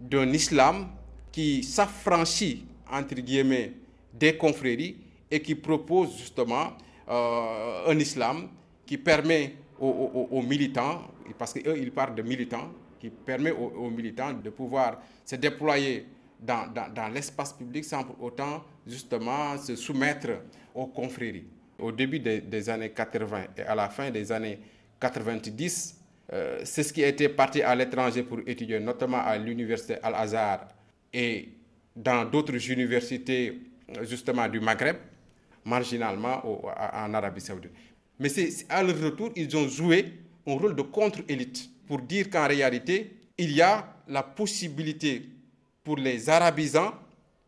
d'un 0.00 0.32
islam 0.32 0.88
qui 1.30 1.62
s'affranchit, 1.62 2.64
entre 2.90 3.14
guillemets, 3.16 3.72
des 4.14 4.36
confréries 4.36 4.96
et 5.30 5.40
qui 5.42 5.54
propose 5.54 6.16
justement 6.16 6.72
euh, 7.08 7.86
un 7.86 7.98
islam 7.98 8.48
qui 8.86 8.96
permet 8.96 9.54
aux, 9.78 10.42
militants, 10.42 11.02
parce 11.38 11.52
qu'eux, 11.52 11.76
ils 11.78 11.92
parlent 11.92 12.14
de 12.14 12.22
militants, 12.22 12.70
qui 12.98 13.10
permet 13.10 13.52
aux, 13.52 13.90
militants 13.90 14.32
de 14.32 14.50
pouvoir 14.50 15.00
se 15.24 15.36
déployer 15.36 16.06
dans, 16.40 16.66
dans 16.72 17.08
l'espace 17.12 17.52
public 17.52 17.84
sans 17.84 18.02
pour 18.02 18.20
autant 18.24 18.64
justement 18.86 19.56
se 19.58 19.76
soumettre 19.76 20.30
aux 20.78 20.86
confréries. 20.86 21.46
Au 21.78 21.92
début 21.92 22.18
des, 22.20 22.70
années 22.70 22.90
80 22.90 23.44
et 23.56 23.62
à 23.62 23.74
la 23.74 23.88
fin 23.88 24.10
des 24.10 24.30
années 24.32 24.58
90, 25.00 25.96
euh, 26.32 26.60
c'est 26.64 26.82
ce 26.82 26.92
qui 26.92 27.02
était 27.02 27.28
parti 27.28 27.62
à 27.62 27.74
l'étranger 27.74 28.22
pour 28.22 28.38
étudier, 28.46 28.78
notamment 28.80 29.18
à 29.18 29.36
l'université 29.38 29.96
Al-Azhar 30.02 30.68
et 31.12 31.48
dans 31.94 32.24
d'autres 32.24 32.70
universités 32.70 33.60
justement 34.02 34.48
du 34.48 34.60
Maghreb, 34.60 34.96
marginalement 35.64 36.42
en 36.46 37.14
Arabie 37.14 37.40
saoudite. 37.40 37.72
Mais 38.18 38.28
c'est 38.28 38.66
à 38.68 38.82
leur 38.82 39.00
retour, 39.00 39.30
ils 39.36 39.56
ont 39.56 39.68
joué 39.68 40.12
un 40.46 40.54
rôle 40.54 40.74
de 40.76 40.82
contre-élite 40.82 41.70
pour 41.86 42.00
dire 42.02 42.28
qu'en 42.30 42.46
réalité, 42.46 43.16
il 43.36 43.52
y 43.52 43.62
a 43.62 43.94
la 44.08 44.22
possibilité 44.22 45.22
pour 45.84 45.96
les 45.96 46.28
arabisants 46.28 46.94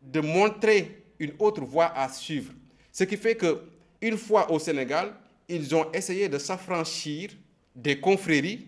de 0.01 0.19
montrer 0.21 1.03
une 1.19 1.33
autre 1.39 1.63
voie 1.63 1.93
à 1.95 2.09
suivre. 2.09 2.53
Ce 2.91 3.03
qui 3.03 3.17
fait 3.17 3.35
que 3.35 3.61
une 4.01 4.17
fois 4.17 4.51
au 4.51 4.59
Sénégal, 4.59 5.13
ils 5.47 5.73
ont 5.75 5.91
essayé 5.91 6.27
de 6.29 6.37
s'affranchir 6.37 7.31
des 7.75 7.99
confréries 7.99 8.67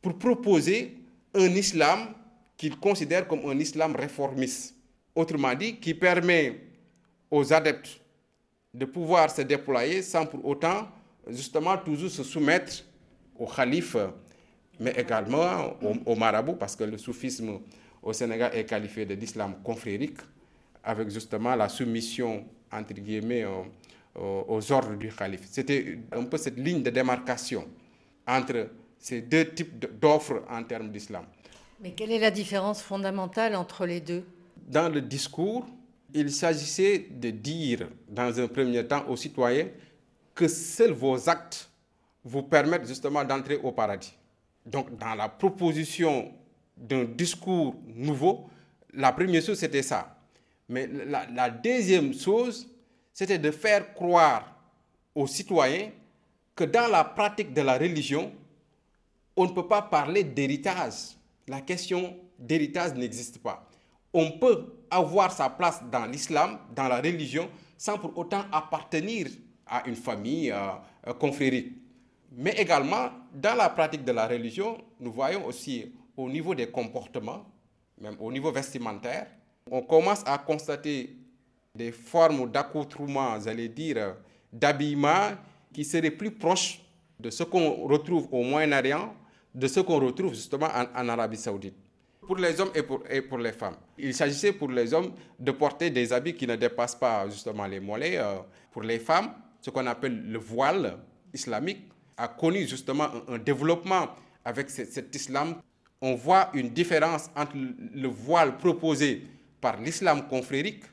pour 0.00 0.18
proposer 0.18 0.96
un 1.34 1.48
islam 1.54 2.08
qu'ils 2.56 2.76
considèrent 2.78 3.26
comme 3.26 3.48
un 3.48 3.58
islam 3.58 3.94
réformiste. 3.96 4.74
Autrement 5.14 5.54
dit, 5.54 5.76
qui 5.76 5.94
permet 5.94 6.60
aux 7.30 7.52
adeptes 7.52 8.00
de 8.74 8.84
pouvoir 8.84 9.30
se 9.30 9.42
déployer 9.42 10.02
sans 10.02 10.26
pour 10.26 10.44
autant 10.44 10.88
justement 11.28 11.76
toujours 11.76 12.10
se 12.10 12.22
soumettre 12.24 12.84
au 13.38 13.46
calife 13.46 13.96
mais 14.80 14.92
également 14.96 15.76
au, 16.06 16.14
marabout, 16.16 16.54
parce 16.54 16.74
que 16.74 16.84
le 16.84 16.98
soufisme 16.98 17.60
au 18.02 18.12
Sénégal 18.12 18.50
est 18.54 18.64
qualifié 18.64 19.06
de 19.06 19.14
l'islam 19.14 19.54
confrérique, 19.62 20.18
avec 20.82 21.08
justement 21.10 21.54
la 21.54 21.68
soumission, 21.68 22.44
entre 22.72 22.94
guillemets, 22.94 23.44
aux 24.14 24.72
ordres 24.72 24.96
du 24.96 25.12
calife. 25.12 25.46
C'était 25.50 25.98
un 26.12 26.24
peu 26.24 26.36
cette 26.36 26.58
ligne 26.58 26.82
de 26.82 26.90
démarcation 26.90 27.66
entre 28.26 28.68
ces 28.98 29.22
deux 29.22 29.48
types 29.52 30.00
d'offres 30.00 30.42
en 30.48 30.62
termes 30.62 30.90
d'islam. 30.90 31.24
Mais 31.80 31.90
quelle 31.92 32.12
est 32.12 32.18
la 32.18 32.30
différence 32.30 32.82
fondamentale 32.82 33.56
entre 33.56 33.84
les 33.86 34.00
deux? 34.00 34.24
Dans 34.68 34.88
le 34.88 35.00
discours, 35.00 35.66
il 36.14 36.30
s'agissait 36.30 37.06
de 37.10 37.30
dire, 37.30 37.88
dans 38.08 38.38
un 38.38 38.46
premier 38.46 38.86
temps, 38.86 39.04
aux 39.08 39.16
citoyens 39.16 39.68
que 40.34 40.46
seuls 40.46 40.92
vos 40.92 41.28
actes 41.28 41.68
vous 42.24 42.42
permettent 42.42 42.86
justement 42.86 43.24
d'entrer 43.24 43.56
au 43.56 43.72
paradis. 43.72 44.14
Donc, 44.64 44.96
dans 44.96 45.14
la 45.14 45.28
proposition 45.28 46.32
d'un 46.76 47.04
discours 47.04 47.74
nouveau, 47.86 48.48
la 48.94 49.10
première 49.10 49.42
chose, 49.42 49.58
c'était 49.58 49.82
ça. 49.82 50.16
Mais 50.68 50.86
la, 50.86 51.50
deuxième 51.50 52.14
chose, 52.14 52.68
c'était 53.12 53.38
de 53.38 53.50
faire 53.50 53.92
croire 53.94 54.54
aux 55.14 55.26
citoyens 55.26 55.90
que 56.54 56.64
dans 56.64 56.88
la 56.88 57.04
pratique 57.04 57.52
de 57.52 57.60
la 57.62 57.76
religion, 57.78 58.32
on 59.36 59.46
ne 59.46 59.52
peut 59.52 59.66
pas 59.66 59.82
parler 59.82 60.24
d'héritage. 60.24 61.16
La 61.48 61.60
question 61.60 62.16
d'héritage 62.38 62.94
n'existe 62.94 63.38
pas. 63.38 63.66
On 64.12 64.32
peut 64.32 64.66
avoir 64.90 65.32
sa 65.32 65.48
place 65.48 65.82
dans 65.90 66.06
l'islam, 66.06 66.58
dans 66.74 66.88
la 66.88 66.96
religion, 66.98 67.48
sans 67.76 67.98
pour 67.98 68.16
autant 68.16 68.44
appartenir 68.52 69.28
à 69.66 69.86
une 69.88 69.96
famille 69.96 70.50
euh, 70.50 71.12
confrérique. 71.14 71.72
Mais 72.34 72.52
également, 72.52 73.10
dans 73.34 73.54
la 73.56 73.68
pratique 73.68 74.04
de 74.04 74.12
la 74.12 74.26
religion, 74.26 74.78
nous 75.00 75.12
voyons 75.12 75.44
aussi 75.46 75.92
au 76.16 76.28
niveau 76.28 76.54
des 76.54 76.70
comportements, 76.70 77.44
même 78.00 78.16
au 78.20 78.30
niveau 78.30 78.52
vestimentaire, 78.52 79.26
on 79.70 79.82
commence 79.82 80.22
à 80.26 80.38
constater 80.38 81.16
des 81.74 81.92
formes 81.92 82.50
d'accoutrement, 82.50 83.38
j'allais 83.40 83.68
dire, 83.68 84.16
d'habillement 84.52 85.30
qui 85.72 85.84
seraient 85.84 86.10
plus 86.10 86.30
proches 86.30 86.82
de 87.18 87.30
ce 87.30 87.42
qu'on 87.44 87.86
retrouve 87.86 88.28
au 88.32 88.42
Moyen-Orient, 88.42 89.14
de 89.54 89.66
ce 89.66 89.80
qu'on 89.80 90.00
retrouve 90.00 90.34
justement 90.34 90.68
en, 90.94 91.08
Arabie 91.08 91.36
saoudite. 91.36 91.74
Pour 92.26 92.36
les 92.36 92.60
hommes 92.60 92.70
et 93.08 93.22
pour, 93.22 93.38
les 93.38 93.52
femmes. 93.52 93.76
Il 93.98 94.14
s'agissait 94.14 94.52
pour 94.52 94.70
les 94.70 94.94
hommes 94.94 95.12
de 95.38 95.50
porter 95.50 95.90
des 95.90 96.12
habits 96.12 96.34
qui 96.34 96.46
ne 96.46 96.56
dépassent 96.56 96.94
pas 96.94 97.28
justement 97.28 97.66
les 97.66 97.80
mollets. 97.80 98.16
Euh, 98.18 98.36
pour 98.70 98.82
les 98.82 98.98
femmes, 98.98 99.32
ce 99.60 99.70
qu'on 99.70 99.86
appelle 99.86 100.30
le 100.30 100.38
voile 100.38 100.98
islamique 101.34 101.88
a 102.16 102.28
connu 102.28 102.66
justement 102.68 103.08
un, 103.28 103.38
développement 103.38 104.08
avec 104.44 104.70
cet 104.70 105.14
islam. 105.14 105.56
On 106.00 106.14
voit 106.14 106.50
une 106.54 106.70
différence 106.70 107.28
entre 107.34 107.52
le 107.56 108.08
voile 108.08 108.56
proposé 108.58 109.22
par 109.62 109.80
l'islam 109.80 110.26
confrérique 110.28 110.84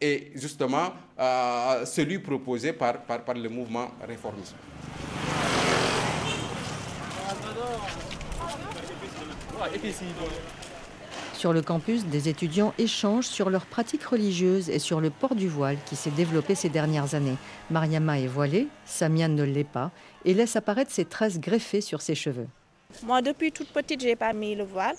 et 0.00 0.32
justement 0.34 0.92
euh, 1.20 1.84
celui 1.84 2.18
proposé 2.18 2.72
par, 2.72 3.02
par, 3.02 3.24
par 3.24 3.34
le 3.36 3.48
mouvement 3.48 3.88
réformiste. 4.06 4.54
Sur 11.34 11.52
le 11.52 11.62
campus, 11.62 12.04
des 12.06 12.28
étudiants 12.28 12.72
échangent 12.78 13.26
sur 13.26 13.50
leurs 13.50 13.66
pratiques 13.66 14.04
religieuses 14.04 14.70
et 14.70 14.78
sur 14.78 15.00
le 15.00 15.10
port 15.10 15.34
du 15.34 15.48
voile 15.48 15.76
qui 15.86 15.94
s'est 15.94 16.10
développé 16.10 16.54
ces 16.54 16.68
dernières 16.68 17.14
années. 17.14 17.36
Mariama 17.70 18.18
est 18.18 18.26
voilée, 18.26 18.66
Samia 18.86 19.28
ne 19.28 19.44
l'est 19.44 19.62
pas 19.62 19.90
et 20.24 20.34
laisse 20.34 20.56
apparaître 20.56 20.90
ses 20.90 21.04
tresses 21.04 21.38
greffées 21.38 21.80
sur 21.80 22.00
ses 22.00 22.14
cheveux. 22.14 22.48
Moi, 23.04 23.20
depuis 23.20 23.52
toute 23.52 23.68
petite, 23.68 24.00
j'ai 24.00 24.16
pas 24.16 24.32
mis 24.32 24.54
le 24.54 24.64
voile. 24.64 24.96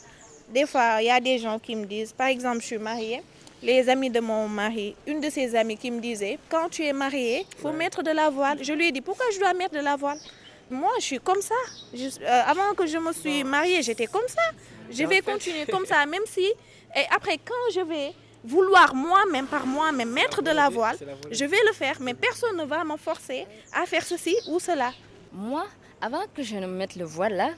Des 0.53 0.65
fois, 0.65 1.01
il 1.01 1.05
y 1.05 1.11
a 1.11 1.19
des 1.19 1.37
gens 1.37 1.59
qui 1.59 1.75
me 1.75 1.85
disent, 1.85 2.11
par 2.11 2.27
exemple, 2.27 2.61
je 2.61 2.65
suis 2.65 2.77
mariée, 2.77 3.21
les 3.61 3.87
amis 3.89 4.09
de 4.09 4.19
mon 4.19 4.47
mari, 4.47 4.95
une 5.05 5.19
de 5.21 5.29
ses 5.29 5.55
amies 5.55 5.77
qui 5.77 5.91
me 5.91 5.99
disait, 5.99 6.39
quand 6.49 6.69
tu 6.69 6.83
es 6.85 6.93
mariée, 6.93 7.45
il 7.51 7.61
faut 7.61 7.71
mettre 7.71 8.01
de 8.01 8.11
la 8.11 8.29
voile. 8.29 8.57
Je 8.63 8.73
lui 8.73 8.87
ai 8.87 8.91
dit, 8.91 9.01
pourquoi 9.01 9.25
je 9.33 9.39
dois 9.39 9.53
mettre 9.53 9.75
de 9.75 9.81
la 9.83 9.95
voile? 9.95 10.17
Moi, 10.71 10.91
je 10.99 11.03
suis 11.03 11.19
comme 11.19 11.41
ça. 11.41 11.55
Euh, 11.93 12.41
avant 12.45 12.73
que 12.75 12.85
je 12.87 12.97
me 12.97 13.11
suis 13.11 13.43
mariée, 13.43 13.81
j'étais 13.83 14.05
comme 14.07 14.27
ça. 14.27 14.41
Je 14.89 15.03
vais 15.03 15.21
continuer 15.21 15.65
comme 15.71 15.85
ça, 15.85 16.05
même 16.05 16.23
si... 16.25 16.45
Et 16.95 17.05
après, 17.15 17.37
quand 17.37 17.73
je 17.73 17.81
vais 17.81 18.13
vouloir 18.43 18.95
moi-même, 18.95 19.45
par 19.45 19.67
moi-même, 19.67 20.09
mettre 20.09 20.41
de 20.41 20.51
la 20.51 20.69
voile, 20.69 20.97
je 21.29 21.45
vais 21.45 21.59
le 21.67 21.73
faire, 21.73 21.97
mais 21.99 22.13
personne 22.13 22.55
ne 22.57 22.63
va 22.63 22.83
me 22.83 22.97
forcer 22.97 23.45
à 23.73 23.85
faire 23.85 24.03
ceci 24.03 24.35
ou 24.47 24.59
cela. 24.59 24.93
Moi, 25.31 25.65
avant 26.01 26.23
que 26.33 26.41
je 26.41 26.55
ne 26.55 26.65
mette 26.65 26.95
le 26.95 27.05
voile 27.05 27.35
là, 27.35 27.49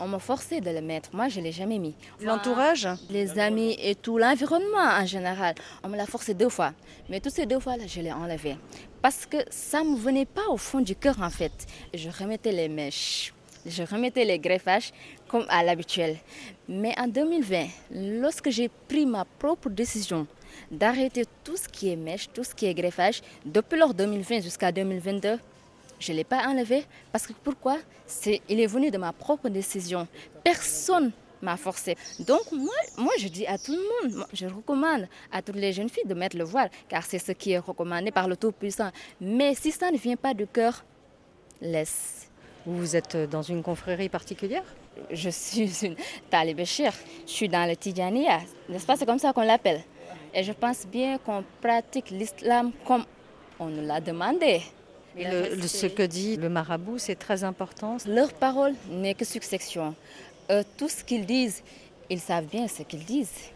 on 0.00 0.08
m'a 0.08 0.18
forcé 0.18 0.60
de 0.60 0.70
le 0.70 0.80
mettre. 0.80 1.10
Moi, 1.12 1.28
je 1.28 1.40
ne 1.40 1.44
l'ai 1.44 1.52
jamais 1.52 1.78
mis. 1.78 1.94
L'entourage 2.20 2.88
Les 3.10 3.38
amis 3.38 3.76
et 3.80 3.94
tout 3.94 4.18
l'environnement 4.18 4.78
en 4.78 5.06
général. 5.06 5.54
On 5.82 5.88
me 5.88 5.96
l'a 5.96 6.06
forcé 6.06 6.34
deux 6.34 6.48
fois. 6.48 6.72
Mais 7.08 7.20
toutes 7.20 7.32
ces 7.32 7.46
deux 7.46 7.60
fois-là, 7.60 7.84
je 7.86 8.00
l'ai 8.00 8.12
enlevé. 8.12 8.56
Parce 9.02 9.26
que 9.26 9.38
ça 9.50 9.82
ne 9.82 9.90
me 9.90 9.96
venait 9.96 10.26
pas 10.26 10.48
au 10.50 10.56
fond 10.56 10.80
du 10.80 10.96
cœur, 10.96 11.16
en 11.20 11.30
fait. 11.30 11.52
Je 11.94 12.08
remettais 12.10 12.52
les 12.52 12.68
mèches. 12.68 13.32
Je 13.64 13.82
remettais 13.82 14.24
les 14.24 14.38
greffages 14.38 14.92
comme 15.28 15.44
à 15.48 15.62
l'habituel. 15.64 16.16
Mais 16.68 16.94
en 16.98 17.08
2020, 17.08 17.66
lorsque 18.20 18.50
j'ai 18.50 18.68
pris 18.88 19.06
ma 19.06 19.24
propre 19.24 19.68
décision 19.70 20.26
d'arrêter 20.70 21.24
tout 21.44 21.56
ce 21.56 21.68
qui 21.68 21.90
est 21.90 21.96
mèche, 21.96 22.28
tout 22.32 22.44
ce 22.44 22.54
qui 22.54 22.66
est 22.66 22.74
greffage, 22.74 23.22
depuis 23.44 23.78
lors 23.78 23.92
2020 23.92 24.40
jusqu'à 24.40 24.70
2022, 24.72 25.38
je 25.98 26.12
ne 26.12 26.16
l'ai 26.16 26.24
pas 26.24 26.46
enlevé 26.46 26.84
parce 27.12 27.26
que 27.26 27.32
pourquoi? 27.32 27.78
C'est, 28.06 28.40
Il 28.48 28.60
est 28.60 28.66
venu 28.66 28.90
de 28.90 28.98
ma 28.98 29.12
propre 29.12 29.48
décision. 29.48 30.06
Personne 30.44 31.12
m'a 31.42 31.56
forcé. 31.56 31.96
Donc 32.20 32.50
moi, 32.52 32.74
moi, 32.96 33.12
je 33.18 33.28
dis 33.28 33.46
à 33.46 33.58
tout 33.58 33.72
le 33.72 34.08
monde, 34.08 34.26
je 34.32 34.46
recommande 34.46 35.08
à 35.32 35.42
toutes 35.42 35.56
les 35.56 35.72
jeunes 35.72 35.88
filles 35.88 36.06
de 36.06 36.14
mettre 36.14 36.36
le 36.36 36.44
voile, 36.44 36.70
car 36.88 37.04
c'est 37.04 37.18
ce 37.18 37.32
qui 37.32 37.52
est 37.52 37.58
recommandé 37.58 38.10
par 38.10 38.28
le 38.28 38.36
Tout-Puissant. 38.36 38.90
Mais 39.20 39.54
si 39.54 39.70
ça 39.70 39.90
ne 39.90 39.98
vient 39.98 40.16
pas 40.16 40.34
du 40.34 40.46
cœur, 40.46 40.84
laisse. 41.60 42.28
Vous 42.64 42.96
êtes 42.96 43.16
dans 43.30 43.42
une 43.42 43.62
confrérie 43.62 44.08
particulière? 44.08 44.64
Je 45.10 45.30
suis 45.30 45.84
une 45.84 45.96
talibéchir. 46.30 46.92
Je 47.26 47.32
suis 47.32 47.48
dans 47.48 47.68
le 47.68 47.76
Tidjania. 47.76 48.40
N'est-ce 48.68 48.86
pas? 48.86 48.96
C'est 48.96 49.06
comme 49.06 49.18
ça 49.18 49.32
qu'on 49.32 49.42
l'appelle. 49.42 49.82
Et 50.34 50.42
je 50.42 50.52
pense 50.52 50.86
bien 50.86 51.18
qu'on 51.18 51.44
pratique 51.60 52.10
l'islam 52.10 52.72
comme 52.84 53.04
on 53.58 53.66
nous 53.66 53.86
l'a 53.86 54.00
demandé 54.00 54.62
ce 55.16 55.86
que 55.86 56.02
dit 56.02 56.36
le 56.36 56.48
marabout, 56.48 56.98
c'est 56.98 57.16
très 57.16 57.44
important. 57.44 57.96
Leur 58.06 58.32
parole 58.32 58.74
n'est 58.90 59.14
que 59.14 59.24
succession. 59.24 59.94
Euh, 60.50 60.62
tout 60.76 60.88
ce 60.88 61.02
qu'ils 61.02 61.26
disent, 61.26 61.62
ils 62.10 62.20
savent 62.20 62.46
bien 62.46 62.68
ce 62.68 62.82
qu'ils 62.82 63.04
disent. 63.04 63.50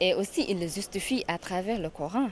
Et 0.00 0.14
aussi, 0.14 0.44
ils 0.48 0.58
le 0.58 0.68
justifient 0.68 1.24
à 1.28 1.38
travers 1.38 1.78
le 1.78 1.90
Coran. 1.90 2.28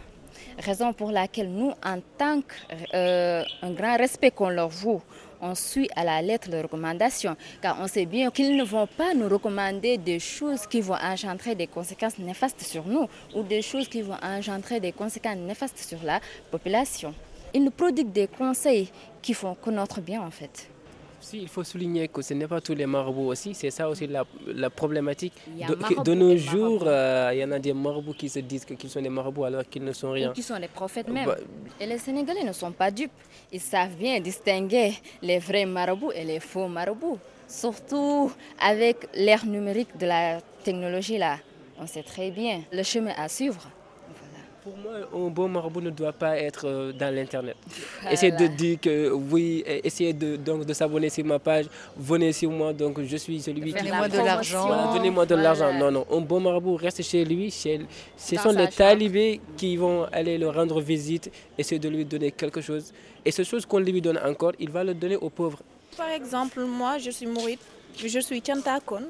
Raison 0.59 0.93
pour 0.93 1.11
laquelle 1.12 1.51
nous, 1.51 1.73
en 1.85 2.01
tant 2.19 2.41
qu'un 2.41 2.99
euh, 2.99 3.45
grand 3.62 3.97
respect 3.97 4.31
qu'on 4.31 4.49
leur 4.49 4.69
voue, 4.69 5.01
on 5.41 5.55
suit 5.55 5.89
à 5.95 6.05
la 6.05 6.23
lettre 6.23 6.51
leurs 6.51 6.65
recommandations, 6.65 7.37
car 7.61 7.79
on 7.81 7.87
sait 7.87 8.07
bien 8.07 8.31
qu'ils 8.31 8.57
ne 8.57 8.65
vont 8.65 8.87
pas 8.87 9.15
nous 9.15 9.29
recommander 9.29 9.99
des 9.99 10.19
choses 10.19 10.67
qui 10.67 10.81
vont 10.81 10.95
engendrer 10.95 11.55
des 11.55 11.67
conséquences 11.67 12.19
néfastes 12.19 12.62
sur 12.62 12.87
nous 12.87 13.09
ou 13.35 13.43
des 13.43 13.62
choses 13.62 13.89
qui 13.89 14.03
vont 14.03 14.17
engendrer 14.23 14.81
des 14.81 14.93
conséquences 14.93 15.37
néfastes 15.37 15.79
sur 15.79 16.03
la 16.03 16.21
population 16.51 17.15
ils 17.55 17.62
nous 17.64 17.70
prodiguent 17.70 18.12
des 18.12 18.26
conseils 18.28 18.90
qui 19.22 19.32
font 19.32 19.55
connaître 19.55 20.00
bien 20.00 20.20
en 20.22 20.30
fait. 20.30 20.68
Si, 21.20 21.38
il 21.40 21.48
faut 21.48 21.64
souligner 21.64 22.09
que 22.09 22.20
ce 22.20 22.34
n'est 22.34 22.46
pas 22.46 22.61
tous 22.61 22.74
les 22.74 22.84
marabouts 22.84 23.28
aussi, 23.28 23.55
c'est 23.55 23.70
ça 23.70 23.88
aussi 23.88 24.07
la, 24.07 24.68
problématique. 24.68 25.32
De, 26.05 26.12
nos 26.12 26.36
jours, 26.36 26.82
euh, 26.84 27.30
il 27.32 27.38
y 27.38 27.44
en 27.44 27.50
a 27.52 27.59
des 27.59 27.72
marabouts 27.72 28.12
qui 28.12 28.28
se 28.28 28.40
disent 28.40 28.66
qu'ils 28.66 28.90
sont 28.90 29.00
des 29.00 29.09
marabouts 29.09 29.44
alors 29.44 29.62
qu'ils 29.64 29.82
ne 29.84 29.92
sont 29.94 30.11
rien. 30.11 30.32
qui 30.34 30.42
sont 30.42 30.59
des 30.59 30.68
prophètes 30.68 31.09
même. 31.09 31.24
Bah, 31.24 31.38
et 31.80 31.86
les 31.86 31.96
Sénégalais 31.96 32.44
ne 32.44 32.52
sont 32.52 32.72
pas 32.72 32.90
dupes. 32.90 33.11
Ils 33.50 33.61
savent 33.61 33.94
bien 33.96 34.20
distinguer 34.20 34.92
les 35.22 35.38
vrais 35.38 35.64
marabouts 35.64 36.12
et 36.12 36.24
les 36.24 36.40
faux 36.40 36.68
marabouts. 36.68 37.18
Surtout 37.48 38.30
avec 38.61 39.09
l'ère 39.14 39.46
numérique 39.46 39.96
de 39.96 40.05
la 40.05 40.40
technologie 40.62 41.16
là. 41.16 41.38
On 41.80 41.86
sait 41.86 42.02
très 42.02 42.30
bien 42.30 42.61
le 42.70 42.82
chemin 42.82 43.12
à 43.16 43.30
suivre. 43.30 43.66
Pour 44.65 44.79
moi, 44.79 44.93
un 45.12 45.29
bon 45.29 45.47
marabout 45.47 45.83
ne 45.83 45.91
doit 45.91 46.15
pas 46.15 46.39
être 46.39 46.67
euh, 46.67 46.91
dans 46.91 47.15
l'Internet. 47.15 47.55
Essayez 48.11 48.33
de 48.33 48.47
dire 48.47 48.81
que 48.81 49.11
oui, 49.11 49.62
essayez 49.67 50.15
de, 50.15 50.37
donc, 50.37 50.65
de 50.65 50.73
s'abonner 50.73 51.11
sur 51.11 51.23
ma 51.27 51.39
page, 51.39 51.67
venez 51.95 52.33
sur 52.33 52.51
moi, 52.51 52.73
donc 52.73 52.99
je 53.03 53.17
suis 53.19 53.43
celui 53.43 53.75
qui... 53.75 53.79
Donnez-moi 53.79 54.09
de 54.09 54.17
l'argent. 54.17 54.95
donnez-moi 54.95 55.27
de 55.27 55.35
l'argent. 55.35 55.71
Non, 55.75 55.91
non, 55.91 56.07
un 56.11 56.21
bon 56.21 56.41
marabout 56.41 56.77
reste 56.77 57.03
chez 57.03 57.27
lui. 57.27 57.51
Chez... 57.51 57.83
Ce 58.17 58.37
sont 58.37 58.53
les 58.53 58.69
talibés 58.69 59.39
qui 59.55 59.77
vont 59.77 60.05
aller 60.11 60.39
le 60.39 60.49
rendre 60.49 60.81
visite, 60.81 61.31
essayer 61.59 61.79
de 61.79 61.91
lui 61.91 62.07
donner 62.07 62.33
quelque 62.33 62.62
chose. 62.62 62.91
Et 63.23 63.31
ce 63.31 63.43
chose 63.43 63.67
qu'on 63.67 63.81
lui 63.81 64.01
donne 64.01 64.19
encore, 64.25 64.53
il 64.59 64.71
va 64.71 64.83
le 64.83 64.95
donner 64.95 65.17
aux 65.17 65.29
pauvres. 65.29 65.61
Par 65.95 66.09
exemple, 66.09 66.61
moi, 66.65 66.97
je 66.97 67.11
suis 67.11 67.27
Mourit, 67.27 67.59
je 67.99 68.19
suis 68.19 68.41
Tchantakon. 68.41 69.03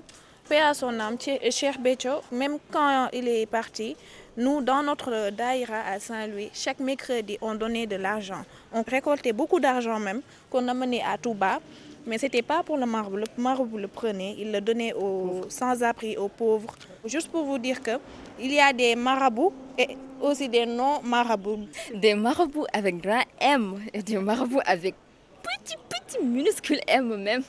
Paix 0.49 0.61
à 0.61 0.75
son 0.75 1.01
âme, 1.01 1.17
Cher 1.51 1.79
Becho, 1.79 2.21
même 2.31 2.59
quand 2.71 3.09
il 3.15 3.27
est 3.29 3.47
parti, 3.47 3.97
nous, 4.37 4.61
dans 4.63 4.83
notre 4.83 5.31
daïra 5.31 5.81
à 5.87 6.01
Saint-Louis, 6.01 6.51
chaque 6.53 6.81
mercredi, 6.81 7.39
on 7.41 7.55
donnait 7.55 7.87
de 7.87 7.95
l'argent. 7.95 8.43
On 8.73 8.83
récoltait 8.83 9.33
beaucoup 9.33 9.61
d'argent 9.61 10.01
même, 10.01 10.23
qu'on 10.51 10.67
amenait 10.67 11.03
à 11.03 11.17
Touba 11.17 11.61
Mais 12.05 12.19
ce 12.19 12.27
n'était 12.27 12.43
pas 12.43 12.65
pour 12.65 12.77
le 12.77 12.85
marabout. 12.85 13.19
Le 13.19 13.27
marabout 13.39 13.79
le 13.79 13.87
prenait, 13.87 14.35
il 14.37 14.51
le 14.51 14.61
donnait 14.61 14.93
aux 14.93 15.43
sans-abri, 15.49 16.17
aux 16.17 16.27
pauvres. 16.29 16.75
Juste 17.05 17.31
pour 17.31 17.45
vous 17.45 17.59
dire 17.59 17.81
qu'il 17.81 18.53
y 18.53 18.59
a 18.59 18.73
des 18.73 18.97
marabouts 18.97 19.53
et 19.79 19.97
aussi 20.21 20.49
des 20.49 20.67
non-marabouts. 20.67 21.69
Des 21.95 22.15
marabouts 22.15 22.67
avec 22.73 23.01
grand 23.01 23.23
M 23.41 23.81
et 23.93 24.03
des 24.03 24.19
marabouts 24.19 24.63
avec 24.67 24.97
petit, 25.45 25.77
petit, 25.89 26.25
minuscule 26.25 26.81
M 26.89 27.23
même. 27.23 27.45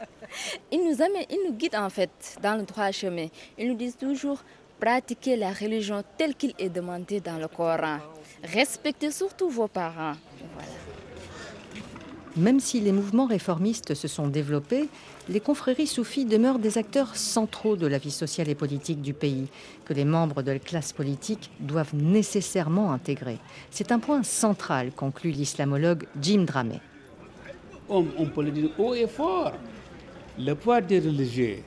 Ils 0.72 0.86
nous 0.86 1.02
amènent, 1.02 1.26
ils 1.32 1.40
nous 1.48 1.54
guident 1.54 1.78
en 1.78 1.90
fait 1.90 2.12
dans 2.44 2.56
le 2.56 2.64
droit 2.64 2.92
chemin. 2.92 3.28
Ils 3.58 3.70
nous 3.70 3.76
disent 3.76 3.98
toujours 3.98 4.38
pratiquer 4.86 5.36
la 5.36 5.52
religion 5.52 6.04
telle 6.16 6.36
qu'il 6.36 6.54
est 6.60 6.70
demandé 6.70 7.20
dans 7.20 7.40
le 7.40 7.48
Coran. 7.48 7.98
Respectez 8.44 9.10
surtout 9.10 9.50
vos 9.50 9.68
parents. 9.68 10.14
Voilà. 10.54 10.70
Même 12.38 12.60
si 12.60 12.80
les 12.82 12.92
mouvements 12.92 13.26
réformistes 13.26 13.96
se 13.96 14.08
sont 14.08 14.28
développés, 14.28 14.88
les 15.28 15.40
confréries 15.40 15.88
soufis 15.88 16.26
demeurent 16.26 16.60
des 16.60 16.78
acteurs 16.78 17.16
centraux 17.16 17.76
de 17.76 17.88
la 17.88 17.98
vie 17.98 18.12
sociale 18.12 18.48
et 18.48 18.54
politique 18.54 19.02
du 19.02 19.16
pays, 19.16 19.48
que 19.86 19.94
les 19.96 20.06
membres 20.06 20.44
de 20.44 20.52
la 20.52 20.60
classe 20.60 20.94
politique 20.94 21.50
doivent 21.60 21.96
nécessairement 21.96 22.92
intégrer. 22.92 23.40
C'est 23.72 23.92
un 23.92 23.98
point 23.98 24.22
central, 24.22 24.92
conclut 24.92 25.32
l'islamologue 25.32 26.06
Jim 26.22 26.44
Dramé. 26.46 26.80
On, 27.90 28.04
peut 28.04 28.44
le 28.44 28.52
dire 28.52 28.70
haut 28.78 28.94
et 28.94 29.08
fort. 29.08 29.54
Le 30.38 30.54
poids 30.54 30.82
des 30.82 31.00
religieux 31.00 31.64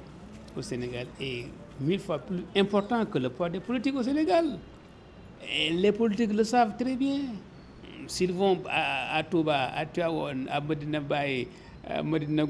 au 0.57 0.63
Sénégal 0.63 1.09
est 1.21 1.47
mille 1.81 2.01
fois 2.01 2.19
plus 2.19 2.43
important 2.57 3.05
que 3.07 3.19
le 3.19 3.31
poids 3.31 3.49
des 3.49 3.61
politiques 3.61 3.95
au 3.97 4.03
Sénégal. 4.03 4.59
Et 5.53 5.71
les 5.71 5.93
politiques 5.93 6.33
le 6.33 6.45
savent 6.45 6.77
très 6.77 6.97
bien 6.97 7.21
s'ils 8.09 8.33
vont 8.33 8.59
à, 8.69 9.23
Touba, 9.23 9.71
à 9.75 9.87
Tuaon, 9.87 10.47
à 10.51 10.61
Medina 10.61 11.01
Baye, 11.01 11.47
à 11.87 12.03
Medina 12.03 12.45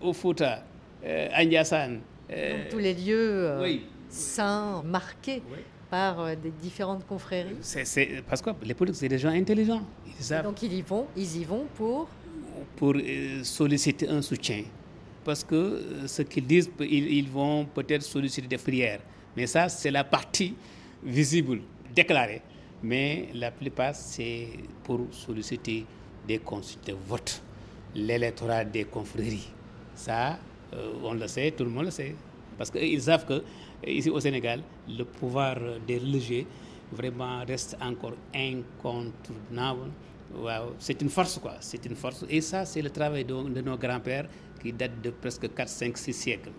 au 0.00 0.12
Fouta, 0.12 0.62
euh, 1.04 1.28
à 1.32 1.44
Ndiassane. 1.44 2.00
Euh, 2.30 2.64
tous 2.70 2.78
les 2.78 2.94
lieux 2.94 3.46
euh, 3.46 3.76
saints, 4.08 4.82
marqués 4.84 5.42
par 5.90 6.36
des 6.36 6.50
différentes 6.50 7.06
confréries. 7.06 7.56
C'est, 7.60 8.22
parce 8.28 8.42
que 8.42 8.50
les 8.62 8.74
politiques, 8.74 9.00
c'est 9.00 9.08
des 9.08 9.18
gens 9.18 9.30
intelligents. 9.30 9.82
donc 10.42 10.62
ils 10.62 10.72
y 10.74 10.82
vont, 10.82 11.06
ils 11.16 11.36
y 11.40 11.44
vont 11.44 11.66
pour 11.76 12.08
Pour 12.76 12.94
solliciter 13.42 14.08
un 14.08 14.22
soutien. 14.22 14.64
Parce 15.24 15.42
que 15.44 15.80
ce 16.06 16.22
qu'ils 16.22 16.46
disent, 16.46 16.70
ils 16.80 17.28
vont 17.28 17.64
peut-être 17.64 18.02
solliciter 18.02 18.46
des 18.46 18.58
prières. 18.58 19.00
Mais 19.36 19.46
ça, 19.46 19.68
c'est 19.68 19.90
la 19.90 20.04
partie 20.04 20.54
visible, 21.02 21.60
déclarée 21.94 22.42
mais 22.84 23.28
la 23.34 23.50
plupart, 23.50 23.94
c'est 23.94 24.48
pour 24.84 25.00
solliciter 25.10 25.86
des 26.28 26.38
consultes 26.38 26.86
de 26.86 26.92
vote, 27.08 27.40
l'électorat 27.94 28.62
des 28.64 28.84
confréries. 28.84 29.48
Ça, 29.94 30.38
euh, 30.74 30.92
on 31.02 31.14
le 31.14 31.26
sait, 31.26 31.50
tout 31.52 31.64
le 31.64 31.70
monde 31.70 31.86
le 31.86 31.90
sait. 31.90 32.14
Parce 32.58 32.70
qu'ils 32.70 33.00
savent 33.00 33.24
que 33.24 33.42
ici 33.86 34.10
au 34.10 34.20
Sénégal, 34.20 34.60
le 34.86 35.04
pouvoir 35.04 35.56
des 35.86 35.96
religieux 35.98 36.44
vraiment 36.92 37.42
reste 37.46 37.74
encore 37.80 38.12
incontournable. 38.34 39.90
C'est 40.78 41.00
une 41.00 41.08
force, 41.08 41.38
quoi. 41.38 41.54
C'est 41.60 41.84
une 41.86 41.94
force. 41.96 42.24
Et 42.28 42.42
ça, 42.42 42.66
c'est 42.66 42.82
le 42.82 42.90
travail 42.90 43.24
de 43.24 43.60
nos 43.62 43.78
grands-pères 43.78 44.26
qui 44.64 44.72
date 44.72 45.00
de 45.02 45.10
presque 45.10 45.52
4, 45.54 45.68
5, 45.68 45.98
6 45.98 46.12
siècles 46.14 46.50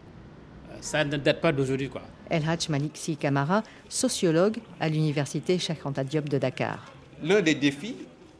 ça 0.81 1.03
ne 1.03 1.17
date 1.17 1.41
pas 1.41 1.51
d'aujourd'hui. 1.51 1.89
quoi. 1.89 2.01
El 2.29 2.43
Maliksi 2.69 3.17
Kamara, 3.17 3.63
sociologue 3.89 4.57
à 4.79 4.87
l'université 4.89 5.57
Cheikh 5.57 5.85
Anta 5.85 6.03
Diop 6.03 6.27
de 6.29 6.37
Dakar. 6.37 6.91
L'un 7.23 7.41
des 7.41 7.55
défis 7.55 7.95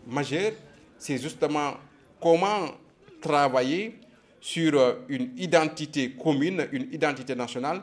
majeurs, 0.07 0.51
c'est 0.97 1.17
justement 1.17 1.73
comment 2.21 2.67
travailler 3.21 3.99
sur 4.41 4.79
euh, 4.79 4.93
une 5.09 5.31
identité 5.37 6.11
commune, 6.11 6.67
une 6.71 6.87
identité 6.91 7.35
nationale 7.35 7.81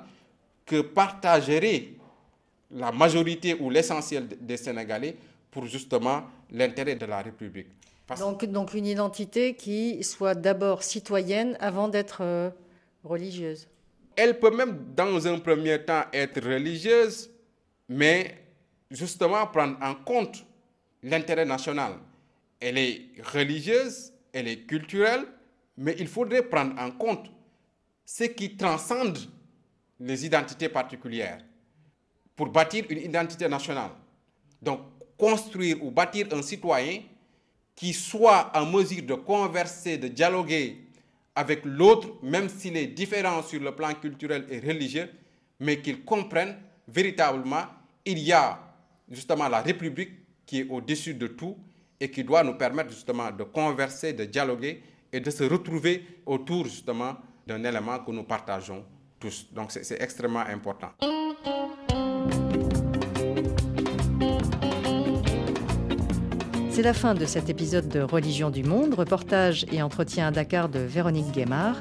que 0.64 0.80
partagerait 0.80 1.88
la 2.70 2.92
majorité 2.92 3.56
ou 3.58 3.68
l'essentiel 3.70 4.28
des 4.40 4.56
Sénégalais 4.56 5.16
pour 5.50 5.66
justement 5.66 6.22
l'intérêt 6.52 6.94
de 6.94 7.04
la 7.06 7.20
République. 7.20 7.66
Donc, 8.18 8.44
donc 8.44 8.74
une 8.74 8.86
identité 8.86 9.54
qui 9.54 10.02
soit 10.02 10.34
d'abord 10.34 10.82
citoyenne 10.82 11.56
avant 11.60 11.88
d'être 11.88 12.22
euh, 12.22 12.50
religieuse. 13.04 13.68
Elle 14.16 14.38
peut 14.38 14.54
même, 14.54 14.92
dans 14.94 15.26
un 15.26 15.38
premier 15.38 15.82
temps, 15.84 16.04
être 16.12 16.40
religieuse, 16.42 17.30
mais 17.88 18.44
justement 18.90 19.46
prendre 19.46 19.76
en 19.82 19.94
compte 19.94 20.44
l'intérêt 21.02 21.44
national. 21.44 21.94
Elle 22.60 22.78
est 22.78 23.02
religieuse, 23.32 24.12
elle 24.32 24.48
est 24.48 24.66
culturelle, 24.66 25.24
mais 25.76 25.96
il 25.98 26.06
faudrait 26.08 26.42
prendre 26.42 26.78
en 26.80 26.90
compte 26.90 27.30
ce 28.04 28.24
qui 28.24 28.56
transcende 28.56 29.18
les 29.98 30.26
identités 30.26 30.68
particulières 30.68 31.38
pour 32.36 32.48
bâtir 32.48 32.84
une 32.90 32.98
identité 32.98 33.48
nationale. 33.48 33.90
Donc, 34.60 34.80
construire 35.16 35.82
ou 35.82 35.90
bâtir 35.90 36.26
un 36.32 36.42
citoyen 36.42 37.00
qui 37.82 37.92
soit 37.92 38.52
en 38.54 38.64
mesure 38.64 39.02
de 39.02 39.14
converser, 39.14 39.98
de 39.98 40.06
dialoguer 40.06 40.84
avec 41.34 41.64
l'autre, 41.64 42.10
même 42.22 42.48
s'il 42.48 42.76
est 42.76 42.86
différent 42.86 43.42
sur 43.42 43.60
le 43.60 43.74
plan 43.74 43.92
culturel 43.94 44.46
et 44.48 44.60
religieux, 44.60 45.10
mais 45.58 45.80
qu'ils 45.80 46.04
comprennent 46.04 46.54
véritablement 46.86 47.64
il 48.04 48.20
y 48.20 48.30
a 48.32 48.56
justement 49.10 49.48
la 49.48 49.62
République 49.62 50.10
qui 50.46 50.60
est 50.60 50.68
au-dessus 50.70 51.14
de 51.14 51.26
tout 51.26 51.56
et 51.98 52.08
qui 52.08 52.22
doit 52.22 52.44
nous 52.44 52.54
permettre 52.54 52.90
justement 52.90 53.32
de 53.32 53.42
converser, 53.42 54.12
de 54.12 54.26
dialoguer 54.26 54.80
et 55.12 55.18
de 55.18 55.30
se 55.32 55.42
retrouver 55.42 56.06
autour 56.24 56.66
justement 56.66 57.16
d'un 57.44 57.64
élément 57.64 57.98
que 57.98 58.12
nous 58.12 58.22
partageons 58.22 58.84
tous. 59.18 59.48
Donc 59.52 59.72
c'est 59.72 60.00
extrêmement 60.00 60.46
important. 60.46 60.92
C'est 66.74 66.80
la 66.80 66.94
fin 66.94 67.12
de 67.12 67.26
cet 67.26 67.50
épisode 67.50 67.86
de 67.88 68.00
Religion 68.00 68.48
du 68.48 68.64
Monde, 68.64 68.94
reportage 68.94 69.66
et 69.70 69.82
entretien 69.82 70.28
à 70.28 70.30
Dakar 70.30 70.70
de 70.70 70.78
Véronique 70.78 71.30
Guémard, 71.30 71.76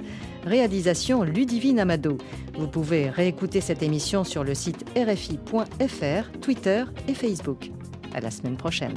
réalisation 0.46 1.24
Ludivine 1.24 1.80
Amado. 1.80 2.18
Vous 2.56 2.68
pouvez 2.68 3.10
réécouter 3.10 3.62
cette 3.62 3.84
émission 3.84 4.26
sur 4.26 4.44
le 4.44 4.54
site 4.54 4.86
rfi.fr, 4.98 6.40
Twitter 6.42 6.84
et 7.08 7.14
Facebook. 7.14 7.72
À 8.14 8.20
la 8.20 8.32
semaine 8.32 8.58
prochaine. 8.58 8.96